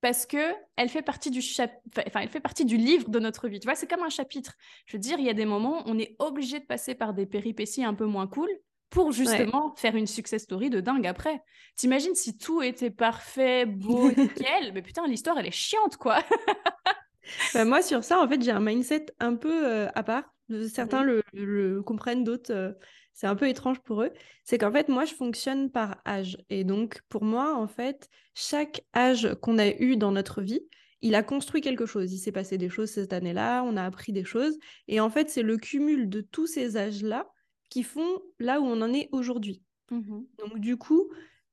parce 0.01 0.25
que 0.25 0.53
elle 0.75 0.89
fait 0.89 1.03
partie 1.03 1.29
du 1.29 1.39
enfin 1.39 2.19
elle 2.21 2.29
fait 2.29 2.39
partie 2.39 2.65
du 2.65 2.77
livre 2.77 3.09
de 3.09 3.19
notre 3.19 3.47
vie. 3.47 3.59
Tu 3.59 3.67
vois, 3.67 3.75
c'est 3.75 3.87
comme 3.87 4.03
un 4.03 4.09
chapitre. 4.09 4.53
Je 4.87 4.97
veux 4.97 4.99
dire, 4.99 5.19
il 5.19 5.25
y 5.25 5.29
a 5.29 5.33
des 5.33 5.45
moments, 5.45 5.83
on 5.85 5.97
est 5.97 6.15
obligé 6.19 6.59
de 6.59 6.65
passer 6.65 6.95
par 6.95 7.13
des 7.13 7.25
péripéties 7.25 7.83
un 7.83 7.93
peu 7.93 8.05
moins 8.05 8.27
cool 8.27 8.49
pour 8.89 9.11
justement 9.11 9.73
faire 9.77 9.95
une 9.95 10.07
success 10.07 10.43
story 10.43 10.69
de 10.69 10.81
dingue 10.81 11.07
après. 11.07 11.41
T'imagines 11.75 12.15
si 12.15 12.37
tout 12.37 12.61
était 12.61 12.89
parfait, 12.89 13.65
beau, 13.65 14.11
nickel, 14.17 14.73
mais 14.73 14.81
putain, 14.81 15.07
l'histoire 15.07 15.37
elle 15.37 15.47
est 15.47 15.51
chiante 15.51 15.97
quoi. 15.97 16.19
bah, 17.53 17.63
moi 17.63 17.81
sur 17.81 18.03
ça, 18.03 18.19
en 18.19 18.27
fait, 18.27 18.41
j'ai 18.41 18.51
un 18.51 18.59
mindset 18.59 19.05
un 19.19 19.35
peu 19.35 19.65
euh, 19.65 19.87
à 19.95 20.03
part. 20.03 20.33
Certains 20.67 21.03
le, 21.03 21.23
le, 21.31 21.81
comprennent, 21.81 22.25
d'autres 22.25 22.51
euh, 22.51 22.73
c'est 23.13 23.27
un 23.27 23.35
peu 23.35 23.47
étrange 23.47 23.79
pour 23.81 24.03
eux, 24.03 24.11
c'est 24.43 24.57
qu'en 24.57 24.71
fait, 24.71 24.89
moi, 24.89 25.05
je 25.05 25.13
fonctionne 25.13 25.71
par 25.71 26.01
âge. 26.05 26.37
Et 26.49 26.63
donc, 26.63 27.01
pour 27.09 27.23
moi, 27.23 27.55
en 27.55 27.67
fait, 27.67 28.09
chaque 28.33 28.81
âge 28.95 29.35
qu'on 29.41 29.57
a 29.59 29.67
eu 29.67 29.97
dans 29.97 30.11
notre 30.11 30.41
vie, 30.41 30.61
il 31.01 31.15
a 31.15 31.23
construit 31.23 31.61
quelque 31.61 31.85
chose. 31.85 32.13
Il 32.13 32.19
s'est 32.19 32.31
passé 32.31 32.57
des 32.57 32.69
choses 32.69 32.91
cette 32.91 33.13
année-là, 33.13 33.63
on 33.63 33.75
a 33.75 33.83
appris 33.83 34.13
des 34.13 34.23
choses. 34.23 34.57
Et 34.87 34.99
en 34.99 35.09
fait, 35.09 35.29
c'est 35.29 35.41
le 35.41 35.57
cumul 35.57 36.09
de 36.09 36.21
tous 36.21 36.47
ces 36.47 36.77
âges-là 36.77 37.27
qui 37.69 37.83
font 37.83 38.21
là 38.39 38.59
où 38.59 38.65
on 38.65 38.81
en 38.81 38.93
est 38.93 39.09
aujourd'hui. 39.11 39.63
Mmh 39.89 40.21
donc, 40.39 40.59
du 40.59 40.77
coup, 40.77 41.11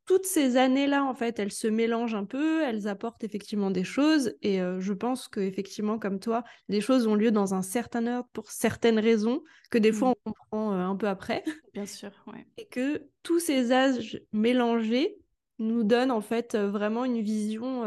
toutes 0.08 0.24
ces 0.24 0.56
années-là, 0.56 1.04
en 1.04 1.12
fait, 1.12 1.38
elles 1.38 1.52
se 1.52 1.66
mélangent 1.68 2.14
un 2.14 2.24
peu, 2.24 2.62
elles 2.62 2.88
apportent 2.88 3.22
effectivement 3.24 3.70
des 3.70 3.84
choses. 3.84 4.34
Et 4.40 4.62
euh, 4.62 4.80
je 4.80 4.94
pense 4.94 5.28
que 5.28 5.38
effectivement, 5.38 5.98
comme 5.98 6.18
toi, 6.18 6.44
les 6.70 6.80
choses 6.80 7.06
ont 7.06 7.14
lieu 7.14 7.30
dans 7.30 7.52
un 7.52 7.60
certain 7.60 8.06
ordre 8.06 8.28
pour 8.32 8.50
certaines 8.50 8.98
raisons 8.98 9.42
que 9.70 9.76
des 9.76 9.92
fois 9.92 10.08
mmh. 10.08 10.14
on 10.24 10.32
comprend 10.32 10.72
euh, 10.72 10.78
un 10.78 10.96
peu 10.96 11.08
après. 11.08 11.44
Bien 11.74 11.84
sûr, 11.84 12.10
ouais. 12.26 12.46
Et 12.56 12.66
que 12.66 13.06
tous 13.22 13.38
ces 13.38 13.70
âges 13.70 14.18
mélangés 14.32 15.18
nous 15.58 15.84
donnent 15.84 16.10
en 16.10 16.22
fait 16.22 16.54
euh, 16.54 16.70
vraiment 16.70 17.04
une 17.04 17.20
vision 17.20 17.82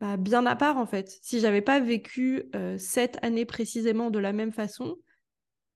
bah, 0.00 0.16
bien 0.16 0.46
à 0.46 0.56
part 0.56 0.78
en 0.78 0.86
fait. 0.86 1.16
Si 1.22 1.38
j'avais 1.38 1.62
pas 1.62 1.78
vécu 1.78 2.50
cette 2.76 3.18
année 3.22 3.44
précisément 3.44 4.10
de 4.10 4.18
la 4.18 4.32
même 4.32 4.52
façon, 4.52 4.96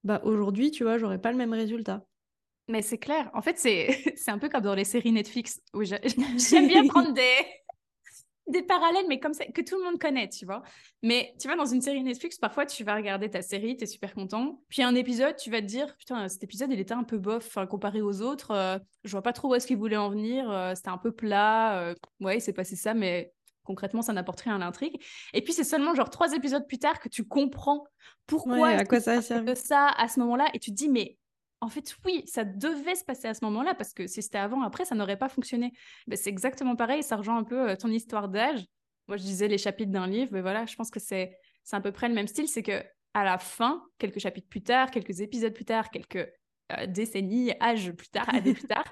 bah 0.05 0.21
aujourd'hui, 0.25 0.73
tu 0.73 0.83
vois, 0.83 0.99
j'aurais 0.99 1.21
pas 1.21 1.31
le 1.31 1.39
même 1.39 1.53
résultat. 1.53 2.05
Mais 2.73 2.81
c'est 2.81 2.97
clair. 2.97 3.31
En 3.35 3.43
fait, 3.43 3.59
c'est, 3.59 4.03
c'est 4.17 4.31
un 4.31 4.39
peu 4.39 4.49
comme 4.49 4.63
dans 4.63 4.75
les 4.75 4.85
séries 4.85 5.13
Netflix 5.13 5.61
où 5.75 5.83
j'aime 5.85 6.69
bien 6.69 6.87
prendre 6.89 7.13
des, 7.13 7.37
des 8.49 8.63
parallèles, 8.63 9.05
mais 9.11 9.21
comme 9.21 9.35
ça, 9.35 9.45
que 9.45 9.61
tout 9.61 9.77
le 9.77 9.85
monde 9.85 9.99
connaît, 9.99 10.31
tu 10.31 10.47
vois. 10.47 10.63
Mais 11.03 11.35
tu 11.39 11.49
vois, 11.49 11.57
dans 11.57 11.67
une 11.67 11.83
série 11.83 12.03
Netflix, 12.03 12.39
parfois, 12.39 12.65
tu 12.65 12.83
vas 12.83 12.95
regarder 12.95 13.29
ta 13.29 13.43
série, 13.43 13.77
tu 13.77 13.85
es 13.85 13.87
super 13.87 14.15
content. 14.15 14.63
Puis 14.71 14.83
un 14.83 14.95
épisode, 14.95 15.37
tu 15.37 15.51
vas 15.51 15.61
te 15.61 15.67
dire, 15.67 15.95
putain, 15.99 16.27
cet 16.29 16.43
épisode, 16.45 16.73
il 16.73 16.81
était 16.81 16.95
un 16.95 17.05
peu 17.05 17.19
bof, 17.19 17.59
comparé 17.69 18.01
aux 18.01 18.23
autres. 18.23 18.53
Euh, 18.53 18.79
je 19.05 19.11
vois 19.11 19.23
pas 19.23 19.35
trop 19.35 19.51
où 19.51 19.55
est-ce 19.55 19.67
qu'il 19.67 19.77
voulait 19.77 19.99
en 19.99 20.09
venir. 20.09 20.51
Euh, 20.51 20.75
c'était 20.75 20.89
un 20.89 20.99
peu 20.99 21.13
plat. 21.13 21.79
Euh, 21.79 21.95
ouais, 22.21 22.39
il 22.39 22.41
s'est 22.41 22.55
passé 22.55 22.75
ça, 22.75 22.95
mais 22.95 23.35
concrètement, 23.65 24.01
ça 24.01 24.15
n'apporte 24.15 24.41
rien 24.41 24.57
à 24.57 24.59
l'intrigue. 24.59 24.99
Et 25.35 25.43
puis, 25.43 25.53
c'est 25.53 25.63
seulement 25.63 25.95
genre 25.95 26.09
trois 26.09 26.33
épisodes 26.33 26.67
plus 26.67 26.79
tard 26.79 27.01
que 27.01 27.11
tu 27.11 27.29
comprends 27.29 27.85
pourquoi 28.27 28.69
à 28.69 28.85
quoi 28.87 29.01
ça 29.01 29.19
de 29.19 29.55
ça 29.55 29.89
à 29.99 30.09
ce 30.09 30.21
moment-là. 30.21 30.47
Et 30.55 30.59
tu 30.59 30.71
te 30.71 30.77
dis, 30.77 30.89
mais 30.89 31.19
en 31.63 31.69
fait, 31.69 31.97
oui, 32.05 32.25
ça 32.27 32.45
devait 32.45 32.97
se 32.97 33.05
passer 33.05 33.29
à 33.29 33.35
ce 33.35 33.45
moment-là, 33.45 33.75
parce 33.75 33.95
que 33.95 34.09
si 34.09 34.21
c'était 34.21 34.39
avant, 34.39 34.63
après, 34.63 34.85
ça 34.85 34.97
n'aurait 34.97 35.17
pas 35.17 35.29
fonctionné. 35.29 35.73
Ben, 36.09 36.17
c'est 36.17 36.29
exactement 36.29 36.75
pareil, 36.75 37.05
ça 37.05 37.17
rejoint 37.17 37.39
un 37.39 37.45
peu 37.45 37.71
euh, 37.71 37.77
ton 37.77 37.89
histoire 37.89 38.29
d'âge. 38.29 38.67
Moi, 39.07 39.17
je 39.17 39.23
disais 39.23 39.47
les 39.47 39.59
chapitres 39.59 39.93
d'un 39.93 40.09
livre, 40.09 40.31
mais 40.33 40.41
voilà, 40.41 40.67
je 40.67 40.75
pense 40.75 40.91
que 40.91 40.99
c'est 40.99 41.39
à 41.71 41.81
peu 41.81 41.93
près 41.93 42.09
le 42.09 42.15
même 42.15 42.27
style, 42.27 42.49
c'est 42.49 42.65
que 42.65 42.83
à 43.15 43.25
la 43.25 43.39
fin, 43.39 43.85
quelques 43.99 44.19
chapitres 44.19 44.49
plus 44.49 44.63
tard, 44.63 44.91
quelques 44.91 45.21
épisodes 45.21 45.53
plus 45.53 45.65
tard, 45.65 45.91
quelques 45.91 46.29
euh, 46.73 46.87
décennies, 46.87 47.53
âges 47.61 47.93
plus 47.93 48.09
tard, 48.09 48.29
années 48.35 48.55
plus 48.55 48.67
tard, 48.67 48.85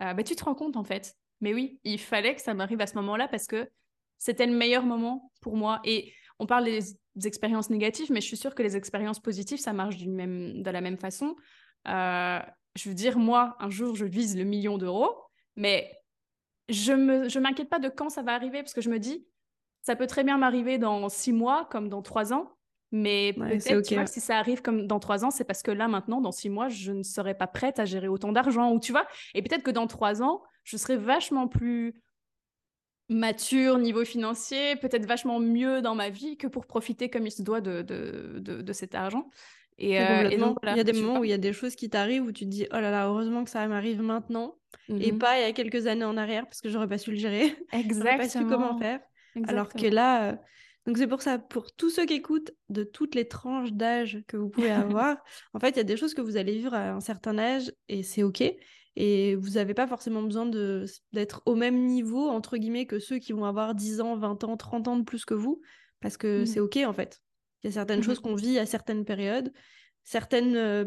euh, 0.00 0.12
ben, 0.12 0.24
tu 0.24 0.34
te 0.34 0.44
rends 0.44 0.56
compte 0.56 0.76
en 0.76 0.84
fait. 0.84 1.14
Mais 1.40 1.54
oui, 1.54 1.78
il 1.84 2.00
fallait 2.00 2.34
que 2.34 2.42
ça 2.42 2.52
m'arrive 2.52 2.80
à 2.80 2.88
ce 2.88 2.96
moment-là 2.96 3.28
parce 3.28 3.46
que 3.46 3.70
c'était 4.16 4.46
le 4.46 4.56
meilleur 4.56 4.84
moment 4.84 5.30
pour 5.40 5.56
moi. 5.56 5.80
Et 5.84 6.12
on 6.40 6.46
parle 6.46 6.64
des, 6.64 6.98
expériences 7.24 7.68
négatives, 7.68 8.12
mais 8.12 8.20
je 8.20 8.26
suis 8.26 8.36
sûre 8.36 8.54
que 8.54 8.62
les 8.62 8.76
expériences 8.76 9.18
positives, 9.18 9.58
ça 9.58 9.72
marche 9.72 10.04
même, 10.04 10.62
de 10.62 10.70
la 10.70 10.80
même 10.80 10.98
façon. 10.98 11.34
Euh, 11.86 12.40
je 12.74 12.88
veux 12.88 12.94
dire, 12.94 13.18
moi, 13.18 13.56
un 13.60 13.70
jour, 13.70 13.94
je 13.94 14.04
vise 14.04 14.36
le 14.36 14.44
million 14.44 14.78
d'euros, 14.78 15.16
mais 15.56 15.90
je 16.68 16.92
ne 16.92 17.28
je 17.28 17.38
m'inquiète 17.38 17.68
pas 17.68 17.78
de 17.78 17.88
quand 17.88 18.10
ça 18.10 18.22
va 18.22 18.34
arriver 18.34 18.62
parce 18.62 18.74
que 18.74 18.80
je 18.80 18.90
me 18.90 18.98
dis, 18.98 19.26
ça 19.82 19.96
peut 19.96 20.06
très 20.06 20.24
bien 20.24 20.38
m'arriver 20.38 20.78
dans 20.78 21.08
six 21.08 21.32
mois 21.32 21.66
comme 21.70 21.88
dans 21.88 22.02
trois 22.02 22.32
ans. 22.32 22.52
Mais 22.90 23.34
peut-être 23.34 24.08
si 24.08 24.20
ça 24.20 24.38
arrive 24.38 24.62
comme 24.62 24.86
dans 24.86 24.98
trois 24.98 25.24
ans, 25.24 25.30
c'est 25.30 25.44
parce 25.44 25.62
que 25.62 25.70
là, 25.70 25.88
maintenant, 25.88 26.20
dans 26.20 26.32
six 26.32 26.48
mois, 26.48 26.68
je 26.68 26.92
ne 26.92 27.02
serai 27.02 27.34
pas 27.34 27.46
prête 27.46 27.78
à 27.78 27.84
gérer 27.84 28.08
autant 28.08 28.32
d'argent. 28.32 28.72
Ou 28.72 28.80
tu 28.80 28.92
vois, 28.92 29.06
et 29.34 29.42
peut-être 29.42 29.62
que 29.62 29.70
dans 29.70 29.86
trois 29.86 30.22
ans, 30.22 30.42
je 30.64 30.76
serai 30.76 30.96
vachement 30.96 31.48
plus 31.48 32.02
mature 33.10 33.78
niveau 33.78 34.04
financier, 34.04 34.76
peut-être 34.76 35.06
vachement 35.06 35.38
mieux 35.38 35.80
dans 35.80 35.94
ma 35.94 36.10
vie 36.10 36.36
que 36.36 36.46
pour 36.46 36.66
profiter 36.66 37.08
comme 37.08 37.26
il 37.26 37.30
se 37.30 37.42
doit 37.42 37.60
de, 37.60 37.82
de, 37.82 38.40
de 38.40 38.72
cet 38.72 38.94
argent. 38.94 39.30
Et, 39.78 40.00
euh, 40.00 40.28
il 40.28 40.76
y 40.76 40.80
a 40.80 40.84
des 40.84 40.92
moments 40.92 41.20
où 41.20 41.24
il 41.24 41.30
y 41.30 41.34
a 41.34 41.38
des 41.38 41.52
choses 41.52 41.76
qui 41.76 41.88
t'arrivent 41.88 42.24
où 42.24 42.32
tu 42.32 42.44
te 42.44 42.50
dis 42.50 42.66
oh 42.72 42.80
là 42.80 42.90
là, 42.90 43.06
heureusement 43.06 43.44
que 43.44 43.50
ça 43.50 43.66
m'arrive 43.68 44.02
maintenant 44.02 44.56
et 44.88 45.12
mmh 45.12 45.18
pas 45.18 45.38
il 45.38 45.42
y 45.42 45.44
a 45.44 45.52
quelques 45.52 45.86
années 45.86 46.04
en 46.04 46.16
arrière 46.16 46.44
parce 46.44 46.60
que 46.60 46.68
j'aurais 46.68 46.88
pas 46.88 46.98
su 46.98 47.10
le 47.10 47.16
gérer. 47.16 47.54
Exactement. 47.72 48.18
pas 48.18 48.28
su 48.28 48.46
comment 48.46 48.78
faire. 48.78 49.00
Alors 49.46 49.72
que 49.72 49.86
là, 49.86 50.30
euh, 50.30 50.36
donc 50.86 50.98
c'est 50.98 51.06
pour 51.06 51.22
ça, 51.22 51.38
pour 51.38 51.72
tous 51.72 51.90
ceux 51.90 52.06
qui 52.06 52.14
écoutent 52.14 52.50
de 52.70 52.82
toutes 52.82 53.14
les 53.14 53.28
tranches 53.28 53.72
d'âge 53.72 54.22
que 54.26 54.36
vous 54.36 54.48
pouvez 54.48 54.70
avoir, 54.70 55.18
en 55.52 55.60
fait, 55.60 55.70
il 55.70 55.76
y 55.76 55.80
a 55.80 55.84
des 55.84 55.96
choses 55.96 56.14
que 56.14 56.22
vous 56.22 56.36
allez 56.36 56.52
vivre 56.52 56.74
à 56.74 56.90
un 56.90 57.00
certain 57.00 57.38
âge 57.38 57.72
et 57.88 58.02
c'est 58.02 58.22
OK. 58.22 58.42
Et 58.96 59.36
vous 59.36 59.50
n'avez 59.50 59.74
pas 59.74 59.86
forcément 59.86 60.22
besoin 60.22 60.50
d'être 61.12 61.42
au 61.46 61.54
même 61.54 61.84
niveau, 61.84 62.28
entre 62.28 62.56
guillemets, 62.56 62.86
que 62.86 62.98
ceux 62.98 63.18
qui 63.18 63.32
vont 63.32 63.44
avoir 63.44 63.76
10 63.76 64.00
ans, 64.00 64.16
20 64.16 64.42
ans, 64.42 64.56
30 64.56 64.88
ans 64.88 64.96
de 64.96 65.04
plus 65.04 65.24
que 65.24 65.34
vous, 65.34 65.60
parce 66.00 66.16
que 66.16 66.42
mmh 66.42 66.46
c'est 66.46 66.60
OK 66.60 66.78
en 66.78 66.92
fait. 66.92 67.20
Il 67.62 67.66
y 67.66 67.70
a 67.70 67.72
certaines 67.72 68.00
mmh 68.00 68.02
choses 68.04 68.20
qu'on 68.20 68.34
vit 68.34 68.58
à 68.58 68.66
certaines 68.66 69.04
périodes. 69.04 69.52
Certaines 70.04 70.56
euh, 70.56 70.84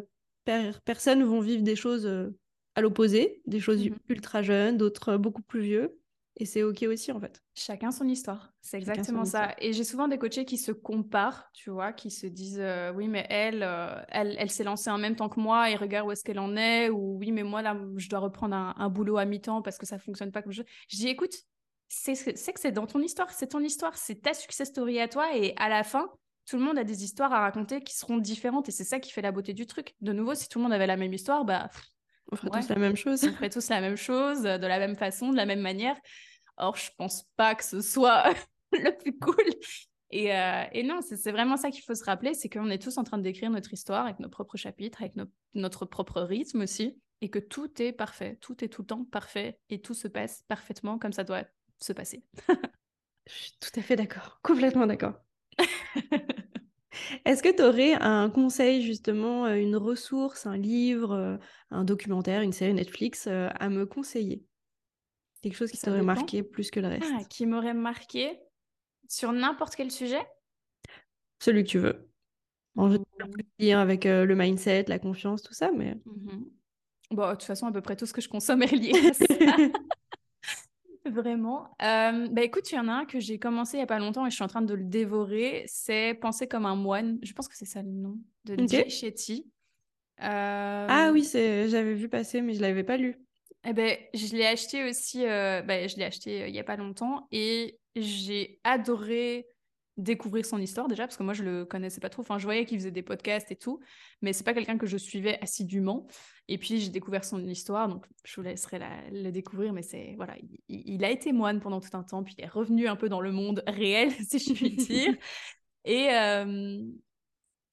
personnes 0.85 1.23
vont 1.23 1.41
vivre 1.41 1.63
des 1.63 1.75
choses 1.75 2.05
euh, 2.05 2.29
à 2.75 2.81
l'opposé, 2.81 3.41
des 3.45 3.59
choses 3.59 3.83
Mhm. 3.85 3.97
ultra 4.09 4.41
jeunes, 4.41 4.77
d'autres 4.77 5.17
beaucoup 5.17 5.41
plus 5.41 5.61
vieux. 5.61 5.97
Et 6.37 6.45
c'est 6.45 6.63
OK 6.63 6.81
aussi, 6.83 7.11
en 7.11 7.19
fait. 7.19 7.41
Chacun 7.55 7.91
son 7.91 8.07
histoire, 8.07 8.53
c'est 8.61 8.77
exactement 8.77 9.25
ça. 9.25 9.47
histoire. 9.49 9.55
Et 9.59 9.73
j'ai 9.73 9.83
souvent 9.83 10.07
des 10.07 10.17
coachés 10.17 10.45
qui 10.45 10.57
se 10.57 10.71
comparent, 10.71 11.43
tu 11.53 11.69
vois, 11.69 11.91
qui 11.91 12.09
se 12.09 12.25
disent 12.25 12.61
euh, 12.61 12.93
oui, 12.93 13.09
mais 13.09 13.27
elle, 13.29 13.63
euh, 13.63 14.01
elle, 14.07 14.37
elle 14.39 14.49
s'est 14.49 14.63
lancée 14.63 14.89
en 14.89 14.97
même 14.97 15.17
temps 15.17 15.27
que 15.27 15.41
moi 15.41 15.69
et 15.69 15.75
regarde 15.75 16.07
où 16.07 16.11
est-ce 16.11 16.23
qu'elle 16.23 16.39
en 16.39 16.55
est, 16.55 16.89
ou 16.89 17.17
oui, 17.19 17.33
mais 17.33 17.43
moi 17.43 17.61
là, 17.61 17.77
je 17.97 18.07
dois 18.07 18.19
reprendre 18.19 18.55
un, 18.55 18.73
un 18.77 18.89
boulot 18.89 19.17
à 19.17 19.25
mi-temps 19.25 19.61
parce 19.61 19.77
que 19.77 19.85
ça 19.85 19.99
fonctionne 19.99 20.31
pas 20.31 20.41
comme 20.41 20.53
je. 20.53 20.63
Je 20.87 20.95
dis 20.95 21.09
écoute, 21.09 21.35
c'est 21.89 22.13
que 22.15 22.59
c'est 22.59 22.71
dans 22.71 22.87
ton 22.87 23.01
histoire, 23.01 23.29
c'est 23.31 23.47
ton 23.47 23.59
histoire, 23.59 23.97
c'est 23.97 24.21
ta 24.21 24.33
success 24.33 24.69
story 24.69 25.01
à 25.01 25.09
toi, 25.09 25.35
et 25.35 25.53
à 25.57 25.67
la 25.67 25.83
fin, 25.83 26.09
tout 26.51 26.57
le 26.57 26.63
monde 26.63 26.77
a 26.77 26.83
des 26.83 27.03
histoires 27.05 27.31
à 27.31 27.39
raconter 27.39 27.81
qui 27.81 27.95
seront 27.95 28.17
différentes, 28.17 28.67
et 28.67 28.71
c'est 28.73 28.83
ça 28.83 28.99
qui 28.99 29.11
fait 29.11 29.21
la 29.21 29.31
beauté 29.31 29.53
du 29.53 29.65
truc. 29.65 29.95
De 30.01 30.11
nouveau, 30.11 30.35
si 30.35 30.49
tout 30.49 30.59
le 30.59 30.63
monde 30.63 30.73
avait 30.73 30.85
la 30.87 30.97
même 30.97 31.13
histoire, 31.13 31.45
bah 31.45 31.69
On 32.31 32.35
ferait 32.35 32.49
Ouais. 32.51 32.59
tous 32.59 32.69
la 32.69 32.75
même 32.75 32.95
chose. 32.97 33.23
on 33.23 33.31
ferait 33.31 33.49
tous 33.49 33.69
la 33.69 33.79
même 33.81 33.95
chose, 33.95 34.41
de 34.43 34.67
la 34.67 34.77
même 34.79 34.95
façon, 34.97 35.31
de 35.31 35.37
la 35.37 35.45
même 35.45 35.61
manière. 35.61 35.95
Or, 36.57 36.75
je 36.75 36.91
pense 36.97 37.23
pas 37.37 37.55
que 37.55 37.63
ce 37.63 37.79
soit 37.81 38.33
le 38.73 38.97
plus 38.97 39.17
cool. 39.17 39.45
Et, 40.11 40.35
euh, 40.35 40.63
et 40.73 40.83
non, 40.83 40.99
c'est 41.01 41.15
c'est 41.15 41.31
vraiment 41.31 41.55
ça 41.55 41.71
qu'il 41.71 41.83
faut 41.83 41.95
se 41.95 42.03
rappeler, 42.03 42.33
c'est 42.33 42.49
qu'on 42.49 42.69
est 42.69 42.81
tous 42.83 42.97
en 42.97 43.05
train 43.05 43.17
de 43.17 43.23
décrire 43.23 43.49
notre 43.49 43.71
histoire 43.73 44.03
avec 44.05 44.19
nos 44.19 44.27
propres 44.29 44.57
chapitres, 44.57 45.01
avec 45.01 45.15
no- 45.15 45.25
notre 45.53 45.85
propre 45.85 46.21
rythme 46.21 46.61
aussi, 46.61 46.99
et 47.21 47.29
que 47.29 47.39
tout 47.39 47.81
est 47.81 47.93
parfait, 47.93 48.37
tout 48.41 48.61
est 48.63 48.67
tout 48.67 48.81
le 48.81 48.87
temps 48.87 49.05
parfait, 49.05 49.57
et 49.69 49.79
tout 49.81 49.93
se 49.93 50.09
passe 50.09 50.43
parfaitement 50.49 50.99
comme 50.99 51.13
ça 51.13 51.23
doit 51.23 51.45
se 51.79 51.93
passer. 51.93 52.25
Je 53.27 53.33
suis 53.33 53.53
tout 53.61 53.79
à 53.79 53.81
fait 53.81 53.95
d'accord. 53.95 54.39
Complètement 54.43 54.85
d'accord. 54.85 55.13
Est-ce 57.25 57.41
que 57.43 57.55
tu 57.55 57.63
aurais 57.63 57.93
un 57.93 58.29
conseil, 58.29 58.81
justement, 58.81 59.45
euh, 59.45 59.55
une 59.55 59.75
ressource, 59.75 60.45
un 60.45 60.57
livre, 60.57 61.11
euh, 61.11 61.37
un 61.69 61.83
documentaire, 61.83 62.41
une 62.41 62.53
série 62.53 62.73
Netflix 62.73 63.27
euh, 63.27 63.49
à 63.59 63.69
me 63.69 63.85
conseiller? 63.85 64.43
Quelque 65.41 65.55
chose 65.55 65.71
qui 65.71 65.77
t'aurait 65.79 66.03
marqué 66.03 66.43
plus 66.43 66.69
que 66.69 66.79
le 66.79 66.87
reste. 66.87 67.11
Ah, 67.17 67.23
qui 67.23 67.45
m'aurait 67.45 67.73
marqué 67.73 68.39
sur 69.07 69.31
n'importe 69.31 69.75
quel 69.75 69.91
sujet? 69.91 70.21
Celui 71.39 71.63
que 71.63 71.69
tu 71.69 71.79
veux. 71.79 72.07
En 72.75 72.89
général, 72.89 73.31
plus 73.31 73.45
lien 73.59 73.81
avec 73.81 74.05
euh, 74.05 74.25
le 74.25 74.35
mindset, 74.35 74.85
la 74.87 74.99
confiance, 74.99 75.41
tout 75.41 75.53
ça, 75.53 75.71
mais... 75.71 75.95
Mhm. 76.05 76.45
Bon, 77.11 77.27
de 77.27 77.31
toute 77.31 77.43
façon, 77.43 77.65
à 77.67 77.71
peu 77.71 77.81
près 77.81 77.97
tout 77.97 78.05
ce 78.05 78.13
que 78.13 78.21
je 78.21 78.29
consomme 78.29 78.63
est 78.63 78.73
à 78.73 79.13
ça. 79.13 79.25
Vraiment. 81.05 81.63
Euh, 81.81 82.27
bah 82.29 82.43
écoute, 82.43 82.71
il 82.71 82.75
y 82.75 82.79
en 82.79 82.87
a 82.87 82.91
un 82.93 83.05
que 83.05 83.19
j'ai 83.19 83.39
commencé 83.39 83.77
il 83.77 83.79
n'y 83.79 83.83
a 83.83 83.87
pas 83.87 83.97
longtemps 83.97 84.25
et 84.27 84.29
je 84.29 84.35
suis 84.35 84.43
en 84.43 84.47
train 84.47 84.61
de 84.61 84.73
le 84.73 84.83
dévorer. 84.83 85.63
C'est 85.67 86.13
Penser 86.13 86.47
comme 86.47 86.65
un 86.67 86.75
moine. 86.75 87.17
Je 87.23 87.33
pense 87.33 87.47
que 87.47 87.55
c'est 87.57 87.65
ça 87.65 87.81
le 87.81 87.89
nom 87.89 88.19
de 88.45 88.53
Ok. 88.53 88.69
Jay 88.69 88.89
Shetty. 88.89 89.47
Euh, 90.21 90.85
Ah 90.87 91.09
oui, 91.11 91.27
j'avais 91.33 91.95
vu 91.95 92.07
passer, 92.07 92.41
mais 92.41 92.53
je 92.53 92.61
l'avais 92.61 92.83
pas 92.83 92.97
lu. 92.97 93.19
Eh 93.65 93.73
ben, 93.73 93.97
je 94.13 94.35
l'ai 94.35 94.45
acheté 94.45 94.87
aussi. 94.87 95.25
euh, 95.25 95.61
bah, 95.63 95.87
je 95.87 95.95
l'ai 95.97 96.03
acheté 96.05 96.43
euh, 96.43 96.47
il 96.47 96.51
n'y 96.53 96.59
a 96.59 96.63
pas 96.63 96.75
longtemps 96.77 97.27
et 97.31 97.79
j'ai 97.95 98.59
adoré 98.63 99.47
découvrir 100.01 100.45
son 100.45 100.57
histoire 100.59 100.87
déjà 100.87 101.05
parce 101.05 101.17
que 101.17 101.23
moi 101.23 101.33
je 101.33 101.43
le 101.43 101.65
connaissais 101.65 101.99
pas 101.99 102.09
trop. 102.09 102.21
Enfin, 102.21 102.37
je 102.37 102.43
voyais 102.43 102.65
qu'il 102.65 102.77
faisait 102.77 102.91
des 102.91 103.03
podcasts 103.03 103.51
et 103.51 103.55
tout, 103.55 103.79
mais 104.21 104.33
c'est 104.33 104.43
pas 104.43 104.53
quelqu'un 104.53 104.77
que 104.77 104.87
je 104.87 104.97
suivais 104.97 105.39
assidûment. 105.41 106.07
Et 106.47 106.57
puis 106.57 106.79
j'ai 106.79 106.89
découvert 106.89 107.23
son 107.23 107.45
histoire, 107.47 107.87
donc 107.87 108.05
je 108.23 108.35
vous 108.35 108.41
laisserai 108.41 108.79
la- 108.79 109.09
le 109.11 109.31
découvrir. 109.31 109.73
Mais 109.73 109.83
c'est 109.83 110.15
voilà, 110.17 110.35
il, 110.67 111.03
a 111.05 111.11
été 111.11 111.31
moine 111.31 111.59
pendant 111.59 111.79
tout 111.79 111.95
un 111.95 112.03
temps, 112.03 112.23
puis 112.23 112.35
il 112.37 112.43
est 112.43 112.47
revenu 112.47 112.87
un 112.87 112.95
peu 112.95 113.09
dans 113.09 113.21
le 113.21 113.31
monde 113.31 113.63
réel, 113.67 114.11
si 114.27 114.39
je 114.39 114.53
puis 114.53 114.71
dire. 114.75 115.15
Et 115.85 116.09
euh, 116.11 116.79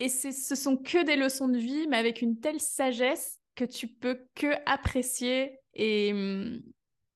et 0.00 0.08
ce 0.08 0.54
sont 0.54 0.76
que 0.76 1.04
des 1.04 1.16
leçons 1.16 1.48
de 1.48 1.58
vie, 1.58 1.88
mais 1.88 1.96
avec 1.96 2.22
une 2.22 2.38
telle 2.38 2.60
sagesse 2.60 3.40
que 3.56 3.64
tu 3.64 3.88
peux 3.88 4.20
que 4.36 4.54
apprécier 4.66 5.58
et, 5.74 6.12
hum, 6.12 6.62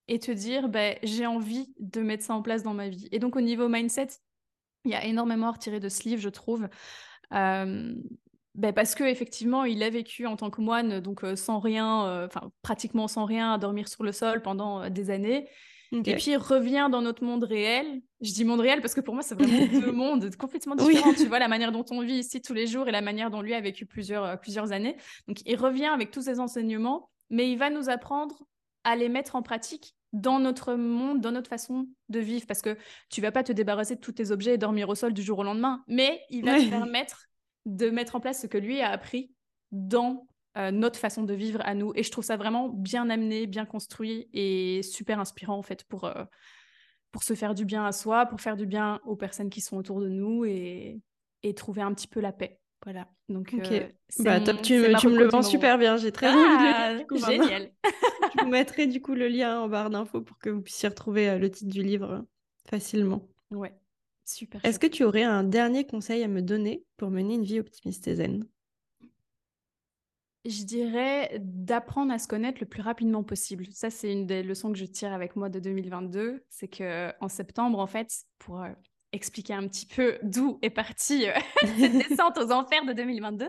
et 0.09 0.19
te 0.19 0.33
dire, 0.33 0.69
ben, 0.69 0.97
j'ai 1.05 1.27
envie 1.27 1.73
de 1.79 2.01
mettre 2.01 2.25
ça 2.25 2.35
en 2.35 2.43
place 2.43 2.65
dans 2.65 2.75
ma 2.75 2.89
vie. 2.89 3.09
Et 3.13 3.21
donc, 3.21 3.37
au 3.37 3.41
niveau 3.41 3.69
mindset, 3.69 4.09
il 4.85 4.91
y 4.91 4.95
a 4.95 5.05
énormément 5.05 5.49
à 5.49 5.53
retirer 5.53 5.81
de 5.81 5.89
ce 5.89 6.09
livre, 6.09 6.21
je 6.21 6.29
trouve. 6.29 6.69
Euh, 7.33 7.95
ben, 8.55 8.73
parce 8.75 8.95
que 8.95 9.05
effectivement, 9.05 9.65
il 9.65 9.83
a 9.83 9.91
vécu 9.91 10.27
en 10.27 10.37
tant 10.37 10.51
que 10.51 10.61
moine, 10.61 11.01
donc 11.01 11.25
euh, 11.25 11.37
sans 11.37 11.59
rien, 11.59 12.07
euh, 12.07 12.27
enfin 12.27 12.51
pratiquement 12.63 13.09
sans 13.09 13.25
rien, 13.25 13.55
à 13.55 13.59
dormir 13.59 13.89
sur 13.89 14.03
le 14.05 14.13
sol 14.13 14.43
pendant 14.43 14.91
des 14.91 15.11
années. 15.11 15.49
Et 15.93 16.15
puis 16.15 16.31
il 16.31 16.37
revient 16.39 16.89
dans 16.91 17.03
notre 17.03 17.23
monde 17.23 17.45
réel. 17.45 18.01
Je 18.23 18.33
dis 18.33 18.45
monde 18.45 18.61
réel 18.61 18.81
parce 18.81 18.95
que 18.95 19.03
pour 19.03 19.13
moi, 19.15 19.23
c'est 19.23 19.35
vraiment 19.35 19.67
deux 19.67 19.93
mondes 19.93 20.35
complètement 20.37 20.75
Oui. 20.79 20.95
différents. 20.95 21.13
Tu 21.13 21.27
vois, 21.27 21.39
la 21.39 21.49
manière 21.49 21.71
dont 21.71 21.85
on 21.91 22.01
vit 22.01 22.19
ici 22.19 22.41
tous 22.41 22.55
les 22.55 22.67
jours 22.67 22.89
et 22.89 22.93
la 22.93 23.03
manière 23.03 23.31
dont 23.31 23.43
lui 23.43 23.53
a 23.53 23.61
vécu 23.61 23.85
plusieurs, 23.85 24.25
euh, 24.25 24.37
plusieurs 24.37 24.73
années. 24.73 24.97
Donc 25.29 25.39
il 25.45 25.57
revient 25.57 25.87
avec 25.87 26.11
tous 26.11 26.23
ses 26.23 26.41
enseignements, 26.41 27.11
mais 27.29 27.51
il 27.51 27.59
va 27.59 27.69
nous 27.69 27.91
apprendre 27.91 28.43
à 28.85 28.97
les 28.97 29.11
mettre 29.11 29.37
en 29.37 29.43
pratique 29.43 29.95
dans 30.13 30.39
notre 30.39 30.75
monde, 30.75 31.21
dans 31.21 31.33
notre 31.33 31.49
façon 31.49 31.89
de 32.09 32.19
vivre. 32.21 32.47
Parce 32.47 32.63
que 32.63 32.77
tu 33.11 33.21
vas 33.21 33.33
pas 33.33 33.43
te 33.43 33.53
débarrasser 33.53 33.97
de 33.97 34.01
tous 34.01 34.13
tes 34.13 34.31
objets 34.31 34.55
et 34.55 34.59
dormir 34.59 34.89
au 34.89 34.95
sol 34.95 35.13
du 35.15 35.23
jour 35.23 35.39
au 35.39 35.45
lendemain, 35.45 35.83
mais 35.89 36.23
il 36.31 36.45
va 36.45 36.53
Ouais. 36.53 36.61
te 36.65 36.69
permettre 36.69 37.27
de 37.67 37.91
mettre 37.91 38.17
en 38.17 38.21
place 38.21 38.43
ce 38.43 38.47
que 38.47 38.59
lui 38.59 38.81
a 38.81 38.91
appris 38.91 39.33
dans 39.71 40.27
euh, 40.59 40.71
notre 40.71 40.99
façon 40.99 41.23
de 41.23 41.35
vivre 41.35 41.61
à 41.65 41.75
nous. 41.75 41.93
Et 41.95 42.03
je 42.03 42.11
trouve 42.11 42.25
ça 42.25 42.37
vraiment 42.37 42.69
bien 42.69 43.09
amené, 43.11 43.47
bien 43.47 43.65
construit 43.67 44.29
et 44.33 44.83
super 44.83 45.19
inspirant 45.21 45.57
en 45.57 45.63
fait 45.63 45.85
pour, 45.85 46.05
euh, 46.05 46.25
pour 47.11 47.23
se 47.23 47.35
faire 47.35 47.55
du 47.55 47.65
bien 47.65 47.85
à 47.87 47.93
soi, 47.93 48.27
pour 48.27 48.41
faire 48.41 48.57
du 48.57 48.67
bien 48.67 49.01
aux 49.05 49.17
personnes 49.17 49.51
qui 49.51 49.61
sont 49.61 49.77
autour 49.77 50.01
de 50.01 50.09
nous 50.09 50.45
et, 50.45 51.03
et 51.43 51.55
trouver 51.55 51.83
un 51.83 51.95
petit 51.95 52.09
peu 52.09 52.21
la 52.21 52.33
paix. 52.33 52.61
Voilà. 52.85 53.09
Donc, 53.29 53.55
euh, 53.55 53.89
Bah 54.19 54.39
mon- 54.41 54.45
top, 54.45 54.63
tu 54.63 54.75
me, 54.75 54.89
ma 54.89 54.99
tu 54.99 55.09
me 55.09 55.19
le 55.19 55.29
vends 55.29 55.43
super 55.43 55.79
bien. 55.79 55.97
J'ai 55.97 56.13
très 56.13 56.29
envie 56.29 56.57
de 56.57 56.63
le 56.65 57.05
Ah, 57.05 57.05
coup, 57.05 57.17
génial. 57.17 57.73
Je 58.35 58.39
vous 58.41 58.49
mettrai 58.51 58.87
du 58.87 59.01
coup 59.01 59.15
le 59.15 59.29
lien 59.29 59.61
en 59.61 59.69
barre 59.69 59.91
d'infos 59.91 60.21
pour 60.23 60.39
que 60.39 60.51
vous 60.51 60.63
puissiez 60.63 60.89
retrouver 60.89 61.29
euh, 61.29 61.39
le 61.39 61.51
titre 61.51 61.71
du 61.71 61.83
livre 61.83 62.11
euh, 62.11 62.21
facilement. 62.69 63.29
Ouais, 63.51 63.75
super. 64.25 64.65
Est-ce 64.65 64.79
que 64.79 64.87
tu 64.87 65.05
aurais 65.05 65.23
un 65.23 65.45
dernier 65.45 65.87
conseil 65.87 66.23
à 66.23 66.29
me 66.29 66.43
donner 66.43 66.85
pour 66.97 67.11
mener 67.11 67.35
une 67.35 67.45
vie 67.45 67.61
optimiste 67.61 68.09
et 68.09 68.17
zen? 68.17 68.45
Je 70.45 70.65
dirais 70.65 71.37
d'apprendre 71.41 72.13
à 72.13 72.19
se 72.19 72.27
connaître 72.27 72.59
le 72.61 72.67
plus 72.67 72.83
rapidement 72.83 73.23
possible. 73.23 73.67
Ça, 73.73 73.91
c'est 73.91 74.11
une 74.13 74.27
des 74.27 74.43
leçons 74.43 74.73
que 74.73 74.79
je 74.79 74.87
tire 74.87 75.13
avec 75.13 75.37
moi 75.37 75.49
de 75.49 75.61
2022. 75.61 76.45
C'est 76.51 76.67
que 76.67 77.13
en 77.21 77.29
septembre, 77.29 77.79
en 77.79 77.87
fait, 77.87 78.09
pour 78.41 78.65
expliquer 79.13 79.55
un 79.55 79.67
petit 79.69 79.87
peu 79.87 80.19
d'où 80.23 80.59
est 80.63 80.71
partie 80.71 81.29
euh, 81.29 81.33
cette 81.79 82.09
descente 82.09 82.39
aux 82.39 82.51
enfers 82.51 82.85
de 82.85 82.93
2022, 82.93 83.49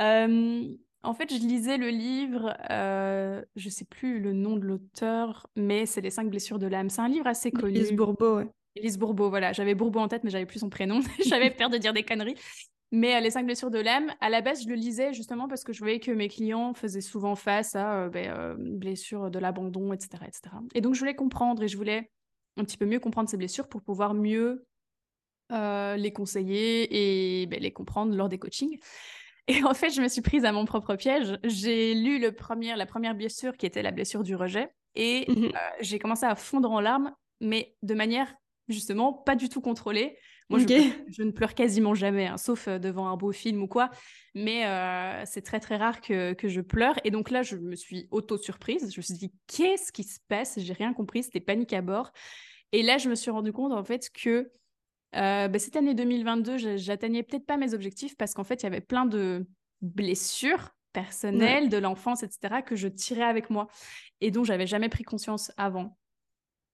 euh, 0.00 0.68
en 1.02 1.14
fait, 1.14 1.32
je 1.32 1.38
lisais 1.38 1.76
le 1.76 1.88
livre, 1.88 2.56
euh, 2.70 3.42
je 3.56 3.68
sais 3.68 3.84
plus 3.84 4.20
le 4.20 4.32
nom 4.32 4.56
de 4.56 4.64
l'auteur, 4.64 5.46
mais 5.56 5.86
c'est 5.86 6.00
Les 6.00 6.10
cinq 6.10 6.28
blessures 6.28 6.58
de 6.58 6.66
l'âme. 6.66 6.90
C'est 6.90 7.00
un 7.00 7.08
livre 7.08 7.26
assez 7.26 7.52
connu. 7.52 7.78
Lise 7.78 7.92
Bourbeau, 7.92 8.38
ouais. 8.38 8.48
Élise 8.74 8.98
Bourbeau, 8.98 9.30
voilà. 9.30 9.52
J'avais 9.52 9.74
Bourbeau 9.74 10.00
en 10.00 10.08
tête, 10.08 10.24
mais 10.24 10.30
j'avais 10.30 10.46
plus 10.46 10.58
son 10.58 10.70
prénom. 10.70 11.00
J'avais 11.26 11.50
peur 11.50 11.70
de 11.70 11.78
dire 11.78 11.92
des 11.92 12.02
conneries. 12.02 12.36
Mais 12.90 13.16
euh, 13.16 13.20
Les 13.20 13.30
cinq 13.30 13.44
blessures 13.46 13.70
de 13.70 13.78
l'âme, 13.78 14.12
à 14.20 14.28
la 14.28 14.40
base, 14.40 14.64
je 14.64 14.68
le 14.68 14.74
lisais 14.74 15.12
justement 15.12 15.46
parce 15.46 15.62
que 15.62 15.72
je 15.72 15.80
voyais 15.80 16.00
que 16.00 16.10
mes 16.10 16.28
clients 16.28 16.74
faisaient 16.74 17.00
souvent 17.00 17.36
face 17.36 17.76
à 17.76 18.04
euh, 18.04 18.08
ben, 18.08 18.30
euh, 18.30 18.54
blessures 18.58 19.30
de 19.30 19.38
l'abandon, 19.38 19.92
etc., 19.92 20.24
etc. 20.26 20.56
Et 20.74 20.80
donc, 20.80 20.94
je 20.94 21.00
voulais 21.00 21.14
comprendre 21.14 21.62
et 21.62 21.68
je 21.68 21.76
voulais 21.76 22.10
un 22.56 22.64
petit 22.64 22.76
peu 22.76 22.86
mieux 22.86 23.00
comprendre 23.00 23.28
ces 23.28 23.36
blessures 23.36 23.68
pour 23.68 23.82
pouvoir 23.82 24.14
mieux 24.14 24.66
euh, 25.52 25.96
les 25.96 26.12
conseiller 26.12 27.42
et 27.42 27.46
ben, 27.46 27.60
les 27.60 27.70
comprendre 27.72 28.14
lors 28.14 28.28
des 28.28 28.38
coachings. 28.38 28.78
Et 29.46 29.64
en 29.64 29.72
fait, 29.74 29.90
je 29.90 30.02
me 30.02 30.08
suis 30.08 30.20
prise 30.20 30.44
à 30.44 30.52
mon 30.52 30.64
propre 30.66 30.94
piège. 30.96 31.38
J'ai 31.44 31.94
lu 31.94 32.18
le 32.18 32.32
premier, 32.32 32.76
la 32.76 32.86
première 32.86 33.14
blessure 33.14 33.56
qui 33.56 33.64
était 33.66 33.82
la 33.82 33.92
blessure 33.92 34.22
du 34.22 34.34
rejet 34.34 34.68
et 34.94 35.24
Mhm. 35.28 35.44
euh, 35.46 35.58
j'ai 35.80 35.98
commencé 35.98 36.26
à 36.26 36.34
fondre 36.34 36.70
en 36.70 36.80
larmes, 36.80 37.12
mais 37.40 37.74
de 37.82 37.94
manière 37.94 38.34
justement 38.68 39.12
pas 39.12 39.36
du 39.36 39.48
tout 39.48 39.60
contrôlée. 39.62 40.18
Moi, 40.50 40.58
je, 40.60 40.64
Ok. 40.64 40.70
pleure- 40.72 40.92
je 41.08 41.22
ne 41.22 41.30
pleure 41.30 41.54
quasiment 41.54 41.94
jamais, 41.94 42.26
hein, 42.26 42.36
sauf 42.38 42.68
euh, 42.68 42.78
devant 42.78 43.08
un 43.08 43.16
beau 43.16 43.32
film 43.32 43.62
ou 43.62 43.68
quoi. 43.68 43.90
Mais 44.34 44.66
euh, 44.66 45.22
c'est 45.26 45.42
très 45.42 45.60
très 45.60 45.76
rare 45.76 46.00
que, 46.00 46.32
que 46.32 46.48
je 46.48 46.60
pleure. 46.62 46.94
Et 47.04 47.10
donc 47.10 47.30
là, 47.30 47.42
je 47.42 47.56
me 47.56 47.76
suis 47.76 48.08
auto-surprise. 48.10 48.90
Je 48.92 48.98
me 48.98 49.02
suis 49.02 49.14
dit, 49.14 49.32
qu'est-ce 49.46 49.92
qui 49.92 50.04
se 50.04 50.18
passe? 50.28 50.58
J'ai 50.58 50.72
rien 50.72 50.92
compris. 50.94 51.22
C'était 51.22 51.40
panique 51.40 51.72
à 51.74 51.82
bord. 51.82 52.12
Et 52.72 52.82
là, 52.82 52.98
je 52.98 53.08
me 53.10 53.14
suis 53.14 53.30
rendu 53.30 53.52
compte 53.52 53.72
en 53.72 53.84
fait 53.84 54.10
que 54.10 54.50
euh, 55.16 55.48
bah, 55.48 55.58
cette 55.58 55.76
année 55.76 55.94
2022, 55.94 56.58
je- 56.58 56.76
j'atteignais 56.76 57.22
peut-être 57.22 57.46
pas 57.46 57.56
mes 57.56 57.74
objectifs 57.74 58.16
parce 58.16 58.34
qu'en 58.34 58.44
fait, 58.44 58.62
il 58.62 58.64
y 58.64 58.66
avait 58.66 58.80
plein 58.80 59.06
de 59.06 59.46
blessures 59.80 60.70
personnelles 60.92 61.68
de 61.68 61.76
l'enfance, 61.78 62.22
etc., 62.22 62.62
que 62.62 62.76
je 62.76 62.88
tirais 62.88 63.22
avec 63.22 63.50
moi 63.50 63.68
et 64.20 64.30
dont 64.30 64.44
j'avais 64.44 64.66
jamais 64.66 64.88
pris 64.88 65.04
conscience 65.04 65.52
avant. 65.56 65.96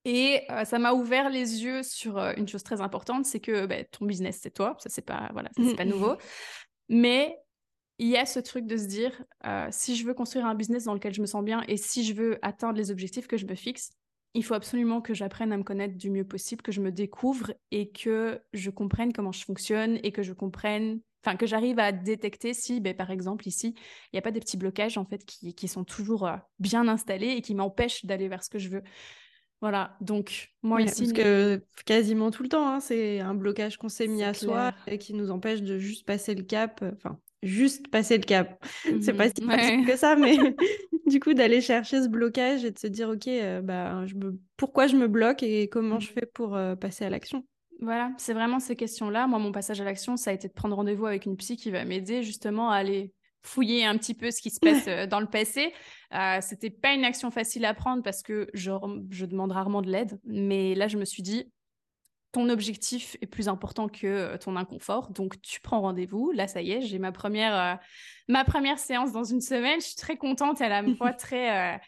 Et 0.06 0.42
euh, 0.50 0.64
ça 0.64 0.78
m'a 0.78 0.92
ouvert 0.92 1.30
les 1.30 1.64
yeux 1.64 1.82
sur 1.82 2.18
euh, 2.18 2.32
une 2.36 2.46
chose 2.46 2.62
très 2.62 2.80
importante, 2.80 3.24
c'est 3.24 3.40
que 3.40 3.66
bah, 3.66 3.84
ton 3.84 4.04
business, 4.04 4.38
c'est 4.42 4.50
toi. 4.52 4.76
Ça, 4.78 4.90
c'est 4.90 5.02
pas, 5.04 5.30
voilà, 5.32 5.48
ça, 5.56 5.62
pas 5.76 5.84
nouveau. 5.84 6.16
Mais 6.88 7.38
il 7.98 8.08
y 8.08 8.16
a 8.16 8.26
ce 8.26 8.38
truc 8.40 8.66
de 8.66 8.76
se 8.76 8.86
dire, 8.86 9.24
euh, 9.46 9.68
si 9.70 9.96
je 9.96 10.04
veux 10.04 10.12
construire 10.14 10.46
un 10.46 10.54
business 10.54 10.84
dans 10.84 10.94
lequel 10.94 11.14
je 11.14 11.20
me 11.22 11.26
sens 11.26 11.42
bien 11.44 11.62
et 11.68 11.76
si 11.76 12.04
je 12.04 12.12
veux 12.12 12.38
atteindre 12.42 12.76
les 12.76 12.90
objectifs 12.90 13.26
que 13.26 13.36
je 13.36 13.46
me 13.46 13.54
fixe, 13.54 13.92
il 14.34 14.44
faut 14.44 14.54
absolument 14.54 15.00
que 15.00 15.14
j'apprenne 15.14 15.52
à 15.52 15.56
me 15.56 15.62
connaître 15.62 15.96
du 15.96 16.10
mieux 16.10 16.24
possible, 16.24 16.62
que 16.62 16.72
je 16.72 16.80
me 16.80 16.90
découvre 16.90 17.52
et 17.70 17.90
que 17.90 18.40
je 18.52 18.70
comprenne 18.70 19.12
comment 19.12 19.32
je 19.32 19.44
fonctionne 19.44 19.98
et 20.02 20.12
que 20.12 20.22
je 20.22 20.32
comprenne 20.32 21.00
enfin 21.24 21.36
que 21.36 21.46
j'arrive 21.46 21.78
à 21.78 21.90
détecter 21.90 22.52
si, 22.52 22.80
ben, 22.80 22.94
par 22.94 23.10
exemple, 23.10 23.48
ici, 23.48 23.74
il 23.76 24.10
n'y 24.14 24.18
a 24.18 24.22
pas 24.22 24.30
des 24.30 24.40
petits 24.40 24.58
blocages 24.58 24.98
en 24.98 25.06
fait 25.06 25.24
qui, 25.24 25.54
qui 25.54 25.68
sont 25.68 25.84
toujours 25.84 26.26
euh, 26.26 26.36
bien 26.58 26.86
installés 26.86 27.28
et 27.28 27.40
qui 27.40 27.54
m'empêchent 27.54 28.04
d'aller 28.04 28.28
vers 28.28 28.44
ce 28.44 28.50
que 28.50 28.58
je 28.58 28.68
veux. 28.68 28.82
Voilà, 29.62 29.96
donc 30.02 30.52
moi 30.62 30.82
ici. 30.82 31.04
Parce 31.04 31.12
que 31.14 31.64
quasiment 31.86 32.30
tout 32.30 32.42
le 32.42 32.50
temps, 32.50 32.68
hein, 32.68 32.80
c'est 32.80 33.20
un 33.20 33.34
blocage 33.34 33.78
qu'on 33.78 33.88
s'est 33.88 34.08
mis 34.08 34.22
à 34.22 34.34
soi 34.34 34.74
et 34.86 34.98
qui 34.98 35.14
nous 35.14 35.30
empêche 35.30 35.62
de 35.62 35.78
juste 35.78 36.04
passer 36.04 36.34
le 36.34 36.42
cap. 36.42 36.80
Euh, 36.82 36.90
enfin, 36.96 37.18
juste 37.42 37.88
passer 37.88 38.18
le 38.18 38.24
cap. 38.24 38.62
C'est 39.00 39.14
pas 39.14 39.28
mmh 39.28 39.32
si 39.38 39.46
facile 39.46 39.86
que 39.86 39.96
ça, 39.96 40.16
mais 40.16 40.36
du 41.10 41.20
coup, 41.20 41.34
d'aller 41.34 41.60
chercher 41.60 42.02
ce 42.02 42.08
blocage 42.08 42.64
et 42.64 42.70
de 42.70 42.78
se 42.78 42.86
dire, 42.86 43.08
OK, 43.08 43.26
euh, 43.28 43.60
bah, 43.60 44.06
je 44.06 44.14
me... 44.14 44.38
pourquoi 44.56 44.86
je 44.86 44.96
me 44.96 45.08
bloque 45.08 45.42
et 45.42 45.68
comment 45.68 46.00
je 46.00 46.10
mmh. 46.10 46.14
fais 46.14 46.26
pour 46.26 46.58
passer 46.80 47.04
à 47.04 47.10
l'action? 47.10 47.44
Voilà, 47.80 48.12
c'est 48.18 48.34
vraiment 48.34 48.60
ces 48.60 48.76
questions-là. 48.76 49.26
Moi, 49.26 49.38
mon 49.38 49.52
passage 49.52 49.80
à 49.80 49.84
l'action, 49.84 50.16
ça 50.16 50.30
a 50.30 50.32
été 50.32 50.48
de 50.48 50.52
prendre 50.52 50.76
rendez-vous 50.76 51.06
avec 51.06 51.26
une 51.26 51.36
psy 51.36 51.56
qui 51.56 51.70
va 51.70 51.84
m'aider 51.84 52.22
justement 52.22 52.70
à 52.70 52.76
aller 52.76 53.12
fouiller 53.44 53.84
un 53.84 53.96
petit 53.96 54.14
peu 54.14 54.30
ce 54.30 54.40
qui 54.40 54.50
se 54.50 54.58
passe 54.58 54.84
euh, 54.88 55.06
dans 55.06 55.20
le 55.20 55.26
passé. 55.26 55.72
Euh, 56.14 56.38
c'était 56.40 56.70
pas 56.70 56.92
une 56.92 57.04
action 57.04 57.30
facile 57.30 57.64
à 57.64 57.74
prendre 57.74 58.02
parce 58.02 58.22
que 58.22 58.48
je, 58.54 58.72
je 59.10 59.26
demande 59.26 59.52
rarement 59.52 59.82
de 59.82 59.90
l'aide. 59.90 60.18
Mais 60.24 60.74
là, 60.74 60.88
je 60.88 60.96
me 60.96 61.04
suis 61.04 61.22
dit, 61.22 61.50
ton 62.34 62.48
objectif 62.50 63.16
est 63.22 63.26
plus 63.26 63.48
important 63.48 63.88
que 63.88 64.06
euh, 64.06 64.36
ton 64.36 64.56
inconfort. 64.56 65.10
Donc, 65.10 65.40
tu 65.40 65.60
prends 65.60 65.80
rendez-vous. 65.80 66.30
Là, 66.32 66.46
ça 66.46 66.60
y 66.60 66.72
est, 66.72 66.82
j'ai 66.82 66.98
ma 66.98 67.12
première, 67.12 67.78
ma 68.28 68.44
première 68.44 68.78
séance 68.78 69.12
dans 69.12 69.24
une 69.24 69.40
semaine. 69.40 69.80
Je 69.80 69.86
suis 69.86 69.96
très 69.96 70.16
contente 70.16 70.60
et 70.60 70.64
à 70.64 70.68
la 70.68 70.94
fois 70.94 71.12
très, 71.14 71.80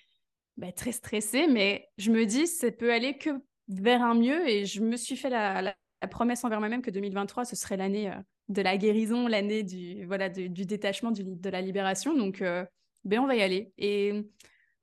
bah, 0.57 0.73
très 0.73 0.93
stressée. 0.93 1.47
Mais 1.49 1.89
je 1.99 2.11
me 2.11 2.25
dis, 2.25 2.47
ça 2.47 2.71
peut 2.71 2.93
aller 2.93 3.19
que 3.19 3.31
vers 3.69 4.03
un 4.03 4.15
mieux. 4.15 4.49
Et 4.49 4.67
je 4.67 4.81
me 4.81 4.97
suis 4.97 5.17
fait 5.17 5.31
la, 5.31 5.75
promesse 6.11 6.45
envers 6.45 6.61
moi-même 6.61 6.83
que 6.83 6.91
2023, 6.91 7.45
ce 7.45 7.57
serait 7.57 7.77
l'année 7.77 8.11
euh, 8.11 8.17
de 8.49 8.63
la 8.63 8.77
guérison, 8.77 9.27
l'année 9.27 9.65
du, 9.65 10.05
voilà, 10.07 10.29
du, 10.29 10.49
détachement, 10.49 11.11
du, 11.11 11.25
de 11.25 11.51
la 11.51 11.61
libération. 11.61 12.15
Donc, 12.15 12.43
euh, 12.43 12.65
ben, 13.05 13.21
on 13.21 13.27
va 13.27 13.35
y 13.35 13.43
aller. 13.43 13.73
Et 13.77 14.25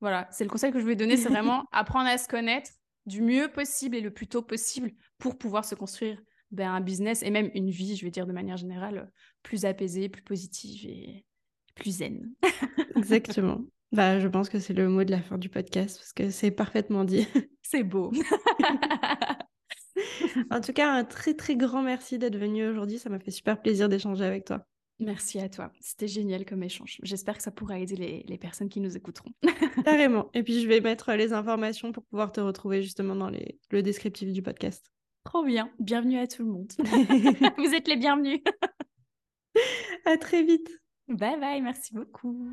voilà, 0.00 0.28
c'est 0.30 0.44
le 0.44 0.50
conseil 0.50 0.70
que 0.70 0.80
je 0.80 0.84
vais 0.84 0.96
donner, 0.96 1.16
c'est 1.16 1.30
vraiment 1.30 1.64
apprendre 1.72 2.08
à 2.08 2.18
se 2.18 2.28
connaître 2.28 2.70
du 3.06 3.22
mieux 3.22 3.48
possible 3.48 3.96
et 3.96 4.00
le 4.00 4.12
plus 4.12 4.26
tôt 4.26 4.42
possible 4.42 4.92
pour 5.18 5.38
pouvoir 5.38 5.64
se 5.64 5.74
construire 5.74 6.20
ben, 6.50 6.70
un 6.70 6.80
business 6.80 7.22
et 7.22 7.30
même 7.30 7.50
une 7.54 7.70
vie, 7.70 7.96
je 7.96 8.04
vais 8.04 8.10
dire 8.10 8.26
de 8.26 8.32
manière 8.32 8.56
générale, 8.56 9.10
plus 9.42 9.64
apaisée, 9.64 10.08
plus 10.08 10.22
positive 10.22 10.88
et 10.88 11.24
plus 11.74 11.98
zen. 11.98 12.32
Exactement. 12.96 13.60
Bah, 13.92 14.18
je 14.18 14.28
pense 14.28 14.48
que 14.48 14.58
c'est 14.58 14.72
le 14.72 14.88
mot 14.88 15.04
de 15.04 15.10
la 15.10 15.22
fin 15.22 15.38
du 15.38 15.48
podcast 15.48 15.98
parce 15.98 16.12
que 16.12 16.30
c'est 16.30 16.50
parfaitement 16.50 17.04
dit. 17.04 17.26
C'est 17.62 17.82
beau. 17.82 18.12
en 20.50 20.60
tout 20.60 20.72
cas, 20.72 20.92
un 20.92 21.04
très 21.04 21.34
très 21.34 21.56
grand 21.56 21.82
merci 21.82 22.18
d'être 22.18 22.36
venu 22.36 22.68
aujourd'hui. 22.68 22.98
Ça 22.98 23.08
m'a 23.08 23.18
fait 23.18 23.30
super 23.30 23.60
plaisir 23.60 23.88
d'échanger 23.88 24.24
avec 24.24 24.44
toi. 24.44 24.66
Merci 25.00 25.40
à 25.40 25.48
toi. 25.48 25.72
C'était 25.80 26.06
génial 26.06 26.44
comme 26.44 26.62
échange. 26.62 26.98
J'espère 27.02 27.36
que 27.36 27.42
ça 27.42 27.50
pourra 27.50 27.78
aider 27.78 27.96
les, 27.96 28.24
les 28.28 28.38
personnes 28.38 28.68
qui 28.68 28.80
nous 28.80 28.96
écouteront. 28.96 29.30
Carrément. 29.84 30.30
Et 30.34 30.42
puis, 30.42 30.60
je 30.60 30.68
vais 30.68 30.80
mettre 30.80 31.12
les 31.14 31.32
informations 31.32 31.92
pour 31.92 32.04
pouvoir 32.04 32.30
te 32.30 32.40
retrouver 32.40 32.82
justement 32.82 33.16
dans 33.16 33.28
les, 33.28 33.58
le 33.70 33.82
descriptif 33.82 34.32
du 34.32 34.42
podcast. 34.42 34.86
Trop 35.24 35.42
bien. 35.42 35.70
Bienvenue 35.80 36.18
à 36.18 36.26
tout 36.26 36.44
le 36.44 36.50
monde. 36.50 36.72
Vous 37.58 37.74
êtes 37.74 37.88
les 37.88 37.96
bienvenus. 37.96 38.40
à 40.04 40.16
très 40.16 40.42
vite. 40.42 40.70
Bye 41.08 41.40
bye. 41.40 41.60
Merci 41.60 41.94
beaucoup. 41.94 42.48